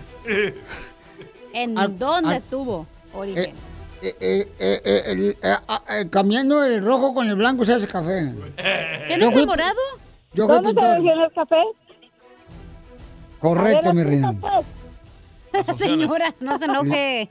¿En 1.54 1.78
Al- 1.78 1.98
dónde 1.98 2.36
al- 2.36 2.42
tuvo 2.42 2.86
origen? 3.14 3.44
Eh, 3.44 3.54
eh, 4.02 4.16
eh, 4.20 4.48
eh, 4.84 5.02
el- 5.06 5.30
eh, 5.30 5.54
ah, 5.68 5.82
eh, 5.90 6.08
cambiando 6.10 6.64
el 6.64 6.84
rojo 6.84 7.14
con 7.14 7.28
el 7.28 7.34
blanco 7.36 7.64
se 7.64 7.74
hace 7.74 7.86
café. 7.86 8.32
¿Que 8.56 9.06
Yo 9.10 9.16
no 9.18 9.26
es 9.26 9.32
fui- 9.32 9.42
el 9.42 9.46
morado? 9.48 9.74
Yo 10.34 10.46
fui 10.46 10.54
¿Dónde 10.54 10.68
se 10.68 10.74
pintor. 10.74 11.18
el 11.24 11.32
café? 11.34 11.56
Correcto, 13.40 13.92
mi 13.92 14.02
reina. 14.02 14.34
Señora, 15.74 16.34
no 16.40 16.58
se 16.58 16.64
enoje. 16.66 17.28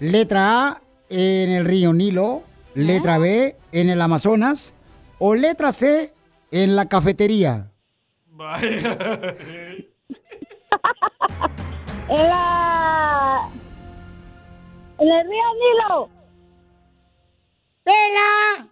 Letra 0.00 0.68
A, 0.68 0.82
en 1.08 1.50
el 1.50 1.64
río 1.64 1.92
Nilo. 1.92 2.42
Letra 2.74 3.18
B, 3.18 3.54
en 3.72 3.90
el 3.90 4.00
Amazonas. 4.00 4.74
O 5.18 5.34
letra 5.34 5.72
C, 5.72 6.12
en 6.50 6.74
la 6.74 6.86
cafetería. 6.88 7.68
En 12.08 12.18
la... 12.28 13.48
En 14.98 15.08
el 15.08 15.28
río 15.28 15.42
Nilo. 15.60 16.08
¡Pela! 17.84 18.68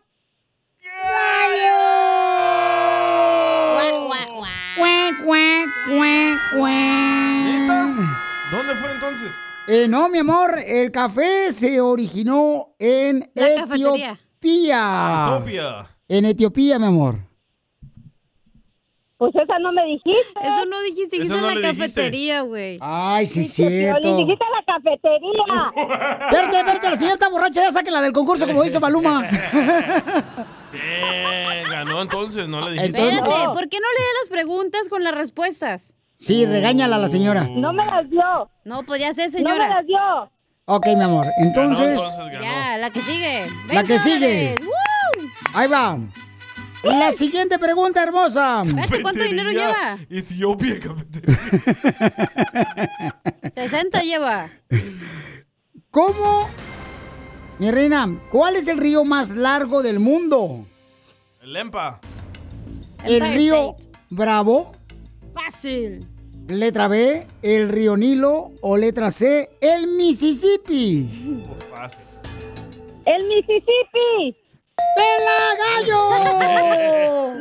Cuac, 4.77 5.25
cuac, 5.25 5.69
cuac, 5.87 6.39
cuac. 6.57 7.97
¿Dónde 8.51 8.75
fue 8.77 8.93
entonces? 8.93 9.31
Eh, 9.69 9.87
no, 9.89 10.09
mi 10.09 10.19
amor, 10.19 10.59
el 10.65 10.91
café 10.91 11.53
se 11.53 11.81
originó 11.81 12.75
en 12.79 13.21
La 13.35 13.55
cafetería. 13.57 14.19
Etiopía. 14.41 15.37
Etiopía. 15.37 15.97
En 16.09 16.25
Etiopía, 16.25 16.79
mi 16.79 16.87
amor. 16.87 17.30
Pues 19.21 19.35
esa 19.37 19.59
no 19.59 19.71
me 19.71 19.85
dijiste. 19.85 20.33
Eso 20.43 20.65
no 20.65 20.81
dijiste, 20.81 21.17
Eso 21.17 21.25
dijiste 21.25 21.41
no 21.43 21.49
en 21.51 21.55
le 21.57 21.61
la 21.61 21.69
dijiste. 21.73 21.95
cafetería, 21.95 22.41
güey. 22.41 22.79
Ay, 22.81 23.27
sí, 23.27 23.41
Violín, 23.63 23.81
cierto. 23.83 24.17
dijiste 24.17 24.45
la 24.57 24.65
cafetería. 24.73 25.73
Espérate, 26.31 26.57
espérate, 26.57 26.89
la 26.89 26.97
señora 26.97 27.13
está 27.13 27.29
borracha, 27.29 27.61
ya 27.63 27.71
sáquenla 27.71 28.01
del 28.01 28.13
concurso, 28.15 28.47
como 28.47 28.63
dice 28.63 28.81
Maluma. 28.81 29.29
Eh, 30.73 31.65
ganó 31.69 32.01
entonces, 32.01 32.47
no 32.49 32.61
le 32.61 32.73
dijiste. 32.73 32.97
Espérate, 32.99 33.29
¿por 33.53 33.69
qué 33.69 33.79
no 33.81 33.89
lees 33.99 34.15
las 34.23 34.31
preguntas 34.31 34.89
con 34.89 35.03
las 35.03 35.13
respuestas? 35.15 35.95
Sí, 36.17 36.47
regáñala 36.47 36.95
a 36.97 36.99
la 37.01 37.09
señora. 37.09 37.45
No 37.51 37.73
me 37.73 37.85
las 37.85 38.09
dio. 38.09 38.49
No, 38.65 38.85
pues 38.85 39.01
ya 39.01 39.13
sé, 39.13 39.31
señora. 39.31 39.57
No 39.57 39.69
me 39.69 39.75
las 39.75 39.87
dio. 39.87 40.31
Ok, 40.67 40.87
mi 40.97 41.03
amor, 41.03 41.27
entonces, 41.39 42.01
Ya, 42.41 42.79
la 42.79 42.91
que 42.91 43.03
sigue. 43.03 43.47
la 43.73 43.83
que 43.83 43.99
sigue. 43.99 44.55
Ahí 45.53 45.67
va. 45.67 45.99
La 46.83 47.13
siguiente 47.13 47.59
pregunta, 47.59 48.03
hermosa. 48.03 48.63
¿cuánto 49.03 49.23
dinero 49.23 49.51
lleva? 49.51 49.99
Etiopía, 50.09 50.81
cafetería. 50.81 51.37
60 53.55 54.01
lleva. 54.03 54.51
¿Cómo? 55.91 56.49
Mi 57.59 57.71
reina, 57.71 58.09
¿cuál 58.31 58.57
es 58.57 58.67
el 58.69 58.79
río 58.79 59.05
más 59.05 59.31
largo 59.31 59.83
del 59.83 60.01
mundo? 60.01 60.65
El 61.43 61.53
Lempa. 61.53 62.01
¿El 63.05 63.15
Empire 63.17 63.35
río 63.35 63.77
Bravo? 64.09 64.73
Fácil. 65.35 66.07
Letra 66.49 66.89
B, 66.89 67.27
el 67.43 67.69
río 67.69 67.97
Nilo. 67.97 68.53
O 68.63 68.77
letra 68.77 69.11
C, 69.11 69.51
el 69.61 69.89
Mississippi. 69.89 71.45
Fácil. 71.71 72.01
El 73.05 73.27
Mississippi. 73.29 74.37
¡Pela 74.97 75.39
gallo! 75.59 76.01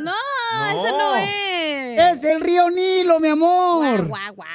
No, 0.00 0.70
ese 0.70 0.92
no 0.92 1.16
es. 1.16 2.00
Es 2.00 2.24
el 2.24 2.40
río 2.40 2.70
Nilo, 2.70 3.20
mi 3.20 3.28
amor. 3.28 4.06
Guau, 4.06 4.34
guau. 4.34 4.48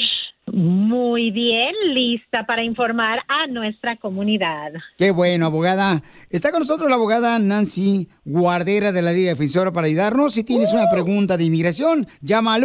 Muy 0.59 1.31
bien, 1.31 1.73
lista 1.95 2.45
para 2.45 2.65
informar 2.65 3.21
a 3.29 3.47
nuestra 3.47 3.97
comunidad. 3.97 4.73
Qué 4.97 5.13
bueno, 5.13 5.47
abogada. 5.47 6.03
Está 6.31 6.51
con 6.51 6.59
nosotros 6.59 6.89
la 6.89 6.97
abogada 6.97 7.39
Nancy 7.39 8.09
Guardera 8.25 8.91
de 8.91 9.01
la 9.01 9.13
Liga 9.13 9.29
Defensora 9.29 9.71
para 9.71 9.87
ayudarnos. 9.87 10.35
Si 10.35 10.43
tienes 10.43 10.73
una 10.73 10.91
pregunta 10.91 11.37
de 11.37 11.45
inmigración, 11.45 12.09
llama 12.23 12.55
al 12.55 12.65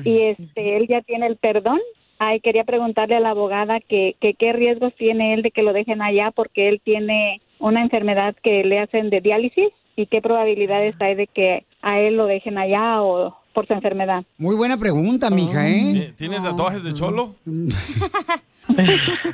Y 0.07 0.21
este, 0.21 0.79
él 0.79 0.87
ya 0.89 1.03
tiene 1.03 1.27
el 1.27 1.37
perdón. 1.37 1.81
Ay, 2.19 2.41
quería 2.41 2.65
preguntarle 2.65 3.17
a 3.17 3.21
la 3.21 3.33
abogada 3.33 3.79
que, 3.81 4.17
que 4.23 4.33
qué 4.33 4.55
riesgos 4.55 4.95
tiene 4.97 5.35
él 5.35 5.43
de 5.43 5.51
que 5.51 5.63
lo 5.63 5.75
dejen 5.75 6.01
allá 6.01 6.31
porque 6.31 6.71
él 6.71 6.81
tiene 6.83 7.43
una 7.59 7.83
enfermedad 7.83 8.35
que 8.43 8.65
le 8.65 8.79
hacen 8.79 9.11
de 9.11 9.21
diálisis 9.21 9.69
y 9.97 10.07
qué 10.07 10.23
probabilidades 10.23 10.95
hay 10.99 11.15
de 11.15 11.27
que 11.27 11.67
a 11.83 12.01
él 12.01 12.17
lo 12.17 12.25
dejen 12.25 12.57
allá 12.57 13.03
o 13.03 13.37
por 13.53 13.67
su 13.67 13.73
enfermedad. 13.73 14.25
Muy 14.39 14.57
buena 14.57 14.77
pregunta, 14.77 15.31
mija, 15.31 15.69
¿eh? 15.69 15.97
Eh, 15.97 16.15
¿Tiene 16.17 16.41
tatuajes 16.41 16.83
de 16.83 16.93
cholo? 16.93 17.37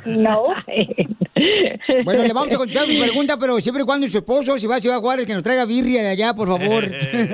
No. 0.05 0.45
Bueno, 2.03 2.23
le 2.23 2.33
vamos 2.33 2.53
a 2.53 2.57
contestar 2.57 2.87
su 2.87 2.99
pregunta, 2.99 3.37
pero 3.37 3.59
siempre 3.59 3.83
y 3.83 3.85
cuando 3.85 4.07
su 4.07 4.17
esposo, 4.17 4.57
si 4.57 4.65
va 4.65 4.77
a 4.77 4.81
Ciudad 4.81 4.99
Juárez, 4.99 5.27
que 5.27 5.33
nos 5.33 5.43
traiga 5.43 5.65
birria 5.65 6.01
de 6.01 6.09
allá, 6.09 6.33
por 6.33 6.47
favor. 6.47 6.89